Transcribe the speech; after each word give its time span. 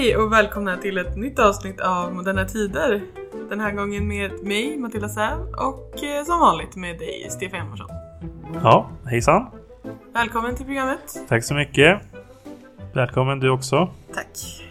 Hej 0.00 0.16
och 0.16 0.32
välkomna 0.32 0.76
till 0.76 0.98
ett 0.98 1.16
nytt 1.16 1.38
avsnitt 1.38 1.80
av 1.80 2.14
Moderna 2.14 2.44
Tider. 2.44 3.02
Den 3.48 3.60
här 3.60 3.72
gången 3.72 4.08
med 4.08 4.44
mig, 4.44 4.78
Matilda 4.78 5.08
Säv, 5.08 5.38
och 5.40 6.04
eh, 6.04 6.24
som 6.24 6.40
vanligt 6.40 6.76
med 6.76 6.98
dig, 6.98 7.26
Stefan 7.30 7.58
Hjalmarsson. 7.58 7.88
Ja, 8.62 8.90
hejsan. 9.06 9.46
Välkommen 10.12 10.56
till 10.56 10.66
programmet. 10.66 11.20
Tack 11.28 11.44
så 11.44 11.54
mycket. 11.54 12.00
Välkommen 12.94 13.40
du 13.40 13.50
också. 13.50 13.90
Tack. 14.14 14.62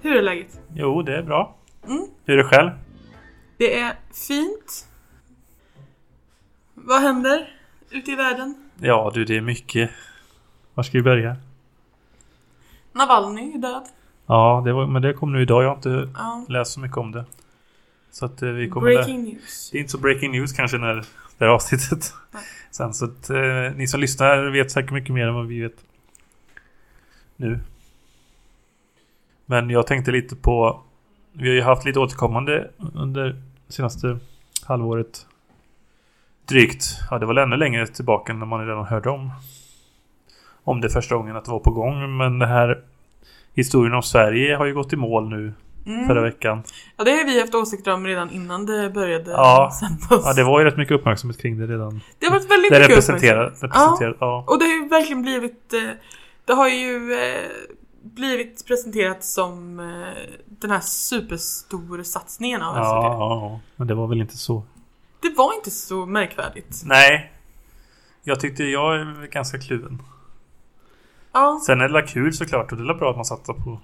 Hur 0.00 0.16
är 0.16 0.22
läget? 0.22 0.60
Jo, 0.74 1.02
det 1.02 1.16
är 1.16 1.22
bra. 1.22 1.56
Mm. 1.86 2.06
Hur 2.24 2.38
är 2.38 2.42
det 2.42 2.48
själv? 2.48 2.70
Det 3.56 3.78
är 3.78 3.92
fint. 4.28 4.88
Vad 6.74 7.02
händer 7.02 7.54
ute 7.90 8.10
i 8.10 8.14
världen? 8.14 8.70
Ja, 8.80 9.10
du, 9.14 9.24
det 9.24 9.36
är 9.36 9.40
mycket. 9.40 9.90
Var 10.74 10.84
ska 10.84 10.98
vi 10.98 11.02
börja? 11.02 11.36
Navalny 12.92 13.54
är 13.54 13.58
död. 13.58 13.88
Ja, 14.26 14.62
det 14.64 14.72
var, 14.72 14.86
men 14.86 15.02
det 15.02 15.12
kom 15.12 15.32
nu 15.32 15.42
idag. 15.42 15.62
Jag 15.62 15.68
har 15.68 15.76
inte 15.76 16.08
Ja. 16.14 16.44
läst 16.48 16.72
så 16.72 16.80
mycket 16.80 16.96
om 16.96 17.12
det. 17.12 17.24
Så 18.10 18.26
att 18.26 18.42
eh, 18.42 18.48
vi 18.48 18.68
kommer... 18.68 18.86
Breaking 18.94 19.22
news. 19.24 19.70
Det 19.72 19.78
är 19.78 19.80
inte 19.80 19.92
så 19.92 19.98
breaking 19.98 20.32
news 20.32 20.52
kanske 20.52 20.78
när 20.78 20.94
det 20.94 21.04
här 21.44 21.48
avsnittet. 21.48 22.14
Nej. 22.30 22.42
Sen 22.70 22.94
så 22.94 23.04
att 23.04 23.30
eh, 23.30 23.72
ni 23.76 23.86
som 23.86 24.00
lyssnar 24.00 24.50
vet 24.50 24.70
säkert 24.70 24.90
mycket 24.92 25.14
mer 25.14 25.26
än 25.28 25.34
vad 25.34 25.46
vi 25.46 25.60
vet. 25.60 25.84
Nu. 27.36 27.58
Men 29.46 29.70
jag 29.70 29.86
tänkte 29.86 30.10
lite 30.10 30.36
på... 30.36 30.80
Vi 31.32 31.48
har 31.48 31.54
ju 31.54 31.62
haft 31.62 31.84
lite 31.84 32.00
återkommande 32.00 32.70
under 32.94 33.42
senaste 33.68 34.18
halvåret. 34.66 35.26
Drygt. 36.48 36.84
Ja, 37.10 37.18
det 37.18 37.26
var 37.26 37.36
ännu 37.36 37.56
längre 37.56 37.86
tillbaka 37.86 38.32
när 38.32 38.46
man 38.46 38.66
redan 38.66 38.84
hörde 38.84 39.10
om. 39.10 39.30
Om 40.64 40.80
det 40.80 40.88
första 40.90 41.16
gången 41.16 41.36
att 41.36 41.44
det 41.44 41.50
var 41.50 41.58
på 41.58 41.70
gång. 41.70 42.16
Men 42.16 42.38
det 42.38 42.46
här 42.46 42.82
historien 43.56 43.94
om 43.94 44.02
Sverige 44.02 44.56
har 44.56 44.66
ju 44.66 44.74
gått 44.74 44.92
i 44.92 44.96
mål 44.96 45.28
nu 45.28 45.54
Mm. 45.86 46.06
förra 46.06 46.20
veckan. 46.22 46.62
Ja, 46.96 47.04
det 47.04 47.10
har 47.10 47.24
vi 47.24 47.40
haft 47.40 47.54
åsikter 47.54 47.92
om 47.94 48.06
redan 48.06 48.30
innan 48.30 48.66
det 48.66 48.90
började 48.90 49.30
Ja. 49.30 49.70
sändas. 49.80 50.22
Ja, 50.26 50.32
det 50.32 50.44
var 50.44 50.60
ju 50.60 50.64
rätt 50.66 50.76
mycket 50.76 50.94
uppmärksamhet 50.94 51.40
kring 51.42 51.58
det 51.58 51.66
redan. 51.66 52.00
Det 52.18 52.26
har 52.26 52.32
varit 52.32 52.50
väldigt 52.50 52.70
Det 52.72 52.78
mycket 52.78 52.90
representerar, 52.90 53.44
uppmärksamhet. 53.46 53.76
representerar 53.76 54.16
ja. 54.20 54.44
Och 54.46 54.58
det 54.58 54.64
har 54.64 54.72
ju 54.72 54.88
verkligen 54.88 55.22
blivit... 55.22 55.72
eh, 55.72 55.80
Det 56.44 56.52
har 56.52 56.68
ju 56.68 57.12
eh, 57.12 57.40
blivit 58.02 58.66
presenterat 58.66 59.24
som 59.24 59.80
eh, 59.80 59.86
den 60.46 60.70
här 60.70 60.80
superstora 60.80 62.04
satsningen 62.04 62.62
av 62.62 62.76
Ja, 62.76 62.82
SVT. 62.84 63.04
ja, 63.04 63.18
ja, 63.18 63.60
men 63.76 63.86
det 63.88 63.94
var 63.94 64.06
väl 64.06 64.20
inte 64.20 64.36
så. 64.36 64.62
Det 65.22 65.34
var 65.36 65.54
inte 65.54 65.70
så 65.70 66.06
märkvärdigt. 66.06 66.82
Nej. 66.84 67.32
Jag 68.22 68.40
tyckte 68.40 68.64
jag 68.64 68.94
är 69.00 69.26
ganska 69.26 69.58
kluven. 69.58 70.02
Ja, 71.36 71.60
Sen 71.66 71.80
är 71.80 71.88
det 71.88 72.02
kul 72.02 72.32
såklart 72.32 72.72
och 72.72 72.78
det 72.78 72.90
är 72.90 72.94
bra 72.94 73.10
att 73.10 73.16
man 73.16 73.24
satsar 73.24 73.54
på 73.54 73.78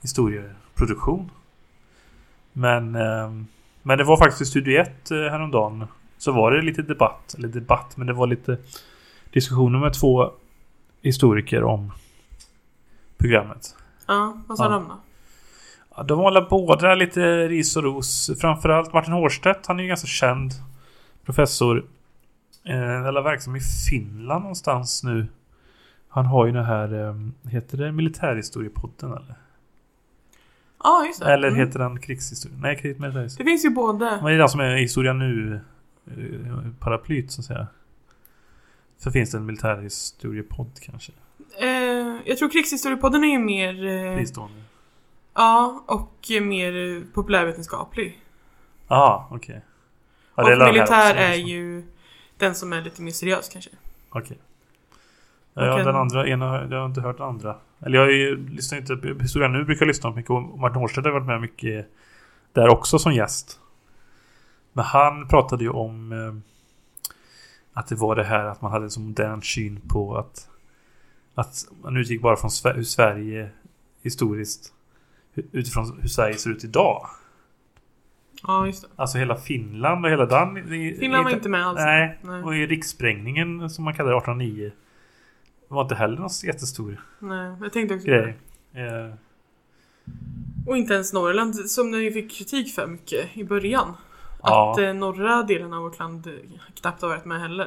historieproduktion. 0.00 1.30
Men, 2.52 2.94
ehm, 2.94 3.46
men 3.82 3.98
det 3.98 4.04
var 4.04 4.16
faktiskt 4.16 4.40
i 4.42 4.44
Studio 4.44 4.80
1 4.80 5.10
eh, 5.10 5.16
häromdagen. 5.18 5.86
Så 6.18 6.32
var 6.32 6.52
det 6.52 6.62
lite 6.62 6.82
debatt, 6.82 7.34
eller 7.38 7.48
debatt, 7.48 7.96
men 7.96 8.06
det 8.06 8.12
var 8.12 8.26
lite 8.26 8.58
diskussioner 9.32 9.78
med 9.78 9.94
två 10.00 10.30
historiker 11.02 11.64
om 11.64 11.92
programmet. 13.18 13.76
ja 14.06 14.36
vad 14.46 14.58
sa 14.58 14.64
Ja. 14.64 14.70
de 14.70 14.88
då? 14.88 15.00
Ja, 15.96 16.02
de 16.02 16.18
håller 16.18 16.46
båda 16.50 16.94
lite 16.94 17.48
ris 17.48 17.76
och 17.76 17.82
ros. 17.82 18.30
Framförallt 18.40 18.92
Martin 18.92 19.12
Hårdstedt. 19.12 19.66
Han 19.66 19.78
är 19.78 19.82
ju 19.82 19.88
ganska 19.88 20.06
känd 20.06 20.52
professor. 21.24 21.84
Eh, 22.64 23.06
eller 23.06 23.22
verksam 23.22 23.56
i 23.56 23.60
Finland 23.90 24.42
någonstans 24.42 25.04
nu. 25.04 25.26
Han 26.12 26.26
har 26.26 26.46
ju 26.46 26.52
den 26.52 26.64
här, 26.64 27.08
eh, 27.08 27.14
heter 27.50 27.78
det 27.78 27.92
militärhistoriepodden 27.92 29.10
eller? 29.12 29.34
Ja, 30.82 31.04
just 31.06 31.20
det. 31.20 31.32
Eller 31.32 31.48
Mm. 31.48 31.60
heter 31.60 31.78
den 31.78 32.00
krigshistoria? 32.00 32.56
Nej, 32.60 32.76
krig, 32.76 33.00
Det 33.00 33.44
finns 33.44 33.64
ju 33.64 33.70
både. 33.70 34.04
Men 34.16 34.24
det 34.24 34.32
är 34.32 34.38
den 34.38 34.48
som 34.48 34.60
är 34.60 34.76
historia 34.76 35.12
nu 35.12 35.60
eh, 36.06 36.70
paraplyt 36.78 37.32
så 37.32 37.40
att 37.40 37.44
säga. 37.44 37.66
Så 38.98 39.10
finns 39.10 39.30
det 39.30 39.38
en 39.38 39.46
militärhistoriepodd 39.46 40.70
kanske. 40.82 41.12
Eh, 41.58 41.68
jag 42.24 42.38
tror 42.38 42.50
krigshistoriepodden 42.50 43.24
är 43.24 43.28
ju 43.28 43.38
mer... 43.38 43.86
Eh, 43.86 44.16
Fristående. 44.16 44.62
ja, 45.34 45.84
och 45.86 46.30
mer 46.42 47.02
populärvetenskaplig. 47.14 48.20
Okej. 49.30 49.64
Ja, 50.34 50.42
och 50.42 50.56
la 50.58 50.64
här 50.64 50.72
militär 50.72 51.14
är 51.14 51.26
alltså. 51.26 51.40
ju 51.48 51.84
den 52.38 52.54
som 52.54 52.72
är 52.72 52.82
lite 52.82 53.02
mer 53.02 53.10
seriös 53.12 53.48
kanske. 53.48 53.70
Okej. 54.10 54.38
Ja, 54.40 54.49
ja, 55.54 55.72
Okej. 55.72 55.84
den 55.84 55.96
andra, 55.96 56.28
ena, 56.28 56.66
jag 56.70 56.78
har 56.78 56.86
inte 56.86 57.00
hört 57.00 57.16
den 57.18 57.26
andra. 57.26 57.56
Eller 57.80 57.98
jag 57.98 58.12
ju, 58.12 58.48
lyssnar 58.48 58.78
inte 58.78 58.96
på 58.96 59.06
Historia 59.22 59.48
nu 59.48 59.64
brukar 59.64 59.82
jag 59.82 59.88
lyssna 59.88 60.10
på 60.10 60.16
mycket 60.16 60.30
och 60.30 60.58
Martin 60.58 60.82
Årstedt 60.82 61.04
har 61.06 61.12
varit 61.12 61.26
med 61.26 61.40
mycket 61.40 61.86
där 62.52 62.68
också 62.68 62.98
som 62.98 63.12
gäst. 63.12 63.60
Men 64.72 64.84
han 64.84 65.28
pratade 65.28 65.64
ju 65.64 65.70
om 65.70 66.12
eh, 66.12 66.34
att 67.72 67.86
det 67.86 67.94
var 67.94 68.16
det 68.16 68.24
här 68.24 68.44
att 68.44 68.62
man 68.62 68.72
hade 68.72 68.84
en 68.84 68.90
så 68.90 69.00
modern 69.00 69.42
syn 69.42 69.80
på 69.88 70.16
att 70.16 70.48
att 71.34 71.54
man 71.82 71.96
utgick 71.96 72.22
bara 72.22 72.36
från 72.36 72.50
hur 72.74 72.82
Sverige 72.82 73.50
historiskt 74.02 74.72
utifrån 75.52 75.98
hur 76.00 76.08
Sverige 76.08 76.34
ser 76.34 76.50
ut 76.50 76.64
idag. 76.64 77.06
Ja, 78.42 78.66
just 78.66 78.82
det. 78.82 78.88
Alltså 78.96 79.18
hela 79.18 79.36
Finland 79.36 80.04
och 80.04 80.10
hela 80.10 80.26
i- 80.74 80.96
Finland 81.00 81.24
var 81.24 81.30
inte 81.30 81.48
med 81.48 81.66
alls. 81.66 81.78
Nej, 81.80 82.18
Nej. 82.22 82.42
och 82.42 82.56
i 82.56 82.66
rikssprängningen 82.66 83.70
som 83.70 83.84
man 83.84 83.94
kallade 83.94 84.16
det 85.70 85.74
1809 85.74 85.76
var 85.76 85.82
inte 85.82 85.94
heller 85.94 86.16
någon 86.18 86.30
jättestor 86.44 87.04
Nej, 87.18 87.52
jag 87.60 87.72
tänkte 87.72 87.94
också 87.94 88.06
grej. 88.06 88.36
Eh, 88.72 89.14
Och 90.66 90.76
inte 90.76 90.94
ens 90.94 91.12
Norrland 91.12 91.54
som 91.54 91.90
ni 91.90 92.10
fick 92.12 92.30
kritik 92.30 92.74
för 92.74 92.86
mycket 92.86 93.36
i 93.36 93.44
början. 93.44 93.94
Ja. 94.42 94.72
Att 94.72 94.78
eh, 94.78 94.94
norra 94.94 95.42
delen 95.42 95.72
av 95.72 95.82
vårt 95.82 95.98
land 95.98 96.26
eh, 96.26 96.32
knappt 96.74 97.02
har 97.02 97.08
varit 97.08 97.24
med 97.24 97.40
heller. 97.40 97.64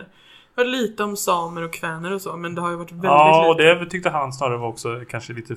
Det 0.55 0.61
var 0.61 0.65
lite 0.65 1.03
om 1.03 1.17
samer 1.17 1.61
och 1.61 1.73
kväner 1.73 2.13
och 2.13 2.21
så, 2.21 2.37
men 2.37 2.55
det 2.55 2.61
har 2.61 2.69
ju 2.69 2.75
varit 2.75 2.91
väldigt 2.91 3.03
ja, 3.03 3.47
och 3.49 3.55
lite. 3.55 3.73
det 3.75 3.89
tyckte 3.89 4.09
han 4.09 4.33
snarare 4.33 4.57
var 4.57 4.67
också 4.67 5.03
kanske 5.09 5.33
lite... 5.33 5.55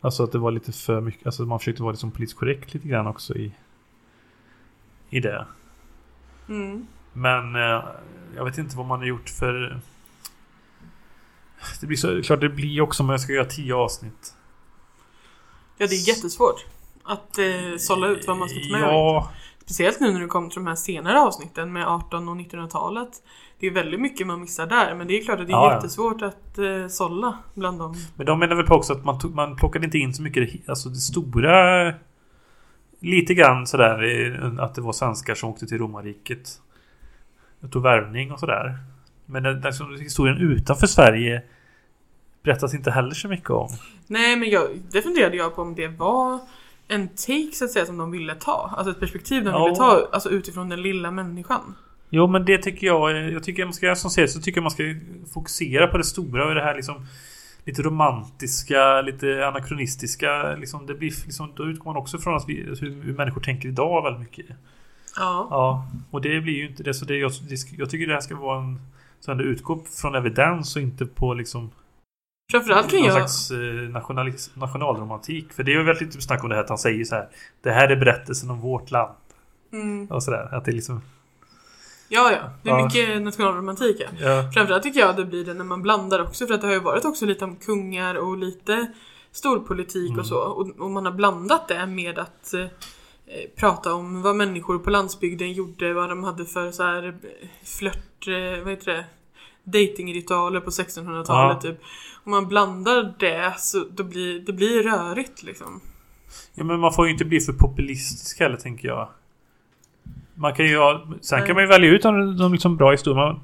Alltså 0.00 0.24
att 0.24 0.32
det 0.32 0.38
var 0.38 0.50
lite 0.50 0.72
för 0.72 1.00
mycket. 1.00 1.26
Alltså 1.26 1.42
man 1.42 1.58
försökte 1.58 1.82
vara 1.82 1.92
liksom 1.92 2.10
politiskt 2.10 2.38
korrekt 2.38 2.74
lite 2.74 2.88
grann 2.88 3.06
också 3.06 3.34
i... 3.34 3.52
I 5.10 5.20
det. 5.20 5.46
Mm. 6.48 6.86
Men 7.12 7.54
eh, 7.56 7.84
jag 8.36 8.44
vet 8.44 8.58
inte 8.58 8.76
vad 8.76 8.86
man 8.86 8.98
har 8.98 9.06
gjort 9.06 9.28
för... 9.28 9.80
Det 11.80 11.86
blir 11.86 11.96
så 11.96 12.22
klart 12.22 12.40
det 12.40 12.48
blir 12.48 12.80
också 12.80 13.02
om 13.02 13.08
jag 13.08 13.20
ska 13.20 13.32
göra 13.32 13.44
tio 13.44 13.74
avsnitt. 13.74 14.34
Ja, 15.78 15.86
det 15.86 15.94
är 15.94 16.08
jättesvårt. 16.08 16.66
Att 17.04 17.38
eh, 17.38 17.44
sålla 17.78 18.06
ut 18.08 18.26
vad 18.26 18.36
man 18.36 18.48
ska 18.48 18.58
ta 18.60 18.72
med. 18.72 18.82
och. 18.82 18.94
Ja, 18.94 19.30
Speciellt 19.62 20.00
nu 20.00 20.12
när 20.12 20.20
det 20.20 20.26
kommer 20.26 20.48
till 20.48 20.54
de 20.58 20.66
här 20.66 20.74
senare 20.74 21.20
avsnitten 21.20 21.72
med 21.72 21.86
18 21.86 22.28
och 22.28 22.36
1900-talet. 22.36 23.08
Det 23.58 23.66
är 23.66 23.70
väldigt 23.70 24.00
mycket 24.00 24.26
man 24.26 24.40
missar 24.40 24.66
där, 24.66 24.94
men 24.94 25.06
det 25.06 25.18
är 25.18 25.24
klart 25.24 25.40
att 25.40 25.46
det 25.46 25.52
är 25.52 25.54
Ja, 25.54 25.68
ja. 25.70 25.74
jättesvårt 25.74 26.22
att 26.22 26.58
eh, 26.58 26.86
sålla 26.88 27.38
bland 27.54 27.78
dem. 27.78 27.94
Men 28.16 28.26
de 28.26 28.38
menar 28.38 28.56
väl 28.56 28.66
på 28.66 28.74
också 28.74 28.92
att 28.92 29.04
man, 29.04 29.18
tog, 29.18 29.34
man 29.34 29.56
plockade 29.56 29.84
inte 29.84 29.98
in 29.98 30.14
så 30.14 30.22
mycket 30.22 30.68
Alltså 30.68 30.88
det 30.88 30.96
stora 30.96 31.94
Lite 33.00 33.34
grann 33.34 33.66
sådär 33.66 34.02
eh, 34.04 34.64
Att 34.64 34.74
det 34.74 34.80
var 34.80 34.92
svenskar 34.92 35.34
som 35.34 35.50
åkte 35.50 35.66
till 35.66 35.78
romarriket 35.78 36.60
Jag 37.60 37.72
tog 37.72 37.82
värvning 37.82 38.32
och 38.32 38.40
sådär 38.40 38.78
Men 39.30 39.42
den, 39.42 39.60
den, 39.60 39.72
historien 40.00 40.38
utanför 40.38 40.86
Sverige 40.86 41.42
Berättas 42.42 42.74
inte 42.74 42.90
heller 42.90 43.14
så 43.14 43.28
mycket 43.28 43.50
om 43.50 43.68
Nej, 44.06 44.36
men 44.36 44.50
jag, 44.50 44.68
det 44.92 45.02
funderade 45.02 45.36
jag 45.36 45.56
på 45.56 45.62
om 45.62 45.74
det 45.74 45.88
var 45.88 46.40
en 46.88 47.08
take 47.08 47.50
så 47.52 47.64
att 47.64 47.70
säga 47.70 47.86
som 47.86 47.98
de 47.98 48.10
ville 48.10 48.34
ta. 48.34 48.74
Alltså 48.76 48.90
ett 48.90 49.00
perspektiv 49.00 49.44
de 49.44 49.50
Ja. 49.50 49.64
ville 49.64 49.76
ta 49.76 50.08
alltså 50.12 50.30
utifrån 50.30 50.68
den 50.68 50.82
lilla 50.82 51.10
människan. 51.10 51.74
Jo 52.10 52.26
men 52.26 52.44
det 52.44 52.58
tycker 52.58 52.86
jag 52.86 53.32
Jag 53.32 53.42
tycker 53.42 53.64
man 53.64 53.74
ska 53.74 53.94
som 53.94 54.10
ser 54.10 54.26
så 54.26 54.40
tycker 54.40 54.60
man 54.60 54.70
ska 54.70 54.82
fokusera 55.34 55.86
på 55.86 55.98
det 55.98 56.04
stora 56.04 56.48
och 56.48 56.54
det 56.54 56.62
här 56.62 56.74
liksom 56.74 57.06
Lite 57.64 57.82
romantiska, 57.82 59.00
lite 59.00 59.46
anakronistiska 59.46 60.56
liksom, 60.56 60.86
det 60.86 60.94
blir 60.94 61.12
liksom, 61.24 61.52
Då 61.54 61.64
utgår 61.64 61.84
man 61.84 61.96
också 61.96 62.18
från 62.18 62.36
att 62.36 62.48
vi, 62.48 62.54
hur, 62.54 63.02
hur 63.02 63.14
människor 63.14 63.40
tänker 63.40 63.68
idag 63.68 64.02
väldigt 64.02 64.20
mycket 64.20 64.56
Ja. 65.18 65.48
Ja, 65.50 65.86
och 66.10 66.20
det 66.20 66.40
blir 66.40 66.54
ju 66.54 66.68
inte 66.68 66.82
det. 66.82 66.94
Så 66.94 67.04
det, 67.04 67.16
jag, 67.16 67.32
det, 67.48 67.56
jag 67.78 67.90
tycker 67.90 68.06
det 68.06 68.14
här 68.14 68.20
ska 68.20 68.36
vara 68.36 68.58
en... 68.58 68.80
Så 69.20 69.32
att 69.32 69.38
det 69.38 69.44
utgår 69.44 69.80
från 70.00 70.14
evidens 70.14 70.76
och 70.76 70.82
inte 70.82 71.06
på 71.06 71.34
liksom 71.34 71.70
Framförallt 72.52 72.90
kan 72.90 72.98
någon 73.00 73.06
jag... 73.08 73.14
slags 73.30 73.50
eh, 73.50 73.58
nationalromantik. 74.54 75.52
För 75.52 75.62
det 75.62 75.72
är 75.72 75.76
ju 75.76 75.82
väldigt 75.82 76.12
typ 76.12 76.22
snack 76.22 76.42
om 76.42 76.48
det 76.48 76.54
här 76.54 76.62
att 76.62 76.68
han 76.68 76.78
säger 76.78 77.04
så 77.04 77.14
här. 77.14 77.28
Det 77.62 77.70
här 77.70 77.88
är 77.88 77.96
berättelsen 77.96 78.50
om 78.50 78.60
vårt 78.60 78.90
land. 78.90 79.12
Mm, 79.72 80.06
Och 80.06 80.22
sådär. 80.22 80.54
Att 80.54 80.64
det 80.64 80.72
liksom... 80.72 81.02
ja, 82.08 82.32
ja. 82.32 82.50
Det 82.62 82.70
är 82.70 82.78
Ja. 82.78 82.84
mycket 82.84 83.22
nationalromantik 83.22 83.96
ja. 84.00 84.06
Ja, 84.20 84.50
Framförallt 84.54 84.82
tycker 84.82 85.00
jag 85.00 85.16
det 85.16 85.24
blir 85.24 85.44
det 85.44 85.54
när 85.54 85.64
man 85.64 85.82
blandar 85.82 86.22
också 86.22 86.46
för 86.46 86.54
att 86.54 86.60
det 86.60 86.66
har 86.66 86.74
ju 86.74 86.80
varit 86.80 87.04
också 87.04 87.26
lite 87.26 87.44
om 87.44 87.56
kungar 87.56 88.14
och 88.14 88.38
lite 88.38 88.92
storpolitik 89.32 90.08
Mm. 90.08 90.20
och 90.20 90.26
så 90.26 90.38
och, 90.38 90.68
och 90.78 90.90
man 90.90 91.04
har 91.04 91.12
blandat 91.12 91.68
det 91.68 91.86
med 91.86 92.18
att 92.18 92.54
eh, 92.54 92.66
prata 93.56 93.94
om 93.94 94.22
vad 94.22 94.36
människor 94.36 94.78
på 94.78 94.90
landsbygden 94.90 95.52
gjorde, 95.52 95.94
vad 95.94 96.08
de 96.08 96.24
hade 96.24 96.44
för 96.44 96.70
så 96.70 96.82
här 96.82 97.06
eh, 97.06 97.48
flört, 97.64 98.28
eh, 98.28 98.64
vad 98.64 98.70
heter 98.70 98.92
det, 98.92 99.04
datingritualer 99.64 100.60
på 100.60 100.70
1600-talet 100.70 101.64
Ja. 101.64 101.70
typ. 101.70 101.80
Om 102.24 102.30
man 102.30 102.48
blandar 102.48 103.14
det 103.18 103.54
så 103.58 103.84
då 103.90 104.04
blir 104.04 104.40
det 104.40 104.52
blir 104.52 104.82
rörigt 104.82 105.42
liksom. 105.42 105.80
ja, 106.54 106.64
men 106.64 106.80
man 106.80 106.92
får 106.92 107.06
ju 107.06 107.12
inte 107.12 107.24
bli 107.24 107.40
för 107.40 107.52
populistisk 107.52 108.40
heller 108.40 108.56
tänker 108.56 108.88
jag. 108.88 109.08
Man 110.34 110.54
kan 110.54 110.66
ju 110.66 110.78
ha... 110.78 111.06
Sen 111.20 111.46
kan 111.46 111.54
man 111.54 111.64
ju 111.64 111.68
välja 111.68 111.90
ut 111.90 112.02
de, 112.02 112.36
de 112.36 112.52
liksom 112.52 112.76
bra 112.76 112.90
historierna. 112.90 113.40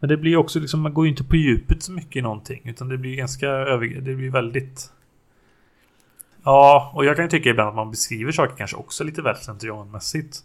Men 0.00 0.08
det 0.08 0.16
blir 0.16 0.36
också 0.36 0.60
liksom, 0.60 0.80
man 0.80 0.94
går 0.94 1.04
ju 1.04 1.10
inte 1.10 1.24
på 1.24 1.36
djupet 1.36 1.82
så 1.82 1.92
mycket 1.92 2.16
i 2.16 2.20
någonting. 2.20 2.60
Utan 2.64 2.88
det 2.88 2.98
blir 2.98 3.16
ganska 3.16 3.48
över... 3.48 3.86
Det 3.86 4.14
blir 4.14 4.30
väldigt... 4.30 4.90
Ja, 6.44 6.92
och 6.94 7.04
jag 7.04 7.16
kan 7.16 7.24
ju 7.24 7.28
tycka 7.30 7.50
ibland 7.50 7.68
att 7.68 7.74
man 7.74 7.90
beskriver 7.90 8.32
saker 8.32 8.56
kanske 8.56 8.76
också 8.76 9.04
lite 9.04 9.22
väl 9.22 9.36
slentrianmässigt. 9.36 10.38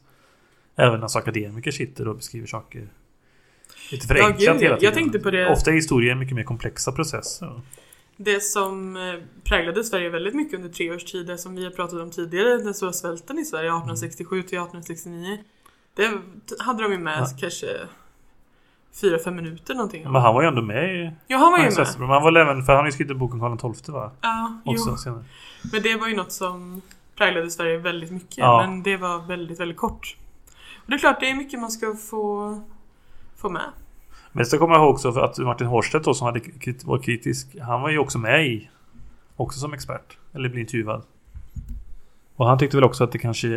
Även 0.75 0.99
när 0.99 1.17
akademiker 1.17 1.71
sitter 1.71 2.07
och 2.07 2.15
beskriver 2.15 2.47
saker 2.47 2.87
lite 3.91 4.07
förenklat 4.07 4.41
Ja, 4.41 4.53
gud, 4.53 4.61
hela 4.61 4.71
jag 4.73 4.79
tiden. 4.79 4.93
tänkte 4.93 5.19
på 5.19 5.31
det- 5.31 5.49
Ofta 5.49 5.71
är 5.71 5.75
historier 5.75 6.15
mycket 6.15 6.35
mer 6.35 6.43
komplexa 6.43 6.91
processer. 6.91 7.61
Det 8.17 8.43
som 8.43 8.95
eh, 8.97 9.13
präglade 9.43 9.83
Sverige 9.83 10.09
väldigt 10.09 10.33
mycket 10.35 10.53
under 10.55 10.69
tre 10.69 10.91
års 10.91 11.03
tid, 11.03 11.27
det 11.27 11.37
som 11.37 11.55
vi 11.55 11.63
har 11.63 11.71
pratat 11.71 11.99
om 12.01 12.11
tidigare, 12.11 12.57
den 12.57 12.73
stora 12.73 12.93
svälten 12.93 13.39
i 13.39 13.45
Sverige 13.45 13.69
1867 13.69 14.41
till 14.41 14.57
1869. 14.57 15.37
Det 15.95 16.11
hade 16.59 16.83
de 16.83 16.91
ju 16.91 16.97
med 16.97 17.19
Ja. 17.19 17.27
kanske 17.39 17.67
fyra 19.01 19.19
fem 19.19 19.35
minuter 19.35 19.73
någonting. 19.73 20.03
Men 20.03 20.21
han 20.21 20.33
var 20.33 20.41
ju 20.41 20.47
ändå 20.47 20.61
med 20.61 20.95
i... 20.95 21.11
Ja, 21.27 21.37
han 21.37 21.51
var 21.51 21.59
ju 21.59 21.63
med. 21.63 21.87
Men 21.99 22.09
han 22.09 22.23
var 22.23 22.37
även... 22.37 22.63
För 22.63 22.73
han 22.73 22.79
har 22.79 22.85
ju 22.85 22.91
skrivit 22.91 23.17
boken 23.17 23.39
Karl 23.39 23.73
XII 23.73 23.93
va? 23.93 24.11
Ja, 24.21 24.59
Också 24.65 24.89
jo. 24.89 24.97
senare. 24.97 25.23
Men 25.71 25.81
det 25.81 25.95
var 25.95 26.07
ju 26.07 26.15
något 26.15 26.31
som 26.31 26.81
präglade 27.15 27.51
Sverige 27.51 27.77
väldigt 27.77 28.11
mycket. 28.11 28.37
Ja. 28.37 28.61
Men 28.61 28.83
det 28.83 28.97
var 28.97 29.27
väldigt, 29.27 29.59
väldigt 29.59 29.77
kort. 29.77 30.17
Och 30.75 30.89
det 30.89 30.95
är 30.95 30.99
klart, 30.99 31.19
det 31.19 31.29
är 31.29 31.35
mycket 31.35 31.59
man 31.59 31.71
ska 31.71 31.95
få, 31.95 32.61
få 33.37 33.49
med. 33.49 33.71
Men 34.31 34.45
så 34.45 34.57
kommer 34.57 34.75
jag 34.75 34.83
ihåg 34.83 34.93
också 34.93 35.09
att 35.19 35.37
Martin 35.37 35.67
Hårdstedt 35.67 36.05
då 36.05 36.13
som 36.13 36.25
hade 36.25 36.41
var 36.83 36.99
kritisk. 36.99 37.55
Han 37.61 37.81
var 37.81 37.89
ju 37.89 37.97
också 37.97 38.17
med 38.17 38.47
i. 38.47 38.69
Också 39.35 39.59
som 39.59 39.73
expert. 39.73 40.17
Eller 40.33 40.49
blev 40.49 40.59
intervjuad. 40.59 41.03
Och 42.35 42.47
han 42.47 42.57
tyckte 42.57 42.77
väl 42.77 42.83
också 42.83 43.03
att 43.03 43.11
det 43.11 43.19
kanske... 43.19 43.47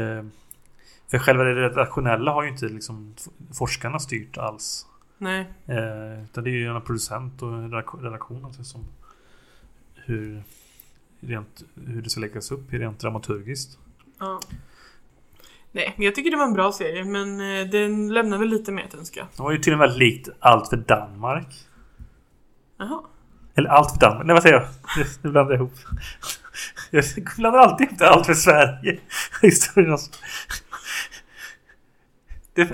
För 1.11 1.19
själva 1.19 1.45
det 1.45 1.55
redaktionella 1.55 2.33
har 2.33 2.43
ju 2.43 2.49
inte 2.49 2.67
liksom 2.67 3.15
forskarna 3.59 3.99
styrt 3.99 4.39
alls. 4.39 4.87
Nej. 5.22 5.40
Eh, 5.67 6.25
utan 6.25 6.44
det 6.44 6.50
är 6.50 6.55
ju 6.55 6.67
en 6.67 6.82
producent 6.82 7.43
och 7.43 7.52
redaktion 8.02 8.44
alltså, 8.44 8.64
som 8.64 8.84
hur, 9.94 10.43
rent, 11.20 11.64
hur 11.87 12.02
det 12.02 12.11
ska 12.11 12.20
läggas 12.20 12.50
upp 12.50 12.72
rent 12.72 13.00
dramaturgiskt. 13.00 13.78
Ja. 14.19 14.40
Nej, 15.72 15.94
jag 15.99 16.14
tycker 16.14 16.31
det 16.31 16.37
var 16.37 16.44
en 16.44 16.52
bra 16.52 16.72
serie, 16.72 17.05
men 17.05 17.40
eh, 17.40 17.70
den 17.70 18.14
lämnar 18.14 18.38
väl 18.38 18.49
lite 18.49 18.72
mer 18.72 18.84
att 18.84 18.94
önska. 18.94 19.26
Det 19.37 19.43
var 19.43 19.52
ju 19.52 19.58
till 19.58 19.72
och 19.72 19.78
med 19.78 19.99
likt 19.99 20.28
Allt 20.38 20.69
för 20.69 20.76
Danmark. 20.76 21.69
Jaha. 22.76 23.00
Eller 23.55 23.70
Allt 23.70 23.93
för 23.93 24.00
Danmark. 24.00 24.26
Nej 24.26 24.34
vad 24.34 24.43
säger 24.43 24.55
jag? 24.55 24.69
Nu 25.22 25.31
blandar 25.31 25.52
jag 25.52 25.61
ihop. 25.61 25.75
Jag 26.90 27.05
blandar 27.37 27.61
alltid 27.61 27.87
ihop. 27.87 28.02
Allt 28.02 28.26
för 28.26 28.34
Sverige. 28.34 29.00
Historien 29.43 29.99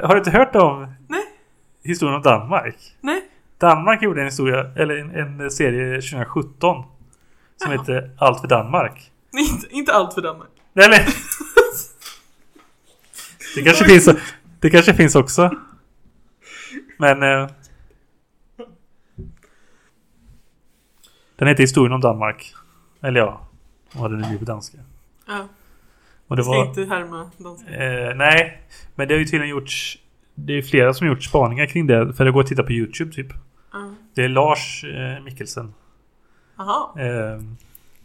har 0.03 0.15
du 0.15 0.19
inte 0.19 0.31
hört 0.31 0.57
om 0.57 0.95
Nej. 1.09 1.26
Historien 1.87 2.17
om 2.17 2.23
Danmark? 2.23 2.77
Nej. 3.01 3.23
Danmark 3.59 4.03
gjorde 4.03 4.21
en 4.21 4.27
historia, 4.27 4.73
eller 4.77 4.97
en, 4.97 5.41
en 5.41 5.51
serie 5.51 6.01
2017. 6.01 6.85
Som 7.63 7.73
Jaha. 7.73 7.81
heter 7.81 8.11
Allt 8.19 8.41
för 8.41 8.49
Danmark. 8.49 9.11
Inte, 9.39 9.67
inte 9.71 9.93
allt 9.93 10.15
för 10.15 10.23
Danmark. 10.23 10.49
Nej, 10.73 10.89
nej. 10.89 11.07
Det 13.55 13.63
kanske 13.63 13.85
finns, 13.85 14.09
det 14.61 14.71
kanske 14.71 14.95
finns 14.95 15.15
också. 15.15 15.51
Men... 16.99 17.23
Eh, 17.23 17.49
den 21.37 21.49
heter 21.49 21.63
Historien 21.63 21.93
om 21.93 22.01
Danmark. 22.01 22.55
Eller 23.03 23.21
ja, 23.21 23.47
vad 23.93 24.11
det 24.11 24.17
nu 24.17 24.29
blir 24.29 24.39
på 24.39 24.45
danska. 24.45 24.79
Ja, 25.27 25.49
Och 26.27 26.37
det 26.37 26.41
jag 26.41 26.47
ska 26.47 26.59
var... 26.59 26.67
inte 26.67 26.85
härma 26.95 27.31
danska. 27.37 27.71
Eh, 27.71 28.17
nej, 28.17 28.63
men 28.95 29.09
det 29.09 29.15
har 29.15 29.19
ju 29.19 29.25
tydligen 29.25 29.49
gjorts... 29.49 29.99
Det 30.39 30.53
är 30.53 30.63
flera 30.63 30.95
som 30.95 31.07
gjort 31.07 31.23
spaningar 31.23 31.67
kring 31.67 31.87
det. 31.87 32.13
För 32.15 32.25
det 32.25 32.31
går 32.31 32.41
att 32.41 32.47
titta 32.47 32.63
på 32.63 32.73
YouTube 32.73 33.13
typ. 33.13 33.27
Ja. 33.73 33.91
Det 34.15 34.25
är 34.25 34.29
Lars 34.29 34.85
eh, 34.85 35.25
Mikkelsen. 35.25 35.75
Jaha, 36.59 37.01
Eh, 37.01 37.41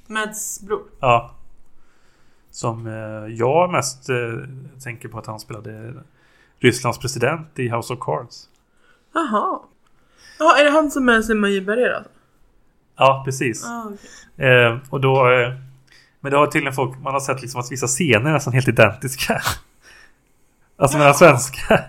Mads 0.08 0.62
bror. 0.62 0.82
ja. 1.00 1.36
Som 2.52 2.88
eh, 2.88 3.34
jag 3.36 3.72
mest 3.72 4.10
eh, 4.10 4.16
tänker 4.84 5.08
på 5.10 5.20
att 5.20 5.26
han 5.26 5.40
spelade 5.40 5.94
Rysslands 6.60 7.00
president 7.00 7.60
i 7.60 7.70
House 7.70 7.94
of 7.94 8.00
Cards. 8.00 8.50
Jaha. 9.14 9.60
Ja, 10.40 10.58
är 10.60 10.64
det 10.64 10.70
han 10.72 10.92
som 10.92 11.10
är 11.10 11.22
Simon 11.22 11.66
Berger 11.66 11.94
alltså? 11.94 12.12
Ja, 12.98 13.22
precis. 13.26 13.66
Ah, 13.66 13.86
okej. 13.86 14.50
Eh, 14.50 14.78
och 14.90 15.02
då... 15.02 15.32
Eh, 15.32 15.54
men 16.20 16.32
det 16.32 16.38
har 16.38 16.48
tydligen 16.48 16.74
folk... 16.74 17.00
Man 17.00 17.14
har 17.14 17.20
sett 17.20 17.42
liksom 17.42 17.62
att 17.62 17.72
vissa 17.72 17.88
scener 17.88 18.30
är 18.30 18.34
nästan 18.34 18.54
helt 18.54 18.68
identiska. 18.68 19.42
alltså 20.78 20.98
mellan 20.98 21.14
svenska. 21.14 21.84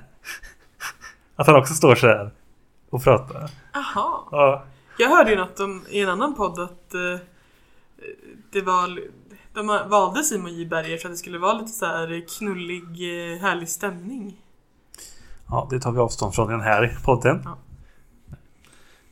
Att 1.37 1.47
han 1.47 1.57
också 1.57 1.75
står 1.75 1.95
så 1.95 2.07
här 2.07 2.31
och 2.91 3.05
pratar. 3.05 3.51
Jaha. 3.73 4.19
Ja. 4.31 4.65
Jag 4.99 5.09
hörde 5.09 5.31
ju 5.31 5.37
något 5.37 5.61
om, 5.61 5.83
i 5.89 6.01
en 6.01 6.09
annan 6.09 6.35
podd 6.35 6.59
att 6.59 6.95
eh, 6.95 7.27
det 8.51 8.61
var... 8.61 9.01
De 9.55 9.67
valde 9.67 10.23
Simon 10.23 10.55
J 10.55 10.67
Berger 10.67 10.99
för 10.99 11.09
att 11.09 11.13
det 11.13 11.19
skulle 11.19 11.39
vara 11.39 11.53
lite 11.53 11.73
så 11.73 11.87
här 11.87 12.25
knullig, 12.39 12.83
eh, 12.83 13.41
härlig 13.41 13.69
stämning. 13.69 14.37
ja, 15.49 15.67
det 15.71 15.81
tar 15.81 15.93
vi 15.93 15.99
avstånd 15.99 16.35
från 16.35 16.49
i 16.49 16.53
den 16.53 16.61
här 16.61 16.99
podden. 17.05 17.43
Ja. 17.45 17.57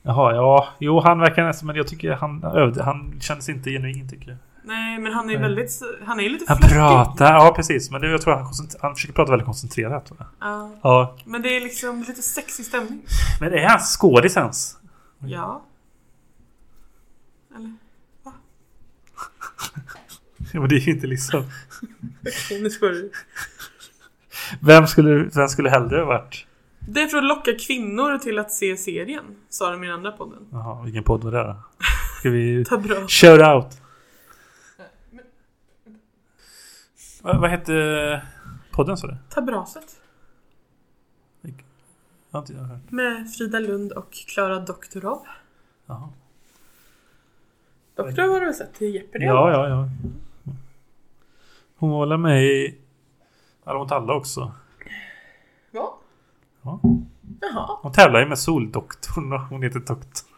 Jaha, 0.03 0.35
ja. 0.35 0.69
Jo, 0.79 1.01
han 1.01 1.19
verkar 1.19 1.45
nästan... 1.45 1.67
Men 1.67 1.77
jag 1.77 1.89
tycker 1.89 2.13
han 2.13 2.45
övde. 2.45 2.83
Han 2.83 3.21
kändes 3.21 3.49
inte 3.49 3.71
genuin 3.71 4.09
tycker 4.09 4.29
jag. 4.29 4.39
Nej, 4.63 4.99
men 4.99 5.13
han 5.13 5.25
är 5.31 5.33
Nej. 5.33 5.43
väldigt... 5.43 5.71
Han 6.07 6.21
är 6.21 6.31
lite 6.31 6.45
Han 6.49 6.57
flörtig. 6.57 6.77
pratar... 6.77 7.35
Ja, 7.35 7.53
precis. 7.57 7.91
Men 7.91 8.01
det, 8.01 8.11
jag 8.11 8.23
tror 8.23 8.35
han, 8.35 8.47
han 8.81 8.95
försöker 8.95 9.15
prata 9.15 9.31
väldigt 9.31 9.47
koncentrerat. 9.47 10.13
Ja, 10.41 10.71
Ja. 10.83 11.17
men 11.25 11.43
det 11.43 11.57
är 11.57 11.61
liksom 11.61 11.99
lite 12.09 12.23
sexig 12.23 12.67
stämning. 12.67 13.03
Men 13.41 13.53
är 13.53 13.67
han 13.69 13.79
skådis 13.81 14.37
ens? 14.37 14.77
Ja. 15.19 15.63
Eller? 17.57 17.73
Ja, 20.53 20.61
men 20.61 20.69
det 20.69 20.75
är 20.75 20.81
ju 20.81 20.93
inte 20.93 21.07
liksom... 21.07 21.45
Nu 22.63 22.71
spår 22.71 22.89
du. 22.89 23.11
Vem 24.61 24.87
skulle, 24.87 25.31
vem 25.35 25.49
skulle 25.49 25.71
hellre 25.71 26.05
varit... 26.05 26.47
Det 26.89 27.03
är 27.03 27.07
för 27.07 27.19
att 27.19 27.25
locka 27.25 27.51
kvinnor 27.67 28.19
till 28.19 28.39
att 28.39 28.53
se 28.53 28.77
serien, 28.77 29.25
sa 29.49 29.71
de 29.71 29.85
i 29.85 29.87
den 29.87 29.97
andra 29.97 30.13
podden. 30.13 30.39
Jaha, 30.53 30.83
vilken 30.83 31.05
podd 31.05 31.25
var 31.25 31.31
det 31.33 31.39
då? 31.43 31.57
Ska 32.19 32.31
vi... 32.31 32.65
Ta 32.69 32.79
bra. 32.79 32.97
Shout 33.09 33.41
out! 33.41 33.67
Va, 37.23 37.39
vad 37.41 37.51
hette 37.51 38.23
podden 38.71 38.97
sa 38.97 39.07
du? 39.07 39.17
Tabraset. 39.29 40.01
Jag 41.43 42.39
har 42.39 42.41
inte 42.41 42.53
jag 42.53 42.61
hört. 42.63 42.91
Med 42.91 43.33
Frida 43.33 43.59
Lund 43.59 43.93
och 43.93 44.13
Klara 44.13 44.61
Doktorov. 44.61 45.27
Jaha. 45.87 46.09
Doktorov 47.95 48.31
har 48.33 48.41
du 48.41 48.47
väl 48.47 48.55
sett 48.55 48.83
i 48.83 48.87
Jeopardy? 48.87 49.25
Ja, 49.25 49.51
ja, 49.53 49.69
ja. 49.69 49.89
Hon 51.77 51.91
var 51.91 52.07
väl 52.07 52.19
med 52.19 52.45
i 52.45 52.79
Alla 53.65 53.79
mot 53.79 53.93
alla 53.93 54.15
också. 54.15 54.41
Va? 55.71 55.95
Ja. 56.63 56.81
Jaha, 57.41 57.79
Hon 57.83 57.93
tävlar 57.93 58.21
ju 58.21 58.27
med 58.27 58.39
Soldoktorn 58.39 59.33
och 59.33 59.41
hon 59.41 59.63
heter 59.63 59.81
Doktor. 59.81 60.29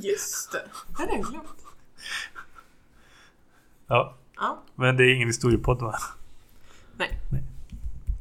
just 0.00 0.52
det. 0.52 0.62
Det 0.88 1.02
hade 1.02 1.12
jag 1.12 1.24
glömt. 1.24 1.66
Ja, 3.86 4.14
Ja, 4.40 4.58
men 4.74 4.96
det 4.96 5.04
är 5.04 5.14
ingen 5.14 5.28
historiepodd 5.28 5.80
va? 5.82 5.94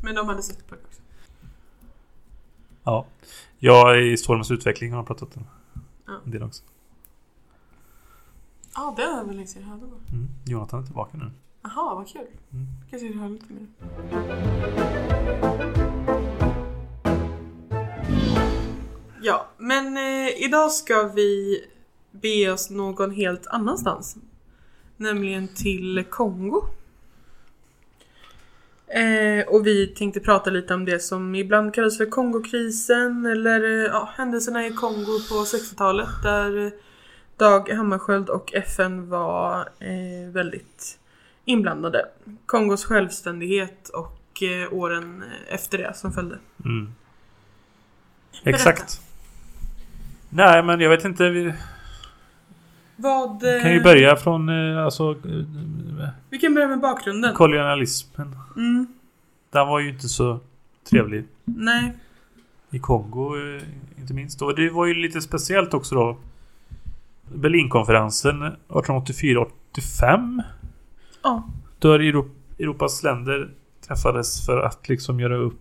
men 0.03 0.15
de 0.15 0.27
hade 0.27 0.43
sett 0.43 0.67
på 0.67 0.75
det 0.75 0.81
också. 0.87 1.01
Ja. 2.83 3.05
Jag 3.59 4.03
i 4.03 4.17
Stormens 4.17 4.51
utveckling 4.51 4.93
har 4.93 5.03
pratat 5.03 5.37
om 5.37 5.43
Ja. 6.07 6.13
en 6.25 6.31
del 6.31 6.43
också. 6.43 6.63
Ja, 8.75 8.93
det 8.97 9.05
var 9.07 9.23
väl 9.25 9.35
länge 9.35 9.47
sedan 9.47 9.61
jag 9.61 9.69
hörde. 9.69 9.85
va? 9.85 9.97
Mm. 10.11 10.27
Jonathan 10.45 10.79
är 10.81 10.85
tillbaka 10.85 11.17
nu. 11.17 11.31
Jaha, 11.61 11.95
vad 11.95 12.07
kul. 12.07 12.21
Mm. 12.51 12.67
Kanske 12.89 13.07
jag 13.07 13.15
hör 13.15 13.29
lite 13.29 13.53
mer. 13.53 14.69
Ja, 19.21 19.47
men 19.57 19.97
eh, 19.97 20.43
idag 20.45 20.71
ska 20.71 21.03
vi 21.03 21.59
bege 22.11 22.51
oss 22.51 22.69
någon 22.69 23.11
helt 23.11 23.47
annanstans. 23.47 24.17
Nämligen 24.99 25.47
till 25.47 26.03
Kongo. 26.09 26.63
Eh, 28.87 29.47
och 29.47 29.67
vi 29.67 29.87
tänkte 29.87 30.19
prata 30.19 30.49
lite 30.49 30.73
om 30.73 30.85
det 30.85 30.99
som 30.99 31.35
ibland 31.35 31.73
kallas 31.73 31.97
för 31.97 32.05
Kongokrisen 32.05 33.25
eller 33.25 33.63
eh, 33.63 33.85
ja, 33.85 34.09
händelserna 34.17 34.67
i 34.67 34.73
Kongo 34.73 35.19
på 35.29 35.35
60-talet 35.35 36.09
där 36.23 36.65
eh, 36.65 36.71
Dag 37.37 37.69
Hammarskjöld 37.69 38.29
och 38.29 38.53
FN 38.53 39.09
var 39.09 39.59
eh, 39.79 40.31
väldigt 40.31 40.99
inblandade. 41.45 42.05
Kongos 42.45 42.85
självständighet 42.85 43.89
och 43.89 44.43
eh, 44.43 44.73
åren 44.73 45.23
efter 45.47 45.77
det 45.77 45.93
som 45.95 46.13
följde. 46.13 46.37
Mm. 46.65 46.93
Exakt. 48.43 49.01
Nej, 50.29 50.63
men 50.63 50.79
jag 50.79 50.89
vet 50.89 51.05
inte. 51.05 51.29
Vi 51.29 51.53
Vad... 53.01 53.39
kan 53.61 53.71
ju 53.71 53.77
eh, 53.77 53.83
börja 53.83 54.15
från 54.15 54.49
eh, 54.49 54.83
alltså, 54.85 55.11
eh, 55.11 56.09
Vi 56.29 56.37
kan 56.39 56.53
börja 56.53 56.67
med 56.67 56.79
bakgrunden. 56.79 57.33
kolonialismen. 57.33 58.35
Mm, 58.55 58.87
Den 59.51 59.67
var 59.67 59.79
ju 59.79 59.89
inte 59.89 60.07
så 60.09 60.39
trevlig 60.89 61.25
nej. 61.45 61.93
i 62.69 62.79
Kongo, 62.79 63.35
inte 63.97 64.13
minst. 64.13 64.41
Och 64.41 64.55
det 64.55 64.69
var 64.69 64.85
ju 64.85 64.93
lite 64.93 65.21
speciellt 65.21 65.73
också 65.73 65.95
då. 65.95 66.17
Berlinkonferensen 67.35 68.55
1884-85. 68.67 70.41
Ja. 71.23 71.43
Då 71.79 71.93
Euro- 71.97 72.29
Europas 72.59 73.03
länder 73.03 73.49
träffades 73.87 74.45
för 74.45 74.61
att 74.61 74.89
liksom 74.89 75.19
göra 75.19 75.35
upp 75.35 75.59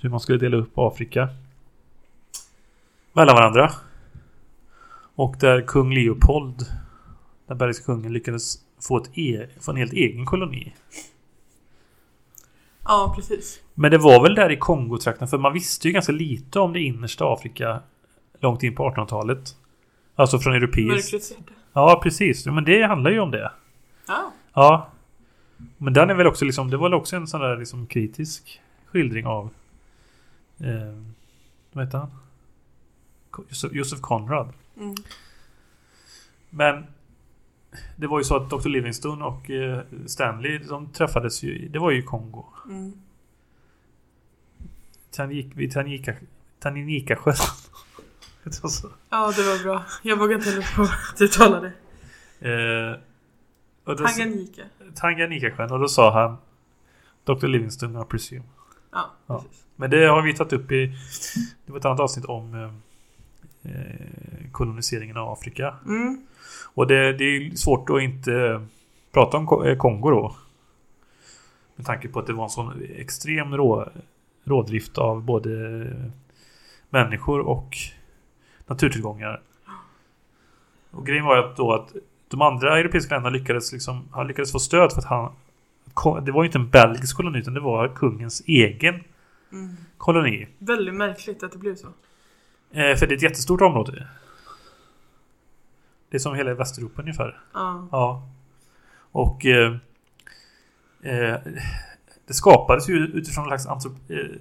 hur 0.00 0.08
man 0.08 0.20
skulle 0.20 0.38
dela 0.38 0.56
upp 0.56 0.72
Afrika. 0.74 1.28
Mellan 3.12 3.34
varandra. 3.36 3.70
Och 5.14 5.36
där 5.40 5.60
kung 5.66 5.94
Leopold, 5.94 6.66
den 7.46 7.58
bergiska 7.58 7.84
kungen, 7.84 8.12
lyckades 8.12 8.54
få, 8.88 8.96
ett 8.96 9.18
e- 9.18 9.46
få 9.60 9.70
en 9.70 9.76
helt 9.76 9.92
egen 9.92 10.26
koloni. 10.26 10.74
Ja, 12.84 13.12
precis. 13.16 13.60
Men 13.74 13.90
det 13.90 13.98
var 13.98 14.22
väl 14.22 14.34
där 14.34 14.50
i 14.50 14.56
Kongotrakten, 14.56 15.28
för 15.28 15.38
man 15.38 15.52
visste 15.52 15.88
ju 15.88 15.92
ganska 15.94 16.12
lite 16.12 16.60
om 16.60 16.72
det 16.72 16.80
innersta 16.80 17.32
Afrika 17.32 17.80
långt 18.40 18.62
in 18.62 18.74
på 18.74 18.90
1800-talet. 18.90 19.56
Alltså 20.14 20.38
från 20.38 20.54
europeiskt. 20.54 21.32
Ja, 21.72 22.00
precis. 22.02 22.46
Men 22.46 22.64
det 22.64 22.82
handlar 22.82 23.10
ju 23.10 23.20
om 23.20 23.30
det. 23.30 23.52
Ja. 24.08 24.32
Ja. 24.54 24.90
Men 25.78 25.92
den 25.92 26.10
är 26.10 26.14
väl 26.14 26.26
också 26.26 26.44
liksom, 26.44 26.70
det 26.70 26.76
var 26.76 26.88
väl 26.88 26.94
också 26.98 27.16
en 27.16 27.26
sån 27.26 27.40
där 27.40 27.56
liksom 27.56 27.86
kritisk 27.86 28.60
skildring 28.86 29.26
av 29.26 29.50
eh, 30.60 31.02
vad 31.72 31.84
heter 31.84 31.98
han? 31.98 32.10
Josef, 33.72 34.00
Conrad. 34.00 34.52
Mm. 34.76 34.94
Men 36.50 36.86
det 37.96 38.06
var 38.06 38.18
ju 38.20 38.24
så 38.24 38.36
att 38.36 38.50
Dr. 38.50 38.68
Livingstone 38.68 39.24
och 39.24 39.50
eh, 39.50 39.80
Stanley 40.06 40.58
de 40.58 40.88
träffades 40.92 41.42
ju, 41.42 41.68
det 41.68 41.78
var 41.78 41.90
ju 41.90 41.98
i 41.98 42.02
Kongo. 42.02 42.44
Mm. 42.68 42.92
Tanganyika, 45.10 45.54
vid 45.56 45.68
det 48.44 48.52
så? 48.68 48.88
Ja, 49.10 49.32
det 49.36 49.42
var 49.42 49.62
bra. 49.62 49.84
Jag 50.02 50.16
vågar 50.18 50.36
inte 50.36 50.50
heller 50.50 50.76
på 50.76 50.82
att 50.82 51.16
du 51.18 51.28
talade. 51.28 51.66
Eh, 52.40 53.00
och 53.84 53.96
då- 53.96 54.06
Tanganyika. 54.06 54.62
Tanganyikasjön. 54.94 55.72
Och 55.72 55.78
då 55.80 55.88
sa 55.88 56.22
han 56.22 56.36
Dr. 57.24 57.46
Livingstone, 57.46 58.02
I 58.02 58.04
presume. 58.04 58.42
Ja, 58.92 59.10
Ja. 59.26 59.44
Men 59.76 59.90
det 59.90 60.06
har 60.06 60.22
vi 60.22 60.34
tagit 60.34 60.52
upp 60.52 60.72
i... 60.72 60.86
Det 61.66 61.72
var 61.72 61.78
ett 61.78 61.84
annat 61.84 62.00
avsnitt 62.00 62.24
om 62.24 62.54
eh, 62.54 62.72
koloniseringen 64.52 65.16
av 65.16 65.28
Afrika. 65.28 65.74
Mm. 65.86 66.26
Och 66.74 66.86
det, 66.86 67.12
det 67.12 67.24
är 67.24 67.56
svårt 67.56 67.90
att 67.90 68.02
inte 68.02 68.66
prata 69.12 69.36
om 69.36 69.66
eh, 69.66 69.76
Kongo 69.76 70.10
då. 70.10 70.36
Med 71.76 71.86
tanke 71.86 72.08
på 72.08 72.18
att 72.20 72.26
det 72.26 72.32
var 72.32 72.44
en 72.44 72.50
sån 72.50 72.82
extrem 72.96 73.56
rå, 73.56 73.88
rådrift 74.44 74.98
av 74.98 75.22
både 75.22 75.86
människor 76.90 77.40
och 77.40 77.76
naturtillgångar. 78.66 79.40
Och 80.90 81.06
grejen 81.06 81.24
var 81.24 81.36
ju 81.36 81.42
att 81.42 81.56
då 81.56 81.72
att 81.72 81.94
de 82.28 82.42
andra 82.42 82.78
europeiska 82.78 83.14
länderna 83.14 83.36
lyckades 83.36 83.72
liksom, 83.72 84.08
han 84.12 84.26
lyckades 84.26 84.52
få 84.52 84.58
stöd 84.58 84.92
för 84.92 84.98
att 84.98 85.04
han 85.04 85.32
det 86.24 86.32
var 86.32 86.42
ju 86.42 86.46
inte 86.46 86.58
en 86.58 86.70
belgisk 86.70 87.16
koloni 87.16 87.38
utan 87.38 87.54
det 87.54 87.60
var 87.60 87.88
kungens 87.88 88.42
egen 88.46 89.04
Mm. 89.52 89.76
koloni. 89.98 90.48
Väldigt 90.58 90.94
märkligt 90.94 91.42
att 91.42 91.52
det 91.52 91.58
blev 91.58 91.74
så. 91.76 91.88
Eh, 92.72 92.96
för 92.96 93.06
det 93.06 93.14
är 93.14 93.16
ett 93.16 93.22
jättestort 93.22 93.60
område. 93.60 94.08
Det 96.10 96.16
är 96.16 96.18
som 96.18 96.34
hela 96.34 96.54
Västeuropa 96.54 97.02
ungefär. 97.02 97.40
Ja. 97.54 97.88
Ja. 97.92 98.28
Och 99.12 99.46
eh, 99.46 99.72
eh, 101.02 101.40
det 102.26 102.34
skapades 102.34 102.88
ju 102.88 102.96
utifrån 102.96 103.44
en 103.44 103.48
slags 103.58 103.66
antrop- 103.66 104.10
eh, 104.10 104.36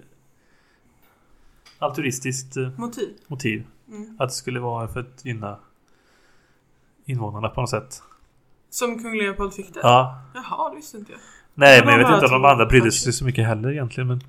altruistiskt 1.80 2.58
eh, 2.58 2.70
Motiv. 2.78 3.10
motiv. 3.28 3.68
Mm. 3.88 4.16
Att 4.20 4.30
det 4.30 4.36
skulle 4.36 4.60
vara 4.60 4.88
för 4.88 5.00
att 5.00 5.26
gynna 5.26 5.60
invånarna 7.06 7.50
på 7.50 7.62
något 7.62 7.70
sätt. 7.70 8.02
Som 8.70 9.04
kung 9.04 9.18
Leopold 9.18 9.54
fick 9.54 9.74
det? 9.74 9.80
Ja. 9.84 10.22
Jaha, 10.34 10.70
det 10.70 10.76
visste 10.76 10.98
inte 10.98 11.12
jag. 11.12 11.22
Nej, 11.54 11.82
men 11.86 12.00
jag 12.00 12.08
vet 12.08 12.14
inte 12.24 12.36
om 12.36 12.42
de 12.42 12.46
andra 12.50 12.66
brydde 12.66 12.92
sig 12.92 13.14
så 13.14 13.26
mycket 13.26 13.46
heller 13.48 13.72
egentligen. 13.72 14.08
Men, 14.08 14.20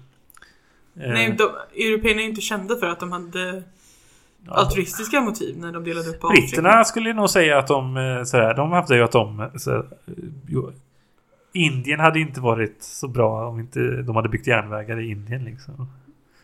eh, 1.05 1.13
Nej, 1.13 1.33
de, 1.39 1.45
européerna 1.85 2.21
är 2.23 2.25
inte 2.27 2.41
kända 2.41 2.77
för 2.77 2.87
att 2.87 3.01
de 3.01 3.13
hade. 3.13 3.63
Altruistiska 4.49 5.21
motiv 5.21 5.59
när 5.59 5.73
de 5.73 5.85
delade 5.85 6.09
upp 6.09 6.21
Britterna 6.21 6.85
skulle 6.85 7.13
nog 7.13 7.31
säga 7.31 7.59
att 7.59 7.67
de 7.67 7.97
eh, 7.97 8.25
sådär, 8.25 8.55
de 8.55 8.73
hävdade 8.73 8.97
ju 8.97 9.05
att 9.05 9.13
de 9.13 9.41
eh, 9.41 9.47
sådär, 9.57 9.85
jo, 10.47 10.73
Indien 11.53 12.01
hade 12.01 12.21
inte 12.21 12.41
varit 12.41 12.77
så 12.81 13.09
bra 13.09 13.49
om 13.49 13.61
inte 13.61 13.81
de 13.81 14.17
hade 14.17 14.29
byggt 14.29 14.47
järnvägar 14.47 15.01
i 15.01 15.11
Indien 15.11 15.45
liksom. 15.45 15.89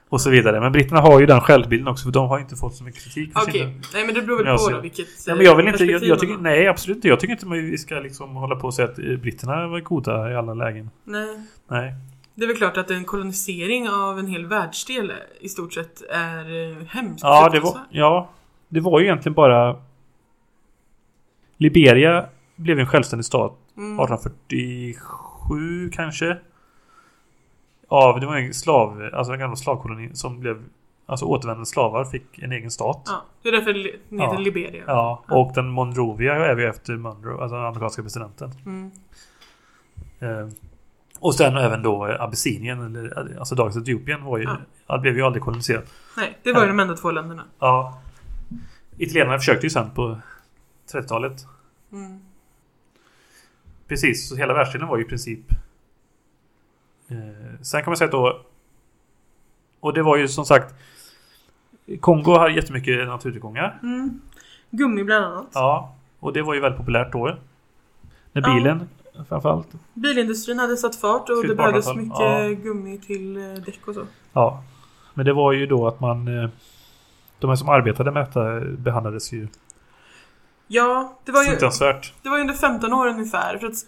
Och 0.08 0.20
så 0.20 0.30
vidare. 0.30 0.60
Men 0.60 0.72
britterna 0.72 1.00
har 1.00 1.20
ju 1.20 1.26
den 1.26 1.40
självbilden 1.40 1.88
också 1.88 2.04
för 2.04 2.12
de 2.12 2.28
har 2.28 2.38
inte 2.38 2.56
fått 2.56 2.74
så 2.74 2.84
mycket 2.84 3.02
kritik 3.04 3.30
Okej, 3.34 3.52
sina... 3.52 3.70
nej 3.94 4.06
men 4.06 4.14
det 4.14 4.22
beror 4.22 4.44
väl 4.44 4.56
på 4.56 4.70
då 4.70 4.80
vilket 4.80 5.08
Ja, 5.26 5.34
men 5.34 5.44
jag 5.44 5.56
vill 5.56 5.66
eh, 5.66 5.72
inte, 5.72 5.84
jag, 5.84 6.02
jag 6.02 6.08
man 6.08 6.18
tycker, 6.18 6.36
nej 6.36 6.68
absolut 6.68 6.96
inte. 6.96 7.08
Jag 7.08 7.20
tycker 7.20 7.32
inte 7.32 7.46
vi 7.46 7.78
ska 7.78 7.94
liksom 7.94 8.36
hålla 8.36 8.56
på 8.56 8.66
och 8.66 8.74
säga 8.74 8.88
att 8.88 8.96
britterna 8.96 9.68
var 9.68 9.80
goda 9.80 10.32
i 10.32 10.34
alla 10.34 10.54
lägen. 10.54 10.90
Nej. 11.04 11.40
Nej. 11.68 11.94
Det 12.36 12.44
är 12.44 12.46
väl 12.46 12.56
klart 12.56 12.76
att 12.76 12.90
en 12.90 13.04
kolonisering 13.04 13.88
av 13.88 14.18
en 14.18 14.26
hel 14.26 14.46
världsdel 14.46 15.12
i 15.40 15.48
stort 15.48 15.72
sett 15.72 16.02
är 16.10 16.70
eh, 16.70 16.76
hemskt. 16.86 17.22
Ja 17.22 17.48
det, 17.48 17.60
var, 17.60 17.78
ja, 17.90 18.28
det 18.68 18.80
var 18.80 19.00
ju 19.00 19.06
egentligen 19.06 19.34
bara... 19.34 19.76
Liberia 21.56 22.26
blev 22.56 22.78
en 22.78 22.86
självständig 22.86 23.24
stat 23.24 23.58
Mm. 23.76 24.00
1847 24.00 25.90
kanske. 25.92 26.38
Av, 27.88 28.20
det 28.20 28.26
var 28.26 28.36
en 28.36 28.54
slav, 28.54 29.10
alltså 29.12 29.32
en 29.32 29.38
gammal 29.38 29.56
slavkoloni 29.56 30.10
som 30.14 30.40
blev 30.40 30.64
Alltså 31.08 31.26
återvändande 31.26 31.66
slavar 31.66 32.04
fick 32.04 32.38
en 32.38 32.52
egen 32.52 32.70
stat. 32.70 33.02
Ja, 33.06 33.24
det 33.42 33.48
är 33.48 33.52
därför 33.52 33.72
det 33.72 33.80
heter 33.80 34.34
Ja. 34.34 34.38
Liberia. 34.38 34.84
Ja, 34.86 35.24
och 35.28 35.52
den 35.54 35.68
Monrovia 35.68 36.34
är 36.34 36.54
vi 36.54 36.64
efter 36.64 36.96
Monroe, 36.96 37.42
alltså 37.42 37.56
den 37.56 37.64
amerikanska 37.66 38.02
presidenten. 38.02 38.50
Mm. 38.66 38.90
Eh, 40.20 40.48
och 41.20 41.34
sen 41.34 41.56
även 41.56 41.82
då 41.82 42.04
Abyssinien, 42.20 42.96
eller 42.96 43.38
alltså 43.38 43.54
dagens 43.54 43.76
Etiopien 43.76 44.24
var 44.24 44.38
ju, 44.38 44.48
Ja. 44.86 44.98
blev 44.98 45.16
ju 45.16 45.22
aldrig 45.22 45.42
koloniserat. 45.42 45.84
Nej, 46.16 46.38
det 46.42 46.52
var 46.52 46.60
ju 46.60 46.66
Ja. 46.66 46.72
de 46.72 46.80
enda 46.80 46.94
två 46.96 47.10
länderna. 47.10 47.44
Ja. 47.58 48.00
Italienarna 48.98 49.38
försökte 49.38 49.66
ju 49.66 49.70
sen 49.70 49.90
på 49.90 50.18
30-talet. 50.92 51.46
Mm. 51.92 52.20
Precis, 53.88 54.28
så 54.28 54.36
hela 54.36 54.54
världsdelen 54.54 54.88
var 54.88 54.96
ju 54.98 55.04
i 55.04 55.08
princip... 55.08 55.40
Eh, 57.08 57.60
sen 57.62 57.82
kan 57.82 57.90
man 57.90 57.96
säga 57.96 58.06
att 58.06 58.12
då... 58.12 58.40
Och 59.80 59.94
det 59.94 60.02
var 60.02 60.16
ju 60.16 60.28
som 60.28 60.44
sagt... 60.44 60.74
Kongo 62.00 62.30
har 62.30 62.48
jättemycket 62.50 63.06
naturtillgångar. 63.06 63.78
Mm. 63.82 64.20
Gummi 64.70 65.04
bland 65.04 65.24
annat. 65.24 65.46
Ja. 65.54 65.94
Och 66.20 66.32
det 66.32 66.42
var 66.42 66.54
ju 66.54 66.60
väldigt 66.60 66.78
populärt 66.78 67.12
då. 67.12 67.36
När 68.32 68.42
Ja. 68.42 68.78
Framförallt. 69.28 69.68
Bilindustrin 69.94 70.58
hade 70.58 70.76
satt 70.76 70.96
fart 70.96 71.28
och 71.28 71.46
det 71.46 71.54
behövdes 71.54 71.86
1800-talet. 71.86 72.48
mycket 72.50 72.64
gummi 72.64 72.98
till 72.98 73.36
eh, 73.36 73.42
däck 73.42 73.88
och 73.88 73.94
så. 73.94 74.02
Ja. 74.32 74.62
Men 75.14 75.26
det 75.26 75.32
var 75.32 75.52
ju 75.52 75.66
då 75.66 75.88
att 75.88 76.00
man... 76.00 76.28
Eh, 76.28 76.48
de 77.38 77.48
här 77.50 77.56
som 77.56 77.68
arbetade 77.68 78.10
med 78.10 78.26
detta 78.26 78.60
behandlades 78.60 79.32
ju 79.32 79.48
Ja, 80.68 81.18
det 81.24 81.32
var 81.32 81.42
ju, 81.42 81.50
det 82.22 82.28
var 82.28 82.36
ju 82.36 82.40
under 82.40 82.54
15 82.54 82.92
år 82.92 83.06
ungefär. 83.06 83.58
För 83.58 83.66
att, 83.66 83.86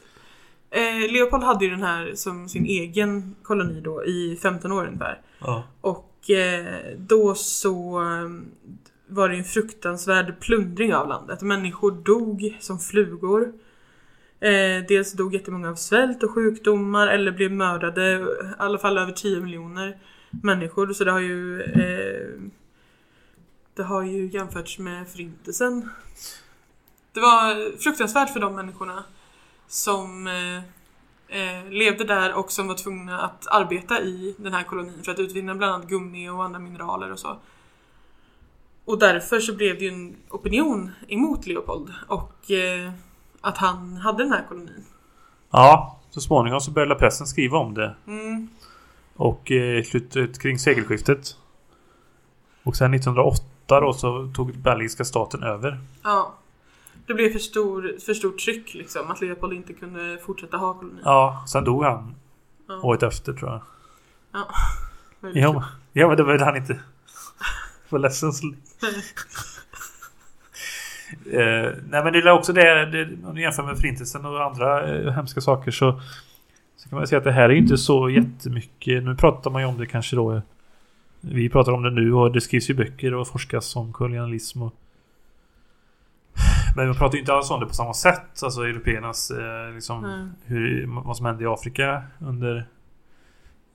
eh, 0.71 1.13
Leopold 1.13 1.45
hade 1.45 1.65
ju 1.65 1.71
den 1.71 1.83
här 1.83 2.13
som 2.15 2.49
sin 2.49 2.65
egen 2.65 3.37
koloni 3.43 3.81
då 3.81 4.05
i 4.05 4.39
15 4.43 4.73
år 4.73 4.87
ungefär. 4.87 5.21
Ja. 5.39 5.63
Och 5.81 6.31
eh, 6.31 6.67
då 6.97 7.35
så 7.35 8.01
eh, 8.01 8.29
var 9.09 9.29
det 9.29 9.37
en 9.37 9.45
fruktansvärd 9.45 10.41
plundring 10.41 10.95
av 10.95 11.09
landet. 11.09 11.43
Människor 11.43 11.91
dog 11.91 12.57
som 12.61 12.79
flugor. 12.79 13.53
Eh, 14.41 14.85
dels 14.89 15.13
dog 15.13 15.35
jättemånga 15.35 15.71
av 15.71 15.75
svält 15.75 16.23
och 16.23 16.31
sjukdomar 16.31 17.09
eller 17.09 17.33
blev 17.33 17.53
mördade. 17.53 18.13
I 18.13 18.27
alla 18.59 18.79
fall 18.79 18.99
över 18.99 19.13
10 19.13 19.41
miljoner 19.41 19.99
människor. 20.31 20.93
Så 20.93 21.05
det 21.05 21.11
har 21.11 21.21
ju 21.21 21.63
eh, 21.63 22.51
Det 23.75 23.83
har 23.83 24.03
ju 24.03 24.27
jämförts 24.27 24.79
med 24.79 25.09
förintelsen. 25.09 25.91
Det 27.13 27.21
var 27.21 27.79
fruktansvärt 27.79 28.33
för 28.33 28.41
de 28.41 28.55
människorna 28.55 29.05
som 29.67 30.27
eh, 30.27 30.57
eh, 31.39 31.71
levde 31.71 32.05
där 32.05 32.35
och 32.35 32.53
som 32.53 32.69
var 32.69 32.75
tvungna 32.75 33.21
att 33.21 33.47
arbeta 33.47 34.01
i 34.01 34.35
den 34.39 34.53
här 34.53 34.63
kolonin 34.63 35.03
för 35.03 35.13
att 35.13 35.19
utvinna 35.19 35.55
bland 35.55 35.75
annat 35.75 35.89
gummi 35.89 36.29
och 36.29 36.45
andra 36.45 36.59
mineraler 36.59 37.13
och 37.13 37.19
så. 37.19 37.39
Och 38.85 38.99
därför 38.99 39.41
så 39.41 39.55
blev 39.55 39.79
det 39.79 39.85
ju 39.85 39.91
en 39.91 40.17
opinion 40.31 40.91
emot 41.09 41.47
Leopold 41.47 41.93
och 42.07 42.51
eh, 42.51 42.93
att 43.41 43.59
han 43.59 43.97
hade 43.97 44.23
den 44.25 44.33
här 44.33 44.45
kolonin. 44.49 44.85
Ja, 45.51 45.99
så 46.11 46.21
småningom 46.21 46.61
så 46.61 46.71
började 46.71 46.95
pressen 46.95 47.27
skriva 47.27 47.59
om 47.59 47.75
det. 47.75 47.95
Mm. 48.07 48.49
Och 49.17 49.51
eh, 49.53 49.83
slutet 49.85 50.39
kring 50.39 50.59
segelskiftet. 50.59 51.37
Och 52.63 52.77
sen 52.77 52.95
1908 52.95 53.45
då 53.81 53.93
så 53.93 54.31
tog 54.35 54.59
belgiska 54.59 55.05
staten 55.05 55.43
över. 55.43 55.81
Ja. 56.03 56.35
Det 57.07 57.15
blev 57.15 57.33
för, 57.33 57.39
stor, 57.39 57.97
för 58.07 58.15
stort 58.15 58.39
tryck 58.39 58.75
liksom 58.75 59.11
att 59.11 59.21
Leopold 59.21 59.53
inte 59.53 59.73
kunde 59.73 60.19
fortsätta 60.27 60.57
ha 60.57 60.75
kolonin. 60.75 61.01
Ja, 61.05 61.45
sen 61.49 61.65
dog 61.65 61.85
han 61.85 62.15
Ja. 62.69 62.81
året 62.83 63.03
efter 63.03 63.33
tror 63.33 63.51
jag. 63.51 63.61
Ja. 64.33 64.49
Ja, 65.35 65.53
men- 65.53 65.63
ja 65.93 66.09
men 66.09 66.17
det 66.17 66.23
var 66.23 66.39
han 66.39 66.57
inte. 66.57 66.81
Var 67.89 67.99
ledsen 67.99 68.33
så... 68.33 68.47
eh, 71.33 71.73
nej 71.91 72.05
men 72.05 72.13
det 72.13 72.19
är 72.19 72.31
också 72.31 72.53
det, 72.53 72.87
det 72.87 73.09
om 73.29 73.35
du 73.35 73.43
jämför 73.43 73.63
med 73.63 73.79
förintelsen 73.79 74.25
och 74.25 74.45
andra 74.45 74.97
eh, 74.97 75.13
hemska 75.13 75.41
saker 75.41 75.71
så 75.71 76.01
Så 76.77 76.89
kan 76.89 76.99
man 76.99 77.07
säga 77.07 77.19
att 77.19 77.25
det 77.25 77.33
här 77.33 77.49
är 77.49 77.55
inte 77.55 77.77
så 77.79 78.11
jättemycket. 78.11 79.05
Nu 79.05 79.15
pratar 79.17 79.51
man 79.51 79.63
ju 79.63 79.69
om 79.69 79.79
det 79.79 79.87
kanske 79.87 80.17
då. 80.17 80.33
eh, 80.35 80.41
Vi 81.21 81.49
pratar 81.49 81.73
om 81.73 81.83
det 81.83 81.91
nu 81.91 82.13
och 82.13 82.33
det 82.33 82.41
skrivs 82.41 82.71
ju 82.71 82.75
böcker 82.75 83.15
och 83.15 83.29
forskas 83.29 83.77
om 83.77 83.93
kolonialism 83.93 84.63
och 84.63 84.75
men 86.77 86.87
man 86.87 86.97
pratar 86.97 87.15
ju 87.15 87.21
inte 87.21 87.33
alls 87.33 87.51
om 87.51 87.61
det 87.61 87.67
på 87.67 87.75
samma 87.75 87.95
sätt. 87.95 88.43
Alltså 88.43 88.63
européernas 88.63 89.31
eh, 89.31 89.75
liksom 89.75 90.03
Nej. 90.03 90.27
hur, 90.45 90.87
vad 91.05 91.17
som 91.17 91.27
hände 91.27 91.45
i 91.45 91.47
Afrika 91.47 92.03
under 92.21 92.57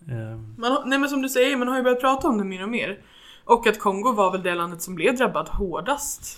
eh, 0.09 0.37
Man, 0.57 0.77
nej 0.85 0.99
men 0.99 1.09
som 1.09 1.21
du 1.21 1.29
säger, 1.29 1.57
man 1.57 1.67
har 1.67 1.77
ju 1.77 1.83
börjat 1.83 2.01
prata 2.01 2.27
om 2.27 2.37
det 2.37 2.43
mer 2.43 2.63
och 2.63 2.69
mer. 2.69 2.97
Och 3.45 3.67
att 3.67 3.79
Kongo 3.79 4.11
var 4.13 4.31
väl 4.31 4.43
det 4.43 4.55
landet 4.55 4.81
som 4.81 4.95
blev 4.95 5.15
drabbat 5.15 5.49
hårdast. 5.49 6.37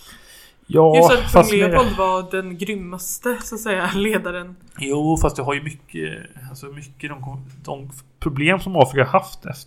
Ja, 0.66 0.96
Just 0.96 1.10
att 1.10 1.32
fast 1.32 1.50
kung 1.50 1.60
med- 1.60 1.70
Leopold 1.70 1.96
var 1.96 2.30
den 2.30 2.58
grymmaste, 2.58 3.38
så 3.42 3.54
att 3.54 3.60
säga, 3.60 3.90
ledaren. 3.94 4.56
Jo, 4.78 5.16
fast 5.22 5.36
du 5.36 5.42
har 5.42 5.54
ju 5.54 5.62
mycket, 5.62 6.26
alltså 6.50 6.66
mycket 6.66 7.10
de, 7.10 7.46
de 7.64 7.90
problem 8.20 8.60
som 8.60 8.76
Afrika 8.76 9.04
haft 9.04 9.46
efter, 9.46 9.66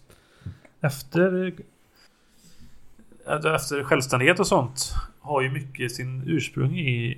efter, 0.81 1.53
alltså 3.27 3.55
efter 3.55 3.83
självständighet 3.83 4.39
och 4.39 4.47
sånt 4.47 4.93
har 5.21 5.41
ju 5.41 5.51
mycket 5.51 5.91
sin 5.91 6.23
ursprung 6.25 6.75
i 6.79 7.17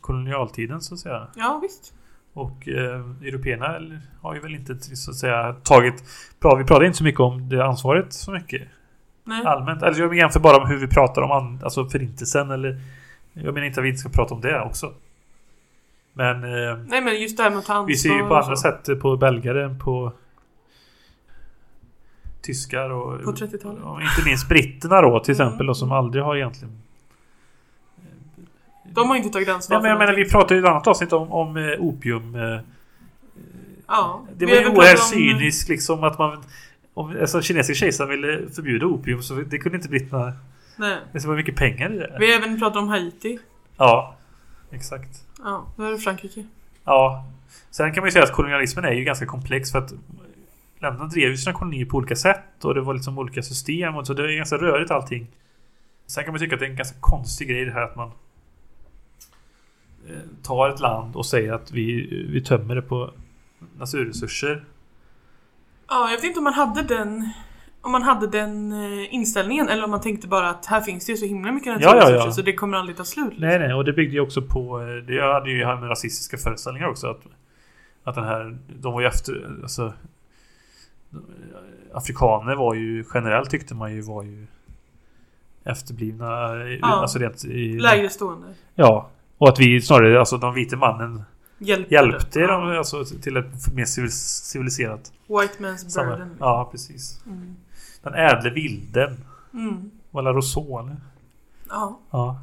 kolonialtiden 0.00 0.80
så 0.80 0.94
att 0.94 1.00
säga. 1.00 1.26
Ja, 1.36 1.58
visst. 1.62 1.94
Och 2.32 2.68
eh, 2.68 3.00
européerna 3.22 3.80
har 4.20 4.34
ju 4.34 4.40
väl 4.40 4.54
inte 4.54 4.96
så 4.96 5.10
att 5.10 5.16
säga 5.16 5.52
tagit, 5.52 6.04
vi 6.58 6.64
pratar 6.64 6.84
inte 6.84 6.98
så 6.98 7.04
mycket 7.04 7.20
om 7.20 7.48
det 7.48 7.64
ansvaret 7.64 8.12
så 8.12 8.32
mycket 8.32 8.62
Nej. 9.24 9.44
allmänt. 9.46 9.82
Eller 9.82 9.98
jag 9.98 10.16
jämför 10.16 10.40
bara 10.40 10.56
om 10.62 10.68
hur 10.68 10.78
vi 10.78 10.86
pratar 10.86 11.22
om 11.22 11.60
alltså 11.64 11.88
förintelsen 11.88 12.50
eller 12.50 12.80
jag 13.44 13.54
menar 13.54 13.66
inte 13.66 13.80
att 13.80 13.84
vi 13.84 13.88
inte 13.88 14.00
ska 14.00 14.08
prata 14.08 14.34
om 14.34 14.40
det 14.40 14.60
också. 14.60 14.92
Men 16.12 16.44
eh, 16.44 16.78
Nej 16.86 17.00
men 17.00 17.20
just 17.20 17.36
det 17.36 17.42
här 17.42 17.50
med 17.50 17.58
att 17.58 17.64
ta 17.66 17.72
ansvar 17.74 17.86
vi 17.86 17.96
ser 17.96 18.08
ju 18.14 18.18
på 18.22 18.28
och 18.28 18.38
andra 18.42 18.56
sätt 18.56 19.00
på 19.00 19.16
belgare 19.16 19.64
än 19.64 19.78
på 19.78 20.12
tyskar 22.42 22.90
och, 22.90 23.24
På 23.24 23.32
30-talet. 23.32 23.82
och 23.84 24.00
inte 24.02 24.24
minst 24.24 24.48
britterna 24.48 25.00
då 25.02 25.20
till 25.20 25.34
Mm. 25.34 25.46
exempel 25.46 25.66
då, 25.66 25.74
som 25.74 25.92
aldrig 25.92 26.24
har 26.24 26.36
egentligen 26.36 26.82
De 28.84 29.08
har 29.08 29.16
inte 29.16 29.28
tagit 29.28 29.48
ansvar 29.48 29.76
Nej, 29.76 29.82
men 29.82 29.90
jag 29.90 29.98
menar 29.98 30.12
vi 30.14 30.30
pratade 30.30 30.54
ju 30.54 30.60
i 30.60 30.64
ett 30.64 30.70
annat 30.70 30.86
avsnitt 30.86 31.12
om, 31.12 31.32
om 31.32 31.56
eh, 31.56 31.80
opium 31.80 32.34
eh, 32.34 32.60
Ja. 33.88 34.22
Det 34.36 34.46
var 34.46 34.52
ju 34.52 34.66
oerhört 34.68 34.98
om- 34.98 35.04
cyniskt 35.04 35.68
liksom 35.68 36.04
att 36.04 36.18
man 36.18 36.42
om 36.94 37.16
alltså, 37.20 37.42
kinesiska 37.42 37.84
kejsaren 37.84 38.10
ville 38.10 38.48
förbjuda 38.54 38.86
opium 38.86 39.22
så 39.22 39.34
det 39.34 39.58
kunde 39.58 39.76
inte 39.76 39.88
britterna 39.88 40.32
Nej. 40.76 40.98
Det 41.12 41.24
var 41.24 41.36
mycket 41.36 41.56
pengar 41.56 41.92
i 41.92 41.98
det. 41.98 42.16
Vi 42.18 42.32
har 42.32 42.38
även 42.38 42.58
pratat 42.60 42.76
om 42.76 42.88
Haiti. 42.88 43.38
Ja, 43.76 44.16
exakt. 44.70 45.24
Ja, 45.44 45.66
då 45.76 45.82
är 45.82 45.90
det 45.90 45.98
Frankrike. 45.98 46.46
Ja. 46.84 47.24
Sen 47.70 47.92
kan 47.92 48.00
man 48.00 48.08
ju 48.08 48.12
säga 48.12 48.24
att 48.24 48.32
kolonialismen 48.32 48.84
är 48.84 48.92
ju 48.92 49.04
ganska 49.04 49.26
komplex 49.26 49.72
för 49.72 49.78
att 49.78 49.92
länderna 50.78 51.06
drev 51.06 51.30
ju 51.30 51.36
sina 51.36 51.52
kolonier 51.52 51.86
på 51.86 51.96
olika 51.96 52.16
sätt 52.16 52.64
och 52.64 52.74
det 52.74 52.80
var 52.80 52.94
liksom 52.94 53.18
olika 53.18 53.42
system 53.42 53.96
och 53.96 54.06
så 54.06 54.14
det 54.14 54.32
är 54.32 54.36
ganska 54.36 54.56
rörigt 54.56 54.90
allting. 54.90 55.26
Sen 56.06 56.24
kan 56.24 56.32
man 56.32 56.40
tycka 56.40 56.54
att 56.54 56.60
det 56.60 56.66
är 56.66 56.70
en 56.70 56.76
ganska 56.76 56.96
konstig 57.00 57.48
grej 57.48 57.64
det 57.64 57.72
här 57.72 57.82
att 57.82 57.96
man 57.96 58.10
eh, 60.08 60.42
tar 60.42 60.70
ett 60.70 60.80
land 60.80 61.16
och 61.16 61.26
säger 61.26 61.52
att 61.52 61.72
vi, 61.72 62.06
vi 62.32 62.40
tömmer 62.40 62.74
det 62.74 62.82
på 62.82 63.10
naturresurser. 63.78 64.64
Ja, 65.88 66.10
jag 66.10 66.16
vet 66.16 66.24
inte 66.24 66.38
om 66.38 66.44
man 66.44 66.54
hade 66.54 66.82
den 66.82 67.30
om 67.86 67.92
man 67.92 68.02
hade 68.02 68.26
den 68.26 68.72
eh, 68.72 69.14
inställningen 69.14 69.68
eller 69.68 69.84
om 69.84 69.90
man 69.90 70.00
tänkte 70.00 70.28
bara 70.28 70.50
att 70.50 70.66
här 70.66 70.80
finns 70.80 71.06
det 71.06 71.12
ju 71.12 71.18
så 71.18 71.26
himla 71.26 71.52
mycket 71.52 71.66
Ja, 71.66 71.76
ja, 71.80 71.94
naturresurser 71.94 72.26
ja. 72.26 72.32
så 72.32 72.42
det 72.42 72.52
kommer 72.52 72.78
aldrig 72.78 72.96
ta 72.96 73.04
slut. 73.04 73.24
liksom. 73.28 73.48
Nej, 73.48 73.58
nej, 73.58 73.74
och 73.74 73.84
det 73.84 73.92
byggde 73.92 74.14
ju 74.14 74.20
också 74.20 74.42
på... 74.42 74.80
eh, 74.80 74.86
Det 75.06 75.32
hade 75.32 75.50
ju 75.50 75.64
här 75.64 75.76
med 75.76 75.90
rasistiska 75.90 76.36
föreställningar 76.36 76.88
också. 76.88 77.06
Att, 77.10 77.20
att 78.04 78.14
den 78.14 78.24
här... 78.24 78.58
De 78.80 78.92
var 78.92 79.00
ju 79.00 79.06
efter... 79.06 79.56
Alltså, 79.62 79.92
afrikaner 81.94 82.54
var 82.54 82.74
ju 82.74 83.04
generellt 83.14 83.50
tyckte 83.50 83.74
man 83.74 83.94
ju 83.94 84.00
var 84.00 84.22
ju 84.22 84.46
efterblivna. 85.64 86.56
i- 86.68 86.78
Ja. 86.82 86.86
Alltså 86.88 87.18
rent 87.18 87.44
i... 87.44 87.78
Lägre 87.78 88.08
stående. 88.10 88.46
Ja. 88.74 89.08
Och 89.38 89.48
att 89.48 89.60
vi 89.60 89.80
snarare, 89.80 90.18
alltså 90.18 90.36
de 90.38 90.54
vita 90.54 90.76
mannen 90.76 91.22
Hjälpte, 91.58 91.94
hjälpte 91.94 92.46
dem 92.46 92.62
alltså, 92.62 93.04
till 93.04 93.36
ett 93.36 93.72
mer 93.74 93.84
civil- 93.84 94.10
civiliserat 94.42 95.12
White 95.28 95.54
man's 95.62 96.04
burden. 96.04 96.36
Ja, 96.40 96.68
precis. 96.72 97.22
Mm. 97.26 97.56
Den 98.06 98.14
ädle 98.14 98.50
vilden. 98.50 99.16
Mm. 99.54 99.90
Var 100.10 100.34
Rousseau 100.34 100.78
eller? 100.80 100.96
Ja. 101.68 101.98
Ja. 102.10 102.38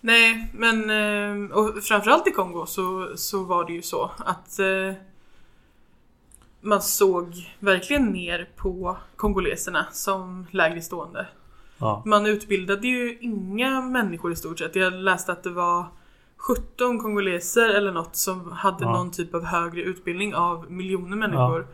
Nej, 0.00 0.50
men 0.54 0.90
eh, 0.90 1.56
och 1.56 1.82
framförallt 1.82 2.26
i 2.26 2.30
Kongo 2.30 2.66
så, 2.66 3.12
så 3.16 3.44
var 3.44 3.64
det 3.64 3.72
ju 3.72 3.82
så 3.82 4.10
att 4.18 4.58
eh, 4.58 4.92
man 6.60 6.82
såg 6.82 7.54
verkligen 7.58 8.06
ner 8.06 8.48
på 8.56 8.96
kongoleserna 9.16 9.86
som 9.92 10.46
lägre 10.50 10.80
stående. 10.82 11.26
Ja. 11.78 12.02
Man 12.06 12.26
utbildade 12.26 12.88
ju 12.88 13.18
inga 13.20 13.80
människor 13.80 14.32
i 14.32 14.36
stort 14.36 14.58
sett. 14.58 14.76
Jag 14.76 14.92
läste 14.92 15.32
att 15.32 15.42
det 15.42 15.50
var 15.50 15.86
17 16.36 16.98
kongoleser 16.98 17.68
eller 17.68 17.92
något 17.92 18.16
som 18.16 18.52
hade 18.52 18.84
Ja. 18.84 18.92
någon 18.92 19.10
typ 19.10 19.34
av 19.34 19.44
högre 19.44 19.82
utbildning 19.82 20.34
av 20.34 20.70
miljoner 20.72 21.16
människor. 21.16 21.66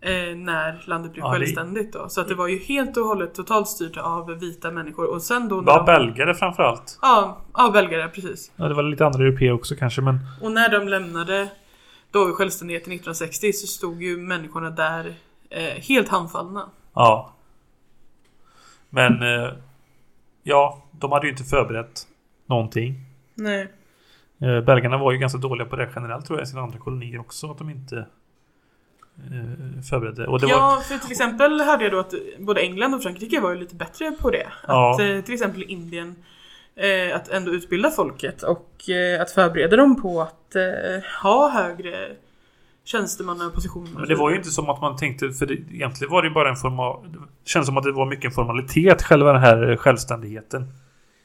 Eh, 0.00 0.36
när 0.36 0.82
landet 0.86 1.12
blev 1.12 1.24
Ja, 1.24 1.32
självständigt 1.32 1.92
då. 1.92 2.08
Så 2.08 2.20
att 2.20 2.28
det 2.28 2.34
var 2.34 2.48
ju 2.48 2.58
helt 2.58 2.96
och 2.96 3.04
hållet 3.04 3.34
totalt 3.34 3.68
styrt 3.68 3.96
av 3.96 4.38
vita 4.38 4.70
människor. 4.70 5.10
Och 5.10 5.22
sen 5.22 5.48
då... 5.48 5.56
när 5.56 5.62
Bara 5.62 5.78
de- 5.78 5.84
belgare 5.86 6.34
framförallt. 6.34 6.98
Ja, 7.02 7.38
ja, 7.54 7.70
belgare 7.70 8.08
precis. 8.08 8.52
Ja, 8.56 8.68
det 8.68 8.74
var 8.74 8.82
lite 8.82 9.06
andra 9.06 9.22
europeer 9.24 9.52
också 9.52 9.74
kanske 9.76 10.02
men... 10.02 10.18
Och 10.42 10.52
när 10.52 10.68
de 10.68 10.88
lämnade 10.88 11.48
då 12.10 12.24
vid 12.24 12.34
självständigheten 12.34 12.92
1960 12.92 13.52
så 13.52 13.66
stod 13.66 14.02
ju 14.02 14.16
människorna 14.16 14.70
där 14.70 15.14
eh, 15.50 15.62
helt 15.62 16.08
handfallna. 16.08 16.68
Ja. 16.94 17.32
Men 18.90 19.22
eh, 19.22 19.50
ja, 20.42 20.82
de 20.92 21.12
hade 21.12 21.26
ju 21.26 21.30
inte 21.32 21.44
förberett 21.44 22.02
någonting. 22.46 22.94
Nej. 23.34 23.72
Eh, 24.40 24.60
belgarna 24.60 24.98
var 24.98 25.12
ju 25.12 25.18
ganska 25.18 25.38
dåliga 25.38 25.66
på 25.68 25.76
det 25.76 25.90
generellt 25.94 26.26
tror 26.26 26.38
jag 26.38 26.44
i 26.46 26.48
sina 26.48 26.62
andra 26.62 26.78
kolonier 26.78 27.20
också. 27.20 27.50
Att 27.50 27.58
de 27.58 27.70
inte 27.70 28.06
förberedde. 29.90 30.26
Och 30.26 30.40
det 30.40 30.46
var, 30.46 30.52
Ja, 30.52 30.82
för 30.88 30.98
till 30.98 31.10
exempel 31.10 31.60
hörde 31.60 31.84
jag 31.84 31.92
då 31.92 31.98
att 31.98 32.14
både 32.38 32.60
England 32.60 32.94
och 32.94 33.02
Frankrike 33.02 33.40
var 33.40 33.50
ju 33.50 33.58
lite 33.58 33.74
bättre 33.74 34.12
på 34.12 34.30
det. 34.30 34.46
Ja. 34.66 34.94
Att 34.94 35.00
eh, 35.00 35.20
till 35.20 35.34
exempel 35.34 35.62
Indien 35.62 36.16
eh, 36.76 37.16
att 37.16 37.28
ändå 37.28 37.50
utbilda 37.50 37.90
folket 37.90 38.42
och 38.42 38.90
eh, 38.90 39.22
att 39.22 39.30
förbereda 39.30 39.76
dem 39.76 40.02
på 40.02 40.22
att 40.22 40.54
eh, 40.56 41.22
ha 41.22 41.48
högre 41.48 42.08
tjänstemannapositioner. 42.84 44.06
det 44.06 44.14
var 44.14 44.30
ju 44.30 44.36
inte 44.36 44.50
som 44.50 44.70
att 44.70 44.80
man 44.80 44.96
tänkte, 44.96 45.30
för 45.30 45.46
det, 45.46 45.54
egentligen 45.54 46.12
var 46.12 46.22
det 46.22 46.30
bara 46.30 46.48
en 46.48 46.56
formal... 46.56 47.12
Det 47.12 47.50
känns 47.50 47.66
som 47.66 47.76
att 47.76 47.84
det 47.84 47.92
var 47.92 48.06
mycket 48.06 48.24
en 48.24 48.30
formalitet, 48.30 49.02
själva 49.02 49.32
den 49.32 49.42
här 49.42 49.76
självständigheten. 49.76 50.72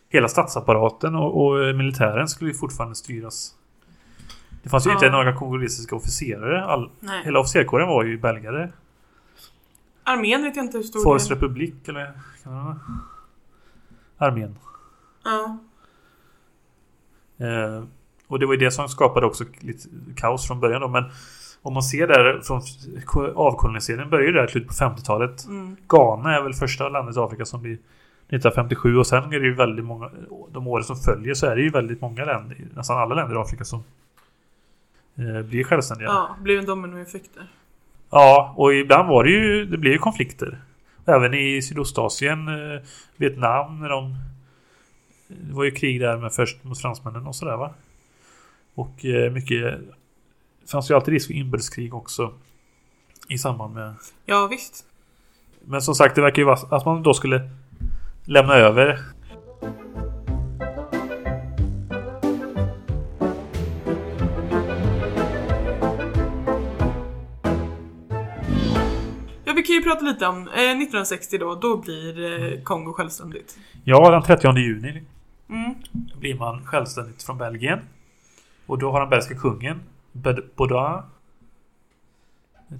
Hela 0.09 0.27
statsapparaten 0.27 1.15
och, 1.15 1.45
och 1.45 1.65
eh, 1.65 1.75
militären 1.75 2.27
skulle 2.27 2.51
ju 2.51 2.57
fortfarande 2.57 2.95
styras. 2.95 3.53
Det 4.63 4.69
fanns 4.69 4.85
ju 4.87 4.89
Ja. 4.89 4.93
inte 4.95 5.09
några 5.09 5.35
kongolesiska 5.35 5.95
officerare. 5.95 6.65
All, 6.65 6.89
Nej. 6.99 7.21
hela 7.25 7.39
officerkåren 7.39 7.87
var 7.87 8.03
ju 8.03 8.17
belgare. 8.17 8.69
Armén 10.03 10.43
vet 10.43 10.55
jag 10.55 10.65
inte 10.65 10.77
hur 10.77 10.83
stor 10.83 11.17
del- 11.17 11.27
Republik 11.37 11.87
eller? 11.87 12.11
Kan 12.43 12.53
man, 12.53 12.79
armén. 14.17 14.55
Ja. 15.23 15.57
Eh, 17.37 17.83
och 18.27 18.39
det 18.39 18.45
var 18.45 18.53
ju 18.53 18.59
det 18.59 18.71
som 18.71 18.89
skapade 18.89 19.25
också 19.25 19.43
lite 19.59 19.89
kaos 20.15 20.47
från 20.47 20.59
början 20.59 20.81
då. 20.81 20.87
Men 20.87 21.03
om 21.61 21.73
man 21.73 21.83
ser 21.83 22.07
där 22.07 22.41
från 22.43 22.61
avkoloniseringen 23.35 24.09
började 24.09 24.27
ju 24.27 24.33
där 24.33 24.47
slutet 24.47 24.67
på 24.67 24.73
50-talet. 24.85 25.45
Mm. 25.45 25.75
Ghana 25.89 26.35
är 26.37 26.41
väl 26.43 26.53
första 26.53 26.89
landet 26.89 27.15
i 27.17 27.19
Afrika 27.19 27.45
som 27.45 27.61
blir 27.61 27.73
1957 27.73 28.97
och 28.97 29.07
sen 29.07 29.23
är 29.33 29.39
det 29.39 29.45
ju 29.45 29.53
väldigt 29.55 29.85
många 29.85 30.09
De 30.51 30.67
åren 30.67 30.83
som 30.83 30.95
följer 30.95 31.33
så 31.33 31.45
är 31.47 31.55
det 31.55 31.61
ju 31.61 31.69
väldigt 31.69 32.01
många 32.01 32.25
länder 32.25 32.57
Nästan 32.75 32.97
alla 32.97 33.15
länder 33.15 33.35
i 33.35 33.39
Afrika 33.39 33.63
som 33.63 33.83
Blir 35.15 35.63
självständiga 35.63 36.07
Ja, 36.07 36.35
blev 36.41 36.59
en 36.59 36.65
dominoeffekt 36.65 37.29
där. 37.35 37.47
Ja, 38.09 38.53
och 38.57 38.73
ibland 38.73 39.09
var 39.09 39.23
det 39.23 39.29
ju 39.29 39.65
Det 39.65 39.77
blev 39.77 39.93
ju 39.93 39.99
konflikter 39.99 40.61
Även 41.05 41.33
i 41.33 41.61
Sydostasien 41.61 42.47
eh, 42.47 42.81
Vietnam 43.15 43.79
när 43.79 43.89
de 43.89 44.15
Det 45.27 45.53
var 45.53 45.63
ju 45.63 45.71
krig 45.71 45.99
där 46.01 46.17
med 46.17 46.33
först 46.33 46.63
mot 46.63 46.81
fransmännen 46.81 47.27
och 47.27 47.35
sådär 47.35 47.57
va 47.57 47.73
Och 48.75 49.05
eh, 49.05 49.31
mycket 49.31 49.61
Det 50.61 50.71
fanns 50.71 50.91
ju 50.91 50.95
alltid 50.95 51.13
risk 51.13 51.27
för 51.27 51.33
inbördeskrig 51.33 51.93
också 51.93 52.33
I 53.27 53.37
samband 53.37 53.73
med 53.73 53.95
Ja, 54.25 54.47
visst. 54.47 54.85
Men 55.65 55.81
som 55.81 55.95
sagt 55.95 56.15
det 56.15 56.21
verkar 56.21 56.41
ju 56.41 56.45
vara 56.45 56.77
att 56.77 56.85
man 56.85 57.03
då 57.03 57.13
skulle 57.13 57.49
Lämna 58.25 58.53
över 58.53 58.99
kan 69.73 69.83
ju 69.83 69.83
prata 69.83 70.05
lite 70.05 70.27
om 70.27 70.37
eh, 70.37 70.53
1960 70.53 71.37
då. 71.37 71.55
Då 71.55 71.77
blir 71.77 72.43
eh, 72.53 72.61
Kongo 72.63 72.93
självständigt. 72.93 73.57
Ja, 73.83 74.11
den 74.11 74.23
30 74.23 74.57
juni 74.57 75.03
Mm. 75.49 75.75
blir 76.19 76.35
man 76.35 76.65
självständigt 76.65 77.23
från 77.23 77.37
Belgien. 77.37 77.79
Och 78.65 78.77
då 78.79 78.91
har 78.91 78.99
den 78.99 79.09
belgiska 79.09 79.35
kungen 79.35 79.81
Baudouin 80.55 81.01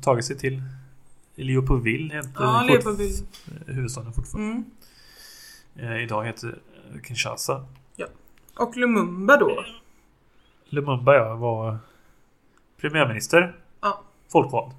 tagit 0.02 0.26
sig 0.26 0.38
till 0.38 0.62
Leopoldville 1.36 2.14
heter 2.14 2.32
Ja, 2.40 2.62
Leopoldville. 2.68 3.26
huvudstaden 3.68 4.14
fortfarande. 4.14 4.64
Mm. 5.76 5.92
Eh, 5.92 6.04
idag 6.04 6.24
heter 6.26 6.60
Kinshasa. 7.08 7.66
Och 8.58 8.78
Lumumba 8.78 9.38
då. 9.38 9.66
Lumumba 10.66 11.16
ja, 11.16 11.36
var 11.36 11.78
premiärminister. 12.82 13.56
Ja. 13.82 14.02
Folkvald. 14.32 14.72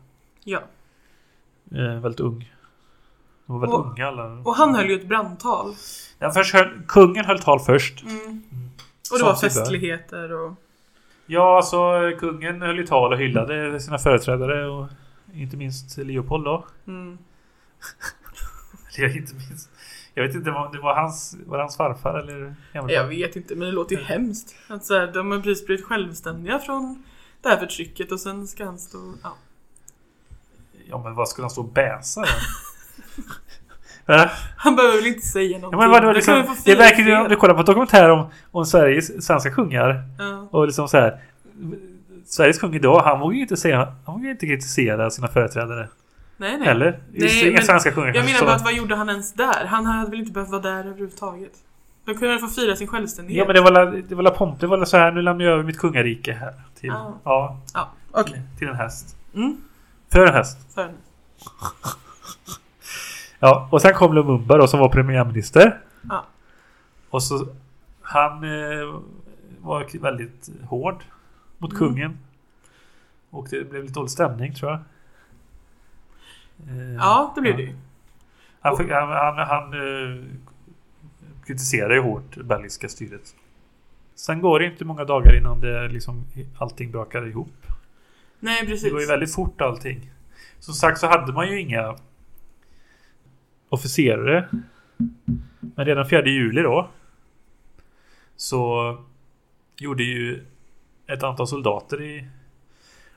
Ja. 0.44 0.62
Eh, 1.74 2.00
väldigt 2.00 2.20
ung. 2.20 2.52
De 3.46 3.52
var 3.52 3.60
väldigt 3.60 3.78
Och- 3.78 3.86
unga 3.86 4.06
alla. 4.08 4.24
Och 4.24 4.54
han 4.54 4.74
höll 4.74 4.90
ju 4.90 4.94
ett 4.94 5.08
brandtal. 5.08 5.74
Ja, 6.18 6.30
först 6.30 6.54
höll, 6.54 6.82
kungen 6.88 7.24
höll 7.24 7.38
tal 7.38 7.60
först. 7.60 8.02
Mm. 8.02 8.42
Och 9.12 9.18
det 9.18 9.24
var 9.24 9.34
festligheter 9.34 10.32
och... 10.32 10.52
Ja, 11.26 11.56
alltså 11.56 11.76
kungen 12.18 12.62
höll 12.62 12.76
ju 12.76 12.86
tal 12.86 13.12
och 13.12 13.18
hyllade 13.18 13.80
sina 13.80 13.98
företrädare 13.98 14.66
och 14.66 14.86
inte 15.34 15.56
minst 15.56 15.96
Leopold 15.96 16.44
då. 16.44 16.64
Mm. 16.86 17.18
Inte 18.98 19.34
minst. 19.34 19.70
Jag 20.14 20.26
vet 20.26 20.34
inte 20.34 20.50
om 20.50 20.72
det 20.72 20.80
var 20.80 20.94
hans, 20.94 21.36
var 21.46 21.56
det 21.56 21.62
hans 21.62 21.76
farfar 21.76 22.18
eller 22.18 22.54
Jag 22.72 23.06
vet 23.08 23.36
inte, 23.36 23.54
men 23.54 23.66
det 23.68 23.72
låter 23.72 23.96
ju 23.96 24.02
hemskt. 24.02 24.56
Att 24.68 24.84
så 24.84 24.98
här, 24.98 25.06
de 25.12 25.30
har 25.30 25.40
precis 25.40 25.66
blivit 25.66 25.84
självständiga 25.84 26.58
från 26.58 27.04
det 27.42 27.48
här 27.48 27.56
förtrycket 27.56 28.12
och 28.12 28.20
sen 28.20 28.46
ska 28.46 28.64
han 28.64 28.78
stå... 28.78 29.14
Ja. 29.22 29.36
Ja 30.90 31.02
men 31.04 31.14
vad 31.14 31.28
skulle 31.28 31.44
han 31.44 31.50
stå 31.50 31.60
och 31.60 31.72
bäsa 31.72 32.20
då? 32.20 32.26
Äh? 34.14 34.26
Han 34.56 34.76
behöver 34.76 34.96
väl 34.96 35.06
inte 35.06 35.26
säga 35.26 35.50
ja, 35.50 35.58
någonting. 35.58 35.80
men 35.80 35.90
vadå, 35.90 36.06
Då 36.06 36.12
liksom, 36.12 36.34
det 36.34 36.62
fira 36.64 36.78
verkar 36.78 37.02
ju, 37.02 37.16
om 37.16 37.28
du 37.28 37.36
kollar 37.36 37.54
på 37.54 37.62
dokumentär 37.62 38.10
om, 38.10 38.26
om 38.50 38.66
Sveriges 38.66 39.26
svenska 39.26 39.50
kungar 39.50 40.02
Ja. 40.18 40.48
och 40.50 40.66
liksom 40.66 40.88
så 40.88 40.96
här. 40.96 41.20
Sveriges 42.26 42.58
kung 42.58 42.74
idag, 42.74 43.00
han 43.02 43.20
vågar 43.20 43.34
ju 43.34 43.40
inte 43.42 43.56
säga, 43.56 43.94
han 44.06 44.14
vågar 44.14 44.30
inte 44.30 44.46
kritisera 44.46 45.10
sina 45.10 45.28
företrädare. 45.28 45.88
Nej, 46.36 46.58
nej. 46.58 46.68
Eller? 46.68 47.00
Nej, 47.12 47.48
Inga 47.50 47.62
svenska 47.62 47.90
kungar 47.90 48.14
Jag 48.14 48.24
menar 48.24 48.40
bara 48.40 48.54
att 48.54 48.64
vad 48.64 48.72
gjorde 48.74 48.96
han 48.96 49.08
ens 49.08 49.32
där? 49.32 49.66
Han 49.66 49.86
hade 49.86 50.10
väl 50.10 50.18
inte 50.20 50.32
behövt 50.32 50.50
vara 50.50 50.62
där 50.62 50.78
överhuvudtaget? 50.80 51.52
De 52.04 52.14
kunde 52.14 52.28
väl 52.28 52.38
få 52.38 52.48
fira 52.48 52.76
sin 52.76 52.86
självständighet? 52.86 53.38
Ja 53.38 53.46
men 53.46 53.54
det 53.54 53.60
var 53.60 53.70
la, 53.70 53.84
det 54.08 54.14
var 54.14 54.22
la 54.22 54.30
pomp, 54.30 54.60
det 54.60 54.66
var 54.66 54.76
la 54.76 54.86
så 54.86 54.96
här, 54.96 55.12
nu 55.12 55.22
lämnar 55.22 55.44
jag 55.44 55.54
över 55.54 55.62
mitt 55.64 55.78
kungarike 55.78 56.32
här. 56.32 56.52
Till, 56.80 56.88
Ja. 56.88 57.14
ja, 57.24 57.58
Ja, 57.74 57.88
okej. 58.10 58.42
till 58.58 58.68
en 58.68 58.74
häst. 58.76 59.16
Mm. 59.34 59.56
För 60.14 60.26
en 60.26 60.34
häst. 60.34 60.58
För 60.74 60.82
henne. 60.82 60.94
Ja, 63.38 63.68
och 63.72 63.82
sen 63.82 63.94
kom 63.94 64.14
Lumumba 64.14 64.56
då 64.56 64.66
som 64.66 64.80
var 64.80 64.88
premiärminister. 64.88 65.80
Ja. 66.08 66.24
Och 67.10 67.22
så 67.22 67.46
han 68.02 68.32
eh, 68.44 69.00
var 69.60 69.98
väldigt 70.00 70.48
hård 70.68 71.04
mot 71.58 71.70
Mm. 71.72 71.78
kungen. 71.78 72.18
Och 73.30 73.46
det 73.50 73.70
blev 73.70 73.82
lite 73.82 73.94
dålig 73.94 74.10
stämning 74.10 74.54
tror 74.54 74.70
jag. 74.70 74.80
Eh, 76.68 76.94
Ja, 76.94 77.32
det 77.34 77.40
blev 77.40 77.56
det 77.56 77.62
ja. 77.62 77.68
ju. 77.68 77.76
Han, 78.60 78.76
fick- 78.76 78.90
han, 78.92 79.08
han, 79.08 79.38
han 79.48 79.72
eh, 79.72 80.24
kritiserade 81.46 81.94
ju 81.94 82.00
hårt 82.00 82.34
det 82.36 82.42
belgiska 82.44 82.88
styret. 82.88 83.34
Sen 84.14 84.40
går 84.40 84.58
det 84.60 84.66
inte 84.66 84.84
många 84.84 85.04
dagar 85.04 85.36
innan 85.36 85.60
det 85.60 85.88
liksom 85.88 86.24
allting 86.58 86.90
brakar 86.90 87.26
ihop. 87.26 87.66
Nej, 88.44 88.60
Det 88.60 88.66
precis. 88.66 88.92
går 88.92 89.00
ju 89.00 89.06
väldigt 89.06 89.34
fort 89.34 89.60
allting. 89.60 90.10
Som 90.58 90.74
sagt 90.74 90.98
så 90.98 91.06
hade 91.06 91.32
man 91.32 91.48
ju 91.50 91.60
inga 91.60 91.96
officerare. 93.68 94.48
Men 95.60 95.86
redan 95.86 96.08
4 96.08 96.26
juli 96.26 96.62
då 96.62 96.90
så 98.36 98.98
gjorde 99.76 100.02
ju 100.02 100.44
ett 101.06 101.22
antal 101.22 101.48
soldater 101.48 102.02
i 102.02 102.28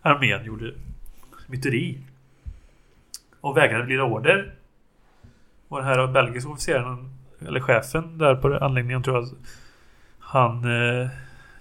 armén 0.02 0.46
gjorde 0.46 0.74
myteri. 1.48 2.00
Och 3.42 3.58
vägrade 3.58 3.86
lyda 3.86 4.04
order. 4.04 4.56
Och 5.68 5.78
den 5.78 5.88
här 5.88 6.08
belgiska 6.08 6.50
officeren 6.50 7.10
eller 7.48 7.60
chefen 7.60 8.18
där 8.18 8.36
på 8.36 8.58
anläggningen 8.58 9.04
tror 9.04 9.16
jag 9.16 9.30
han 10.20 10.64
eh, 10.64 11.10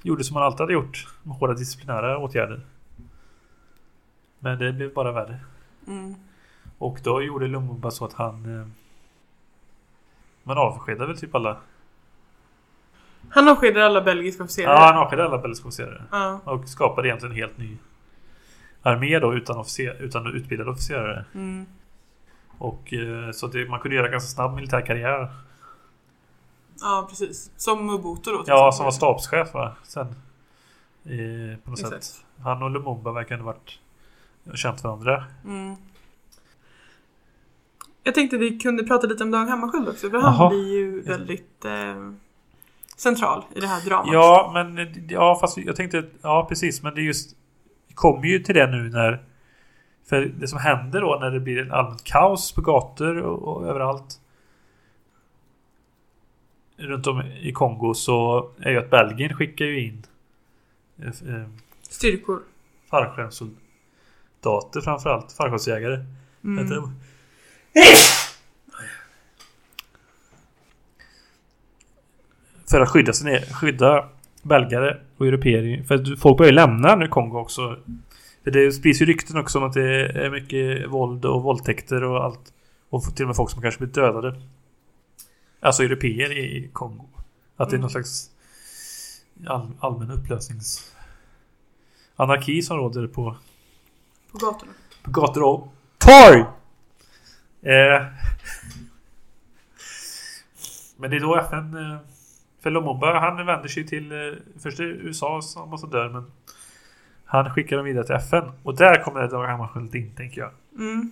gjorde 0.02 0.24
som 0.24 0.37
han 0.37 0.44
alltid 0.44 0.61
hade 0.61 0.72
gjort 0.72 1.07
med 1.22 1.37
hårda 1.37 1.55
disciplinära 1.55 2.18
åtgärder. 2.18 2.61
Men 4.46 4.59
det 4.59 4.72
blev 4.72 4.94
bara 4.94 5.12
värre. 5.12 5.38
Mm. 5.87 6.14
Och 6.78 6.98
då 7.02 7.22
gjorde 7.22 7.46
Lumumba 7.46 7.90
så 7.90 8.04
att 8.04 8.12
han... 8.12 8.61
Eh, 8.61 8.66
man 10.42 10.59
avskedade 10.59 11.06
väl 11.06 11.18
typ 11.18 11.35
alla... 11.35 11.56
Han 13.30 13.48
avskedade 13.48 13.87
alla 13.87 14.00
belgiska 14.00 14.44
officerare. 14.44 14.74
Ja, 14.74 14.87
han 14.87 14.96
avskedade 14.96 15.28
alla 15.28 15.38
belgiska 15.38 15.68
officerare. 15.68 16.02
Ja. 16.11 16.40
Och 16.44 16.68
skapade 16.68 17.09
egentligen 17.09 17.32
en 17.32 17.38
helt 17.38 17.59
ny 17.59 17.76
armé 18.82 19.18
då 19.18 19.35
utan, 19.35 19.56
officer, 19.56 19.96
utan 20.00 20.26
utbildade 20.26 20.70
officerare. 20.70 21.24
Mm. 21.35 21.66
Och 22.59 22.92
eh, 22.92 23.30
så 23.30 23.46
det, 23.46 23.68
man 23.68 23.80
kunde 23.80 23.96
göra 23.96 24.09
ganska 24.09 24.28
snabb 24.28 24.54
militär 24.54 24.80
karriär. 24.80 25.28
ja, 26.80 27.06
precis. 27.09 27.50
Som 27.56 27.87
Mobutu 27.87 28.30
då. 28.30 28.44
Ja, 28.46 28.72
som 28.72 28.85
var 28.85 28.92
stabschef 28.92 29.54
va? 29.54 29.76
Sen. 29.82 30.06
Eh, 31.04 31.59
på 31.64 31.70
något 31.70 31.80
Exakt. 31.80 32.04
sätt. 32.04 32.24
Han 32.42 32.62
och 32.62 32.70
Lumumba 32.70 33.12
verkar 33.12 33.37
ha 33.37 33.44
varit 33.44 33.80
känt 34.54 34.85
varandra. 34.85 35.24
Mm. 35.44 35.76
Jag 38.02 38.14
tänkte 38.14 38.37
vi 38.37 38.59
kunde 38.59 38.85
prata 38.85 39.06
lite 39.06 39.24
om 39.24 39.30
Dag 39.30 39.46
Hammarskjöld 39.46 39.88
också. 39.88 40.11
För 40.11 40.18
han 40.18 40.48
blir 40.48 40.76
ju 40.76 41.02
väldigt 41.02 41.64
eh, 41.64 42.11
central 42.96 43.44
i 43.54 43.61
det 43.61 43.66
här 43.66 43.80
dramat. 43.88 44.12
Ja, 44.12 44.50
men 44.54 44.88
ja, 45.09 45.38
fast 45.40 45.59
jag 45.59 45.76
tänkte 45.76 46.04
ja, 46.22 46.46
precis, 46.48 46.82
men 46.82 46.94
det 46.94 47.00
är 47.00 47.04
just 47.04 47.37
vi 47.88 47.94
kommer 47.94 48.26
ju 48.26 48.38
till 48.38 48.54
det 48.54 48.66
nu 48.66 48.88
när 48.88 49.24
för 50.09 50.24
det 50.24 50.48
som 50.48 50.59
händer 50.59 51.00
då 51.00 51.18
när 51.20 51.30
det 51.30 51.40
blir 51.40 51.59
en 51.59 51.72
allmänt 51.72 52.04
kaos 52.04 52.52
på 52.52 52.61
gator 52.61 53.16
och, 53.16 53.42
och 53.42 53.66
överallt 53.66 54.20
runt 56.76 57.06
om 57.06 57.22
i 57.22 57.52
Kongo 57.52 57.94
så 57.94 58.50
är 58.61 58.70
ju 58.70 58.78
att 58.78 58.90
Belgien 58.90 59.35
skickar 59.35 59.64
ju 59.64 59.80
in 59.80 60.06
eh, 60.98 61.06
eh, 61.06 61.48
Styrkor. 61.82 62.42
fallskärmssoldater 62.90 63.65
framförallt, 64.85 65.32
fallskärmsjägare. 65.32 66.04
Mm. 66.44 66.64
Heter 66.64 66.76
de. 66.76 66.92
För 72.70 72.80
att 72.80 72.88
skydda, 72.88 73.12
sin, 73.12 73.28
e- 73.28 73.44
skydda 73.52 74.09
belgare 74.42 74.96
och 75.16 75.26
europeer. 75.26 75.82
För 75.85 76.16
folk 76.16 76.38
börjar 76.38 76.52
lämna 76.52 76.96
nu 76.96 77.09
Kongo 77.09 77.38
också. 77.38 77.76
För 78.44 78.50
det 78.50 78.72
sprids 78.72 79.02
ju 79.02 79.06
rykten 79.06 79.38
också 79.38 79.59
om 79.59 79.64
att 79.64 79.72
det 79.72 80.06
är 80.06 80.30
mycket 80.30 80.90
våld 80.90 81.24
och 81.24 81.42
våldtäkter 81.42 82.04
och 82.04 82.24
allt. 82.24 82.52
Och 82.90 83.02
till 83.16 83.24
och 83.24 83.28
med 83.28 83.37
folk 83.37 83.50
som 83.50 83.62
kanske 83.62 83.78
blir 83.78 83.94
dödade. 83.94 84.40
Alltså 85.61 85.82
europeer 85.82 86.32
i 86.38 86.70
Kongo. 86.72 87.09
Att 87.56 87.70
det 87.70 87.74
är 87.74 87.78
Mm. 87.78 87.80
någon 87.80 87.90
slags 87.90 88.30
all, 89.46 89.70
allmän 89.80 90.11
upplösnings... 90.11 90.92
Anarki 92.18 92.62
som 92.62 92.76
råder 92.76 93.06
på 93.06 93.37
På 94.33 94.39
gatorna. 94.39 94.73
på 95.03 95.11
gator 95.11 95.43
och 95.43 95.69
torg! 95.99 96.41
Eh, 97.62 98.07
men 100.97 101.11
det 101.11 101.17
är 101.17 101.21
då 101.21 101.37
FN... 101.37 101.77
Eh, 101.77 101.99
för 102.67 102.71
Lumumba, 102.71 103.21
han 103.21 103.47
vänder 103.47 103.69
sig 103.69 103.87
till 103.87 104.12
eh, 104.12 104.19
först 104.62 104.81
USAs 104.81 105.57
ambassadör 105.57 106.09
men 106.09 106.33
han 107.25 107.51
skickar 107.55 107.77
dem 107.77 107.85
vidare 107.85 108.07
till 108.07 108.15
FN. 108.15 108.45
Och 108.62 108.77
där 108.77 109.03
kommer 109.03 109.29
Dag 109.29 109.47
Hammarskjöld 109.47 109.95
in, 109.95 110.15
tänker 110.15 110.41
jag. 110.41 110.51
Mm. 110.79 111.11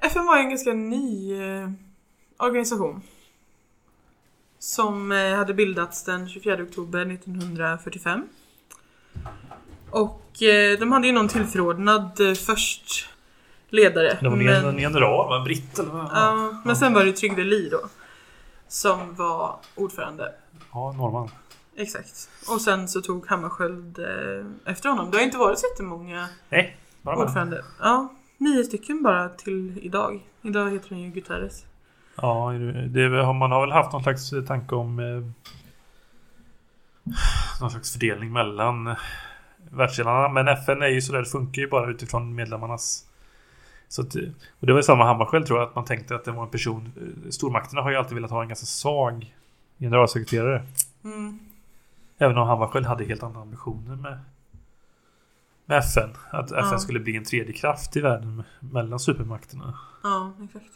FN 0.00 0.26
var 0.26 0.38
en 0.38 0.48
ganska 0.48 0.72
ny 0.72 1.34
eh, 1.42 1.70
organisation. 2.36 3.02
Som 4.58 5.12
eh, 5.12 5.34
hade 5.36 5.54
bildats 5.54 6.04
den 6.04 6.28
24 6.28 6.62
oktober 6.62 7.12
1945. 7.12 8.28
Och 9.94 10.42
eh, 10.42 10.78
de 10.78 10.92
hade 10.92 11.06
ju 11.06 11.12
någon 11.12 11.28
tillförordnad 11.28 12.20
eh, 12.20 12.34
först 12.34 13.08
ledare. 13.68 14.18
Det 14.20 14.28
var 14.28 14.36
men- 14.36 14.64
en 14.64 14.78
general, 14.78 15.28
va? 15.28 15.36
en 15.36 15.44
britt 15.44 15.78
eller 15.78 15.90
vad? 15.90 16.04
Ja, 16.04 16.62
men 16.64 16.76
sen 16.76 16.94
var 16.94 17.04
det 17.04 17.12
Trygve 17.12 17.44
Lie 17.44 17.70
då. 17.70 17.80
Som 18.68 19.14
var 19.14 19.56
ordförande. 19.74 20.32
Ja, 20.72 20.92
norrman. 20.92 21.30
Exakt. 21.76 22.28
Och 22.50 22.60
sen 22.60 22.88
så 22.88 23.00
tog 23.00 23.26
Hammarskjöld 23.26 23.98
eh, 23.98 24.72
efter 24.72 24.88
honom. 24.88 25.10
Det 25.10 25.16
har 25.16 25.24
inte 25.24 25.38
varit 25.38 25.58
så 25.58 25.66
jättemånga 25.72 26.28
Nej, 26.48 26.76
bara 27.02 27.16
ordförande. 27.16 27.64
Ja, 27.80 28.12
nio 28.38 28.64
stycken 28.64 29.02
bara 29.02 29.28
till 29.28 29.78
idag. 29.82 30.20
Idag 30.42 30.70
heter 30.70 30.88
han 30.90 30.98
ju 31.00 31.10
Guterres. 31.10 31.64
Ja, 32.16 32.52
det, 32.88 33.08
man 33.32 33.50
har 33.52 33.60
väl 33.60 33.72
haft 33.72 33.92
någon 33.92 34.02
slags 34.02 34.30
tanke 34.48 34.74
om 34.74 34.98
eh, 34.98 35.30
någon 37.60 37.70
slags 37.70 37.92
fördelning 37.92 38.32
mellan 38.32 38.86
eh, 38.86 38.96
världsdelarna. 39.76 40.28
Men 40.28 40.48
FN 40.48 40.82
är 40.82 40.88
ju 40.88 41.00
sådär, 41.02 41.18
det 41.18 41.24
funkar 41.28 41.62
ju 41.62 41.68
bara 41.68 41.90
utifrån 41.90 42.34
medlemmarnas 42.34 43.06
så 43.88 44.02
att, 44.02 44.14
och 44.60 44.66
det 44.66 44.72
var 44.72 44.78
ju 44.78 44.82
samma 44.82 45.04
Hammarskjöld 45.04 45.46
tror 45.46 45.58
jag, 45.58 45.68
att 45.68 45.74
man 45.74 45.84
tänkte 45.84 46.14
att 46.14 46.24
det 46.24 46.30
var 46.32 46.42
en 46.42 46.50
person 46.50 46.92
Stormakterna 47.30 47.82
har 47.82 47.90
ju 47.90 47.96
alltid 47.96 48.14
velat 48.14 48.30
ha 48.30 48.42
en 48.42 48.48
ganska 48.48 48.66
svag 48.66 49.34
generalsekreterare. 49.78 50.62
Mm. 51.04 51.38
Även 52.18 52.38
om 52.38 52.48
Hammarskjöld 52.48 52.86
hade 52.86 53.04
helt 53.04 53.22
andra 53.22 53.40
ambitioner 53.40 53.96
med, 53.96 54.18
med 55.64 55.78
FN. 55.78 56.10
Att 56.30 56.52
FN 56.52 56.68
Ja. 56.72 56.78
skulle 56.78 57.00
bli 57.00 57.16
en 57.16 57.24
tredje 57.24 57.52
kraft 57.52 57.96
i 57.96 58.00
världen 58.00 58.42
mellan 58.60 58.98
supermakterna. 58.98 59.78
Ja, 60.02 60.32
exakt. 60.44 60.72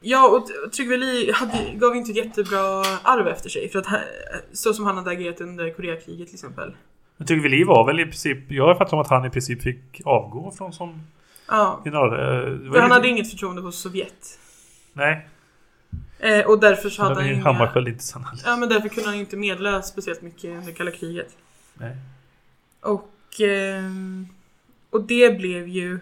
Ja, 0.00 0.28
och 0.28 0.46
T- 0.46 0.52
Trygve 0.76 0.96
Lie 0.96 1.32
hade, 1.32 1.74
gav 1.74 1.96
inte 1.96 2.10
ett 2.10 2.16
jättebra 2.16 2.84
arv 3.02 3.28
efter 3.28 3.48
sig. 3.48 3.68
För 3.68 3.78
att 3.78 3.86
så 4.52 4.74
som 4.74 4.84
han 4.86 4.96
hade 4.96 5.10
agerat 5.10 5.40
under 5.40 5.74
Koreakriget 5.74 6.26
till 6.26 6.34
exempel. 6.34 6.74
Men 7.16 7.26
Trygve 7.26 7.48
Lie 7.48 7.64
var 7.64 7.86
väl 7.86 8.00
i 8.00 8.04
princip... 8.04 8.38
Jag 8.48 8.66
har 8.66 8.74
fattat 8.74 8.90
som 8.90 8.98
att 8.98 9.08
han 9.08 9.24
i 9.24 9.30
princip 9.30 9.62
fick 9.62 10.00
avgå 10.04 10.50
från 10.50 10.72
som 10.72 11.02
Ja, 11.48 11.82
general... 11.84 12.12
eh, 12.12 12.72
för 12.72 12.80
han 12.80 12.90
hade 12.90 13.08
inget 13.08 13.30
förtroende 13.30 13.62
hos 13.62 13.78
Sovjet. 13.78 14.38
Nej, 14.92 15.28
Eh, 16.18 16.46
och 16.46 16.60
därför 16.60 16.90
så 16.90 17.02
hade 17.02 17.14
han 17.14 17.30
inga... 17.30 17.42
Hammarskjöld 17.42 17.88
inte 17.88 18.04
heller. 18.14 18.42
Ja, 18.44 18.56
men 18.56 18.68
därför 18.68 18.88
kunde 18.88 19.08
han 19.10 19.18
inte 19.18 19.36
medla 19.36 19.82
speciellt 19.82 20.22
mycket 20.22 20.50
under 20.50 20.72
kalla 20.72 20.90
kriget. 20.90 21.36
Nej. 21.74 21.96
Och, 22.80 23.40
ehm, 23.40 24.26
och 24.90 25.02
det 25.02 25.38
blev 25.38 25.68
ju... 25.68 25.98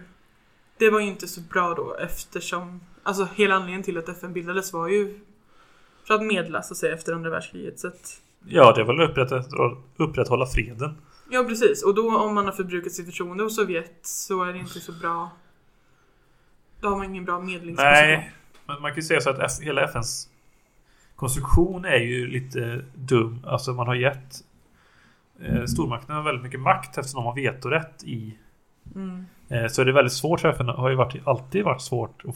Det 0.77 0.89
var 0.89 0.99
ju 0.99 1.07
inte 1.07 1.27
så 1.27 1.41
bra 1.41 1.73
då 1.73 1.95
eftersom... 1.95 2.81
Alltså 3.03 3.27
hela 3.35 3.55
anledningen 3.55 3.83
till 3.83 3.97
att 3.97 4.09
FN 4.09 4.33
bildades 4.33 4.73
var 4.73 4.87
ju 4.87 5.19
för 6.07 6.13
att 6.13 6.23
medla 6.23 6.61
så 6.61 6.73
att 6.73 6.77
säga 6.77 6.93
efter 6.93 7.13
andra 7.13 7.29
världskriget. 7.29 7.79
Så 7.79 7.87
att, 7.87 8.21
Ja, 8.47 8.73
det 8.75 8.83
var 8.83 8.93
väl 8.97 9.09
upprätt, 9.09 9.45
upprätthålla 9.97 10.45
freden. 10.45 10.97
ja 11.29 11.43
precis, 11.43 11.83
och 11.83 11.95
då 11.95 12.17
om 12.17 12.35
man 12.35 12.45
har 12.45 12.51
förbrukat 12.51 12.91
sitt 12.91 13.05
förtroende 13.05 13.43
hos 13.43 13.55
Sovjet 13.55 13.99
så 14.01 14.43
är 14.43 14.53
det 14.53 14.59
inte 14.59 14.79
så 14.79 14.91
bra. 14.91 15.31
Då 16.81 16.87
har 16.89 16.97
man 16.97 17.05
ingen 17.05 17.25
bra 17.25 17.39
medlingsposition. 17.39 17.93
Nej, 17.93 18.31
men 18.65 18.81
man 18.81 18.91
kan 18.91 18.95
ju 18.95 19.01
säga 19.01 19.21
så 19.21 19.29
att 19.29 19.59
hela 19.61 19.81
FNs 19.83 20.29
konstruktion 21.15 21.85
är 21.85 21.97
ju 21.97 22.27
lite 22.27 22.85
dum. 22.95 23.39
Alltså 23.47 23.73
man 23.73 23.87
har 23.87 23.95
gett 23.95 24.35
eh, 25.39 25.65
stormakterna 25.65 26.21
väldigt 26.21 26.43
mycket 26.43 26.59
makt 26.59 26.97
eftersom 26.97 27.17
de 27.23 27.25
har 27.25 27.35
vetorätt 27.35 28.03
i 28.03 28.37
Mm. 28.95 29.25
Eh, 29.49 29.67
Så 29.67 29.81
är 29.81 29.85
det 29.85 29.91
väldigt 29.91 30.13
svårt 30.13 30.39
för 30.39 30.49
FN 30.49 30.69
har 30.69 30.89
ju 30.89 30.95
varit, 30.95 31.27
alltid 31.27 31.63
varit 31.63 31.81
svårt 31.81 32.21
att, 32.27 32.35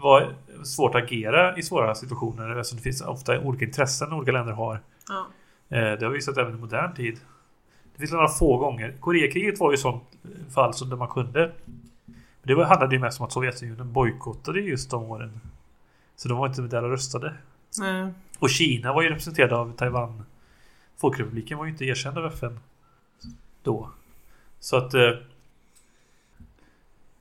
Det 0.00 0.04
var 0.04 0.34
svårt 0.64 0.94
att 0.94 1.02
agera 1.02 1.56
i 1.56 1.62
svåra 1.62 1.94
situationer 1.94 2.56
eftersom 2.56 2.76
det 2.76 2.82
finns 2.82 3.00
ofta 3.02 3.40
olika 3.40 3.64
intressen 3.64 4.12
olika 4.12 4.32
länder 4.32 4.52
har. 4.52 4.80
Ja. 5.08 5.26
Eh, 5.68 5.98
Det 5.98 6.04
har 6.04 6.10
vi 6.10 6.20
sett 6.20 6.36
även 6.38 6.54
i 6.54 6.58
modern 6.58 6.94
tid. 6.94 7.20
Det 7.92 7.98
finns 7.98 8.12
några 8.12 8.28
få 8.28 8.56
gånger. 8.58 8.96
Koreakriget 9.00 9.60
var 9.60 9.70
ju 9.70 9.76
sånt 9.76 10.02
fall 10.54 10.74
som 10.74 10.88
där 10.90 10.96
man 10.96 11.08
kunde. 11.08 11.52
Men 12.42 12.56
Det 12.56 12.64
handlade 12.64 12.94
ju 12.94 13.00
mest 13.00 13.20
om 13.20 13.26
att 13.26 13.32
Sovjetunionen 13.32 13.92
bojkottade 13.92 14.60
just 14.60 14.90
de 14.90 15.04
åren. 15.04 15.40
Så 16.16 16.28
de 16.28 16.38
var 16.38 16.46
inte 16.46 16.62
där 16.62 16.84
och 16.84 16.90
röstade. 16.90 17.34
Nej. 17.78 18.12
Och 18.38 18.50
Kina 18.50 18.92
var 18.92 19.02
ju 19.02 19.08
representerad 19.08 19.52
av 19.52 19.76
Taiwan. 19.76 20.22
Folkrepubliken 20.96 21.58
var 21.58 21.64
ju 21.64 21.70
inte 21.70 21.84
erkänd 21.84 22.18
av 22.18 22.26
FN. 22.26 22.60
Då. 23.62 23.90
Så 24.60 24.76
att 24.76 24.94
eh, 24.94 25.10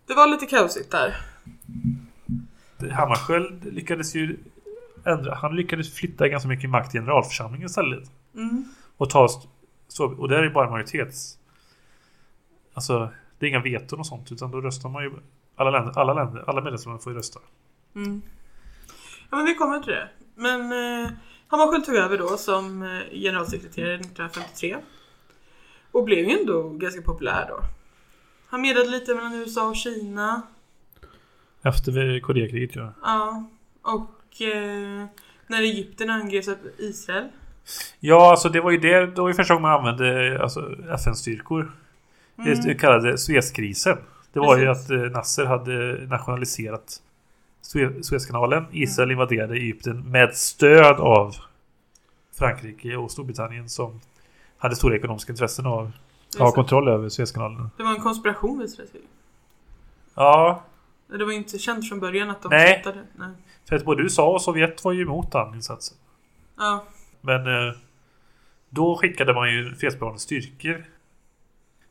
Det 0.08 0.14
var 0.16 0.28
lite 0.28 0.46
kaosigt 0.46 0.92
där. 0.92 1.16
Hammarskjöld 2.84 3.74
lyckades 3.74 4.16
ju 4.16 4.38
ändra. 5.06 5.36
Han 5.36 5.56
lyckades 5.56 5.94
flytta 5.94 6.28
ganska 6.28 6.50
mycket 6.50 6.70
makt 6.70 6.96
i 6.96 6.98
generalförsamlingen 6.98 7.66
istället. 7.66 8.12
Mm. 8.36 8.66
Och 8.98 9.10
ta 9.10 9.26
st- 9.26 9.48
så, 9.88 10.06
och 10.06 10.30
där 10.30 10.38
är 10.38 10.44
det 10.44 10.50
bara 10.50 10.70
majoritets. 10.70 11.38
Alltså 12.74 13.10
det 13.40 13.46
är 13.46 13.50
inga 13.50 13.62
veton 13.62 14.00
och 14.00 14.06
sånt 14.08 14.32
utan 14.32 14.52
då 14.52 14.62
röstar 14.62 14.90
man 14.90 15.04
ju 15.04 15.12
alla 15.56 15.70
länder, 15.70 16.00
alla 16.00 16.14
länder, 16.14 16.44
alla 16.50 16.62
medlemsländer 16.62 17.02
får 17.04 17.12
ju 17.12 17.18
rösta. 17.18 17.40
Mm. 17.96 18.22
Ja 19.30 19.38
men 19.38 19.46
vi 19.46 19.56
kommer 19.56 19.80
till 19.80 19.94
det. 19.94 20.10
Men 20.36 20.62
eh, 20.72 21.12
Hammarskjöld 21.48 21.86
tog 21.86 21.96
över 21.96 22.18
då 22.18 22.38
som 22.38 22.84
eh, 22.84 23.20
generalsekreterare 23.20 23.96
1953. 23.96 24.78
Och 25.92 26.04
blev 26.04 26.20
ju 26.20 26.40
ändå 26.40 26.70
ganska 26.70 27.02
populär 27.02 27.46
då. 27.50 27.60
Han 28.48 28.62
medlade 28.62 28.90
lite 28.90 29.16
mellan 29.16 29.34
USA 29.34 29.70
och 29.70 29.76
Kina. 29.76 30.42
Efter 31.64 32.20
Koreakriget 32.20 32.76
ja. 32.76 32.94
Ja. 33.04 33.44
Och 33.82 34.42
eh, 34.42 35.06
när 35.48 35.62
Egypten 35.62 36.10
angreps 36.10 36.48
av 36.48 36.56
Israel. 36.78 37.28
Ja 38.00 38.32
alltså 38.32 38.50
det 38.50 38.62
var 38.62 38.72
ju 38.72 38.78
det, 38.78 39.06
det 39.06 39.22
var 39.22 39.28
ju 39.28 39.34
första 39.34 39.54
gången 39.54 39.62
man 39.70 39.80
använde 39.80 40.40
alltså, 40.42 40.76
FN-styrkor. 40.94 41.72
Mm. 42.38 42.62
Det 42.62 42.76
kallade 42.76 43.18
Suezkrisen. 43.18 43.98
Det 44.34 44.40
var 44.40 44.58
ju 44.58 44.66
Precis. 44.66 44.86
att 44.86 44.92
eh, 44.92 45.02
Nasser 45.02 45.46
hade 45.46 46.06
nationaliserat 46.08 47.02
Sue- 47.62 48.02
Suezkanalen. 48.04 48.66
Israel 48.72 49.12
invaderade 49.12 49.56
Egypten 49.56 50.12
med 50.12 50.36
stöd 50.36 51.00
av 51.00 51.36
Frankrike 52.40 52.96
och 52.98 53.12
Storbritannien 53.12 53.70
som 53.70 54.00
hade 54.58 54.76
stora 54.76 54.96
ekonomiska 54.96 55.32
intressen 55.34 55.66
av 55.66 55.92
att 56.34 56.40
ha 56.40 56.52
kontroll 56.52 56.88
över 56.88 57.10
Suezkanalen. 57.10 57.70
Det 57.78 57.84
var 57.84 57.92
en 57.92 58.02
konspiration 58.02 58.60
visade 58.60 58.84
det 58.84 58.90
sig. 58.90 59.02
Ja, 60.16 60.64
Det 61.18 61.26
var 61.26 61.32
ju 61.32 61.38
inte 61.38 61.60
känt 61.60 61.90
från 61.90 62.00
början 62.00 62.30
att 62.30 62.42
de 62.42 62.50
Nej. 62.50 62.82
stöttade. 62.82 63.06
Nej. 63.16 63.30
för 63.70 63.76
att 63.76 63.86
både 63.86 64.04
USA 64.04 64.34
och 64.34 64.42
Sovjet 64.42 64.84
var 64.84 64.92
ju 64.92 65.02
emot 65.02 65.32
den 65.32 65.56
insatsen. 65.56 65.98
Ja. 66.58 66.84
Men 67.22 67.48
eh, 67.48 67.74
då 68.70 68.98
skickade 68.98 69.34
man 69.34 69.52
ju 69.52 69.76
fredsbevarande 69.76 70.20
styrkor. 70.20 70.86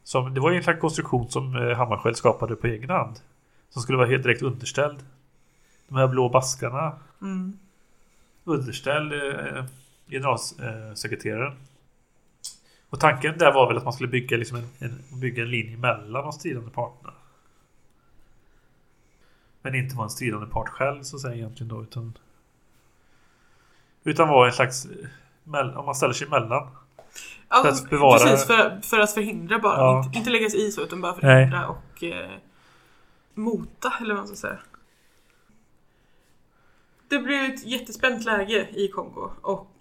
Som, 0.04 0.34
det 0.34 0.40
var 0.40 0.50
ju 0.50 0.56
en 0.56 0.62
slags 0.62 0.80
konstruktion 0.80 1.30
som 1.30 1.56
eh, 1.56 1.76
Hammarskjöld 1.76 2.16
skapade 2.16 2.56
på 2.56 2.66
egen 2.66 2.90
hand. 2.90 3.20
Som 3.70 3.82
skulle 3.82 3.98
vara 3.98 4.08
helt 4.08 4.22
direkt 4.22 4.42
underställd. 4.42 4.98
De 5.88 5.96
här 5.96 6.06
blå 6.08 6.28
baskarna 6.28 6.92
Mm. 7.22 7.58
underställd 8.44 9.12
eh, 9.12 9.64
generalsekreteraren. 10.08 11.52
Och 12.90 13.00
tanken 13.00 13.38
där 13.38 13.52
var 13.52 13.68
väl 13.68 13.76
att 13.76 13.84
man 13.84 13.92
skulle 13.92 14.08
bygga, 14.08 14.36
liksom 14.36 14.56
en, 14.58 14.68
en, 14.78 15.20
bygga 15.20 15.42
en 15.42 15.50
linje 15.50 15.76
mellan 15.76 16.22
de 16.22 16.32
stridande 16.32 16.70
parterna. 16.70 17.12
Men 19.62 19.74
inte 19.74 19.96
vara 19.96 20.04
en 20.04 20.10
stridande 20.10 20.46
part 20.46 20.68
själv 20.68 21.02
så 21.02 21.16
att 21.16 21.22
säga 21.22 21.34
egentligen 21.34 21.68
då 21.68 21.82
utan 21.82 22.18
Utan 24.04 24.28
vara 24.28 24.46
en 24.46 24.52
slags 24.52 24.86
Om 25.76 25.84
man 25.86 25.94
ställer 25.94 26.14
sig 26.14 26.26
emellan 26.26 26.68
Ja, 27.48 27.62
För 27.62 27.68
att 27.68 27.90
bevara- 27.90 28.18
Precis, 28.18 28.46
för, 28.46 28.80
för 28.82 28.98
att 28.98 29.12
förhindra 29.14 29.58
bara. 29.58 29.76
Ja. 29.76 30.04
Inte, 30.04 30.18
inte 30.18 30.30
lägga 30.30 30.50
sig 30.50 30.66
i 30.68 30.70
så, 30.72 30.80
utan 30.82 31.00
bara 31.00 31.14
förhindra 31.14 31.68
och 31.68 32.02
eh, 32.04 32.30
mota, 33.34 33.92
eller 34.00 34.14
vad 34.14 34.20
man 34.20 34.26
ska 34.26 34.36
säga. 34.36 34.58
Det 37.08 37.18
blev 37.18 37.44
ett 37.44 37.66
jättespänt 37.66 38.24
läge 38.24 38.68
i 38.74 38.88
Kongo 38.88 39.30
och 39.42 39.76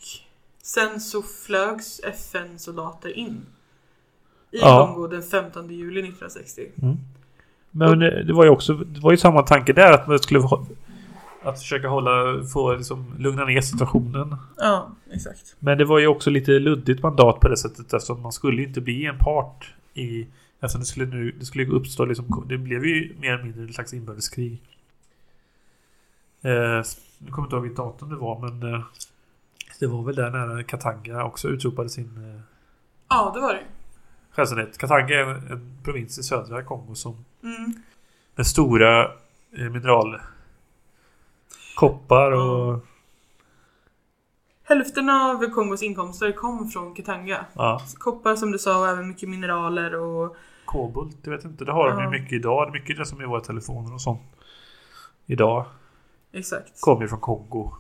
sen 0.62 1.02
så 1.02 1.22
flögs 1.22 2.00
FN-soldater 2.04 3.18
in 3.18 3.46
i 4.52 4.58
Ja. 4.60 4.88
Kongo 4.88 5.08
den 5.08 5.24
15 5.24 5.70
juli 5.70 6.00
1960. 6.00 6.72
Men 7.72 8.02
eh, 8.02 8.10
det 8.26 8.34
var 8.34 8.44
ju 8.44 8.50
också 8.50 8.74
Det 8.74 9.00
var 9.00 9.12
ju 9.12 9.18
samma 9.18 9.42
tanke 9.42 9.74
där 9.74 9.92
att 9.94 10.08
man 10.08 10.20
skulle 10.20 10.40
Att 11.44 11.60
försöka 11.60 11.88
hålla 11.88 12.44
Få 12.54 12.74
liksom 12.76 13.06
lugna 13.20 13.46
ner 13.46 13.62
situationen 13.62 14.36
Ja, 14.58 14.90
exakt. 15.14 15.56
Men 15.60 15.78
det 15.78 15.86
var 15.86 16.00
ju 16.00 16.08
också 16.08 16.30
lite 16.30 16.52
luddigt 16.52 17.04
mandat 17.04 17.40
på 17.40 17.48
det 17.48 17.58
sättet 17.58 17.94
eftersom 17.94 18.22
man 18.22 18.32
skulle 18.32 18.64
inte 18.64 18.82
bli 18.82 19.06
en 19.06 19.18
part 19.18 19.74
i 19.94 20.28
Eftersom 20.60 20.80
det 20.82 20.86
skulle 20.86 21.06
nu 21.06 21.32
Det 21.40 21.46
skulle 21.46 21.66
uppstå 21.68 22.06
liksom 22.06 22.46
Det 22.50 22.58
blev 22.58 22.86
ju 22.86 23.16
mer 23.20 23.34
eller 23.34 23.44
mindre 23.44 23.64
ett 23.64 23.74
slags 23.76 23.94
inbördeskrig. 23.94 24.62
Eh, 26.42 26.84
nu 27.20 27.32
kommer 27.32 27.38
jag 27.38 27.46
inte 27.46 27.56
ihåg 27.56 27.64
vilket 27.64 27.78
datum 27.78 28.10
det 28.10 28.16
var 28.16 28.40
men 28.40 28.74
eh, 28.74 28.82
Det 29.80 29.88
var 29.88 30.04
väl 30.04 30.16
där 30.16 30.30
nära 30.32 30.64
Katanga 30.64 31.24
också 31.24 31.48
utropade 31.48 31.90
sin 31.90 32.34
eh, 32.36 32.42
Ja, 33.10 33.32
det 33.36 33.40
var 33.42 33.54
det. 33.54 33.64
självständighet. 34.32 34.78
Katanga 34.78 35.16
är 35.16 35.24
en, 35.24 35.52
en 35.52 35.78
provins 35.84 36.20
i 36.20 36.24
södra 36.24 36.64
Kongo 36.64 36.96
som 36.96 37.26
Mm. 37.44 37.74
med 38.36 38.48
stora 38.48 39.04
eh, 39.58 39.70
mineral. 39.72 40.20
Koppar 41.76 42.32
och... 42.32 42.86
Hälften 44.64 45.10
av 45.10 45.50
Kongos 45.50 45.84
inkomster 45.84 46.32
kom 46.32 46.70
från 46.70 46.94
Katanga. 46.96 47.46
Ja. 47.54 47.82
Koppar 47.98 48.36
som 48.36 48.52
du 48.52 48.60
sa 48.60 48.80
och 48.80 48.88
även 48.88 49.08
mycket 49.08 49.30
mineraler 49.30 49.96
och 49.96 50.36
Kobolt, 50.66 51.18
jag 51.24 51.32
vet 51.32 51.46
inte. 51.46 51.66
Det 51.66 51.72
har 51.72 51.90
de 51.90 51.98
ju 51.98 52.04
Ja. 52.04 52.10
mycket 52.10 52.34
idag. 52.34 52.68
Det 52.68 52.70
är 52.70 52.82
mycket 52.82 52.98
det 52.98 53.06
som 53.06 53.20
är 53.22 53.26
våra 53.26 53.42
telefoner 53.42 53.94
och 53.94 54.02
sånt. 54.02 54.22
Idag. 55.26 55.66
exakt. 56.32 56.82
Kommer 56.82 57.02
ju 57.02 57.08
från 57.08 57.20
Kongo. 57.20 57.74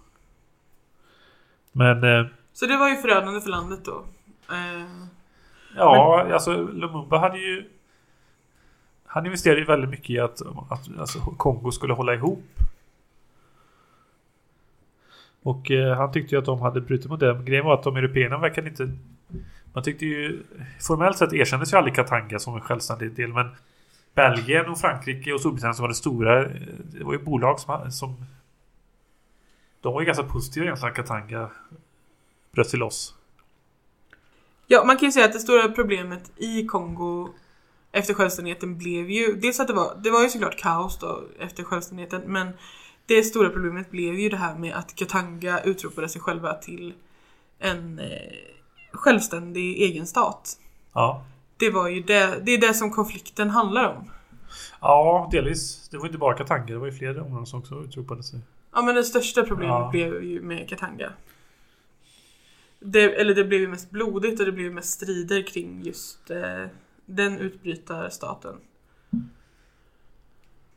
Men... 1.71 2.03
Eh, 2.03 2.25
Så 2.53 2.65
det 2.65 2.77
var 2.77 2.89
ju 2.89 2.95
förödande 2.95 3.41
för 3.41 3.49
landet 3.49 3.79
då. 3.85 4.03
Eh, 4.51 4.87
ja, 5.75 6.27
alltså 6.33 6.53
Lumumba 6.63 7.17
hade 7.17 7.37
ju... 7.37 7.69
Han 9.07 9.25
investerade 9.25 9.59
ju 9.59 9.65
väldigt 9.65 9.89
mycket 9.89 10.09
i 10.09 10.19
att, 10.19 10.41
att 10.69 10.99
alltså, 10.99 11.19
Kongo 11.19 11.71
skulle 11.71 11.93
hålla 11.93 12.13
ihop. 12.13 12.43
Och 15.43 15.71
eh, 15.71 15.97
han 15.97 16.11
tyckte 16.11 16.35
ju 16.35 16.39
att 16.39 16.45
de 16.45 16.61
hade 16.61 16.81
brutit 16.81 17.09
mot 17.09 17.19
det. 17.19 17.33
Men 17.33 17.45
grejen 17.45 17.65
var 17.65 17.73
att 17.73 17.83
de 17.83 17.97
européerna 17.97 18.37
verkade 18.37 18.69
inte... 18.69 18.91
Man 19.73 19.83
tyckte 19.83 20.05
ju... 20.05 20.43
Formellt 20.87 21.17
sett 21.17 21.33
erkändes 21.33 21.73
ju 21.73 21.77
aldrig 21.77 21.95
Katanga 21.95 22.39
som 22.39 22.55
en 22.55 22.61
självständig 22.61 23.15
del 23.15 23.33
men 23.33 23.49
Belgien 24.13 24.69
och 24.69 24.79
Frankrike 24.79 25.33
och 25.33 25.39
Storbritannien 25.39 25.75
som 25.75 25.83
var 25.83 25.89
det 25.89 25.95
stora 25.95 26.45
eh, 26.45 26.51
Det 26.93 27.03
var 27.03 27.13
ju 27.13 27.19
bolag 27.19 27.59
som... 27.59 27.91
som 27.91 28.25
de 29.81 29.93
var 29.93 30.01
ju 30.01 30.05
ganska 30.05 30.23
positiva 30.23 30.65
egentligen 30.65 30.91
att 30.91 30.95
Katanga 30.95 31.49
bröt 32.51 32.69
sig 32.69 32.79
loss. 32.79 33.15
Ja, 34.67 34.83
man 34.85 34.97
kan 34.97 35.05
ju 35.05 35.11
säga 35.11 35.25
att 35.25 35.33
det 35.33 35.39
stora 35.39 35.67
problemet 35.67 36.31
i 36.37 36.65
Kongo 36.65 37.29
efter 37.91 38.13
självständigheten 38.13 38.77
blev 38.77 39.09
ju 39.09 39.35
dels 39.35 39.59
att 39.59 39.67
det 39.67 39.73
var, 39.73 39.99
det 40.03 40.09
var 40.09 40.23
ju 40.23 40.29
såklart 40.29 40.59
kaos 40.59 40.99
då 40.99 41.23
efter 41.39 41.63
självständigheten 41.63 42.21
men 42.25 42.47
det 43.05 43.23
stora 43.23 43.49
problemet 43.49 43.91
blev 43.91 44.19
ju 44.19 44.29
det 44.29 44.37
här 44.37 44.55
med 44.55 44.75
att 44.75 44.95
Katanga 44.95 45.59
utropade 45.61 46.09
sig 46.09 46.21
själva 46.21 46.53
till 46.53 46.93
en 47.59 47.99
eh, 47.99 48.07
självständig 48.91 49.81
egen 49.81 50.07
stat. 50.07 50.59
Ja. 50.93 51.25
Det 51.57 51.69
var 51.69 51.87
ju 51.87 52.01
det, 52.01 52.39
det 52.45 52.51
är 52.51 52.57
det 52.61 52.73
som 52.73 52.91
konflikten 52.91 53.49
handlar 53.49 53.95
om. 53.95 54.11
Ja, 54.81 55.29
delvis. 55.31 55.89
Det 55.89 55.97
var 55.97 56.05
inte 56.05 56.17
bara 56.17 56.37
Katanga, 56.37 56.65
det 56.65 56.77
var 56.77 56.85
ju 56.85 56.91
fler 56.91 57.21
områden 57.21 57.45
som 57.45 57.59
också 57.59 57.83
utropade 57.83 58.23
sig. 58.23 58.39
Ja 58.73 58.81
men 58.81 58.95
det 58.95 59.03
största 59.03 59.43
problemet 59.43 59.73
Ja. 59.73 59.89
blev 59.91 60.23
ju 60.23 60.41
med 60.41 60.69
Katanga. 60.69 61.11
Det, 62.79 63.01
eller 63.21 63.35
det 63.35 63.43
blev 63.43 63.59
ju 63.61 63.67
mest 63.67 63.89
blodigt 63.89 64.39
och 64.39 64.45
det 64.45 64.51
blev 64.51 64.71
mest 64.73 64.89
strider 64.93 65.47
kring 65.47 65.81
just 65.83 66.29
eh, 66.29 66.65
den 67.09 67.39
utbrytarstaten. 67.39 68.55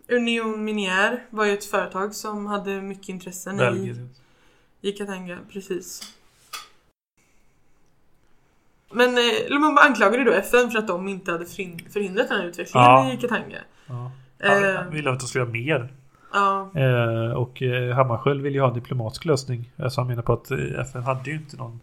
Union 0.08 0.64
Minière 0.68 1.20
var 1.30 1.44
ju 1.44 1.52
ett 1.52 1.64
företag 1.64 2.14
som 2.14 2.46
hade 2.46 2.82
mycket 2.82 3.08
intressen 3.08 3.54
i, 3.54 3.58
Belgien. 3.58 4.10
i 4.80 4.92
Katanga, 4.92 5.38
precis. 5.52 6.14
Men 8.92 9.08
eh, 9.18 9.48
Lumumba 9.50 9.82
anklagade 9.82 10.24
då 10.24 10.32
FN 10.32 10.70
för 10.70 10.78
att 10.78 10.88
de 10.88 11.08
inte 11.08 11.32
hade 11.32 11.44
förhin- 11.44 11.88
förhindrat 11.92 12.28
den 12.28 12.40
här 12.40 12.46
utvecklingen 12.46 12.86
Ja. 12.88 13.12
i 13.12 13.16
Katanga. 13.16 13.58
Ja. 13.86 14.10
Eh, 14.38 14.74
han 14.76 14.90
ville 14.90 15.10
att 15.10 15.20
de 15.20 15.26
skulle 15.26 15.42
göra 15.44 15.52
mer. 15.52 15.88
ja, 16.32 16.70
Eh, 16.74 17.32
och 17.32 17.62
eh, 17.62 17.94
Hammarskjöld 17.94 18.42
ville 18.42 18.54
ju 18.54 18.60
ha 18.60 18.68
en 18.68 18.74
diplomatisk 18.74 19.24
lösning. 19.24 19.72
Alltså 19.78 20.00
han 20.00 20.08
menar 20.08 20.22
på 20.22 20.32
att 20.32 20.50
FN 20.50 21.02
hade 21.02 21.30
ju 21.30 21.36
inte 21.36 21.56
någon... 21.56 21.80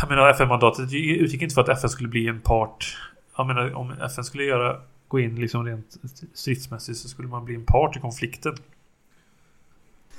Jag 0.00 0.08
menar 0.08 0.28
FN-mandatet 0.30 0.92
utgick 0.92 1.42
inte 1.42 1.54
för 1.54 1.62
att 1.62 1.68
FN 1.68 1.90
skulle 1.90 2.08
bli 2.08 2.28
en 2.28 2.40
part. 2.40 2.98
Jag 3.36 3.46
menar 3.46 3.74
om 3.74 3.92
FN 3.92 4.24
skulle 4.24 4.44
göra 4.44 4.80
gå 5.08 5.20
in 5.20 5.36
liksom 5.40 5.66
rent 5.66 5.96
stridsmässigt 6.34 6.98
så 6.98 7.08
skulle 7.08 7.28
man 7.28 7.44
bli 7.44 7.54
en 7.54 7.64
part 7.64 7.96
i 7.96 8.00
konflikten. 8.00 8.56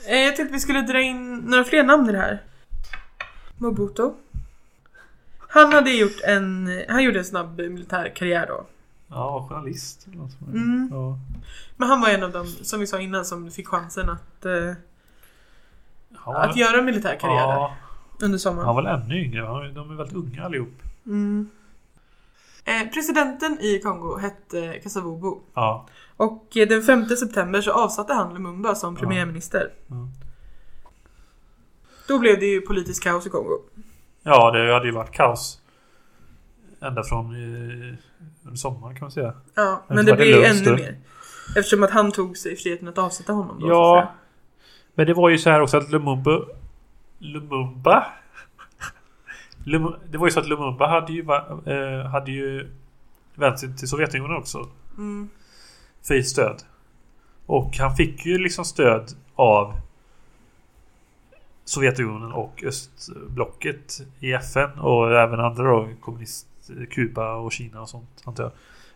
Eh, 0.07 0.17
Jag 0.17 0.35
tänkte 0.35 0.53
vi 0.53 0.59
skulle 0.59 0.81
dra 0.81 1.01
in 1.01 1.35
några 1.37 1.63
fler 1.63 1.83
namn 1.83 2.09
i 2.09 2.11
det 2.11 2.17
här. 2.17 2.41
Mobutu. 3.57 4.11
Han 5.49 5.73
hade 5.73 5.91
gjort 5.91 6.21
en, 6.27 6.69
han 6.89 7.03
gjorde 7.03 7.19
en 7.19 7.25
snabb 7.25 7.57
militär 7.57 8.11
karriär 8.15 8.45
då. 8.47 8.65
Ja, 9.07 9.47
journalist. 9.49 10.07
eller 10.07 10.17
något. 10.17 10.41
Mm. 10.41 10.89
Ja. 10.91 11.19
Men 11.77 11.89
han 11.89 12.01
var 12.01 12.09
en 12.09 12.23
av 12.23 12.31
dem, 12.31 12.47
som 12.47 12.79
vi 12.79 12.87
sa 12.87 12.99
innan, 12.99 13.25
som 13.25 13.51
fick 13.51 13.67
chansen 13.67 14.09
att, 14.09 14.45
eh, 14.45 14.73
Ja, 16.25 16.37
att 16.43 16.55
göra 16.55 16.81
militär 16.81 17.15
karriär 17.19 17.47
där 17.47 17.53
ja, 17.53 17.75
under 18.23 18.37
sommaren. 18.37 18.65
han 18.65 18.75
var 18.75 18.83
väl 18.83 19.01
ännu 19.01 19.19
yngre. 19.25 19.41
De 19.71 19.91
är 19.91 19.95
väldigt 19.95 20.15
unga 20.17 20.43
allihop. 20.45 20.81
Mm. 21.05 21.49
Eh, 22.65 22.89
presidenten 22.93 23.57
i 23.61 23.79
Kongo 23.79 24.17
hette 24.17 24.79
Kasavubu. 24.79 25.31
Ja. 25.53 25.87
Och 26.17 26.57
eh, 26.57 26.67
den 26.67 26.83
5 26.83 27.05
september 27.05 27.61
så 27.61 27.71
avsatte 27.71 28.13
han 28.13 28.33
Lumumba 28.33 28.75
som 28.75 28.93
Ja. 28.93 28.99
premiärminister. 28.99 29.71
Ja. 29.87 29.95
Då 32.07 32.19
blev 32.19 32.39
det 32.39 32.45
ju 32.45 32.61
politiskt 32.61 33.03
kaos 33.03 33.27
i 33.27 33.29
Kongo. 33.29 33.59
Ja, 34.23 34.51
det 34.51 34.73
hade 34.73 34.85
ju 34.85 34.91
varit 34.91 35.11
kaos. 35.11 35.59
Ända 36.81 37.03
från 37.03 37.25
eh, 37.25 38.55
sommaren 38.55 38.95
kan 38.95 39.01
man 39.05 39.11
säga. 39.11 39.33
Ja, 39.55 39.83
Men 39.87 39.95
men 39.95 40.05
det 40.05 40.11
det 40.11 40.15
blev 40.17 40.43
ännu 40.43 40.63
då. 40.65 40.71
mer. 40.75 40.97
Eftersom 41.57 41.83
att 41.83 41.91
han 41.91 42.11
tog 42.11 42.37
sig 42.37 42.55
friheten 42.55 42.87
att 42.87 42.97
avsätta 42.97 43.33
honom 43.33 43.59
då. 43.59 43.67
Ja. 43.67 44.11
Men 44.95 45.07
det 45.07 45.13
var 45.13 45.29
ju 45.29 45.37
så 45.37 45.49
här 45.49 45.61
också 45.61 45.77
att 45.77 45.91
Lumumba... 45.91 46.39
Lumumba? 47.23 48.05
Lum, 49.63 49.95
det 50.11 50.17
var 50.17 50.27
ju 50.27 50.31
så 50.31 50.39
att 50.39 50.47
Lumumba 50.47 50.87
hade 50.87 51.13
ju, 51.13 51.21
eh, 51.65 52.05
hade 52.05 52.31
ju 52.31 52.69
vänt 53.35 53.59
sig 53.59 53.77
till 53.77 53.87
Sovjetunionen 53.87 54.37
också. 54.37 54.69
Mm. 54.97 55.29
För 56.01 56.21
stöd. 56.21 56.63
Och 57.45 57.77
han 57.77 57.95
fick 57.95 58.25
ju 58.25 58.37
liksom 58.37 58.65
stöd 58.65 59.11
av 59.35 59.73
Sovjetunionen 61.65 62.31
och 62.31 62.63
östblocket 62.63 64.01
i 64.19 64.33
FN 64.33 64.79
och 64.79 65.19
även 65.19 65.39
andra 65.39 65.63
då, 65.63 65.89
kommunist, 66.01 66.47
Kuba 66.91 67.35
och 67.35 67.51
Kina 67.51 67.81
och 67.81 67.89
sånt 67.89 68.21
antar 68.23 68.43
jag. 68.43 68.51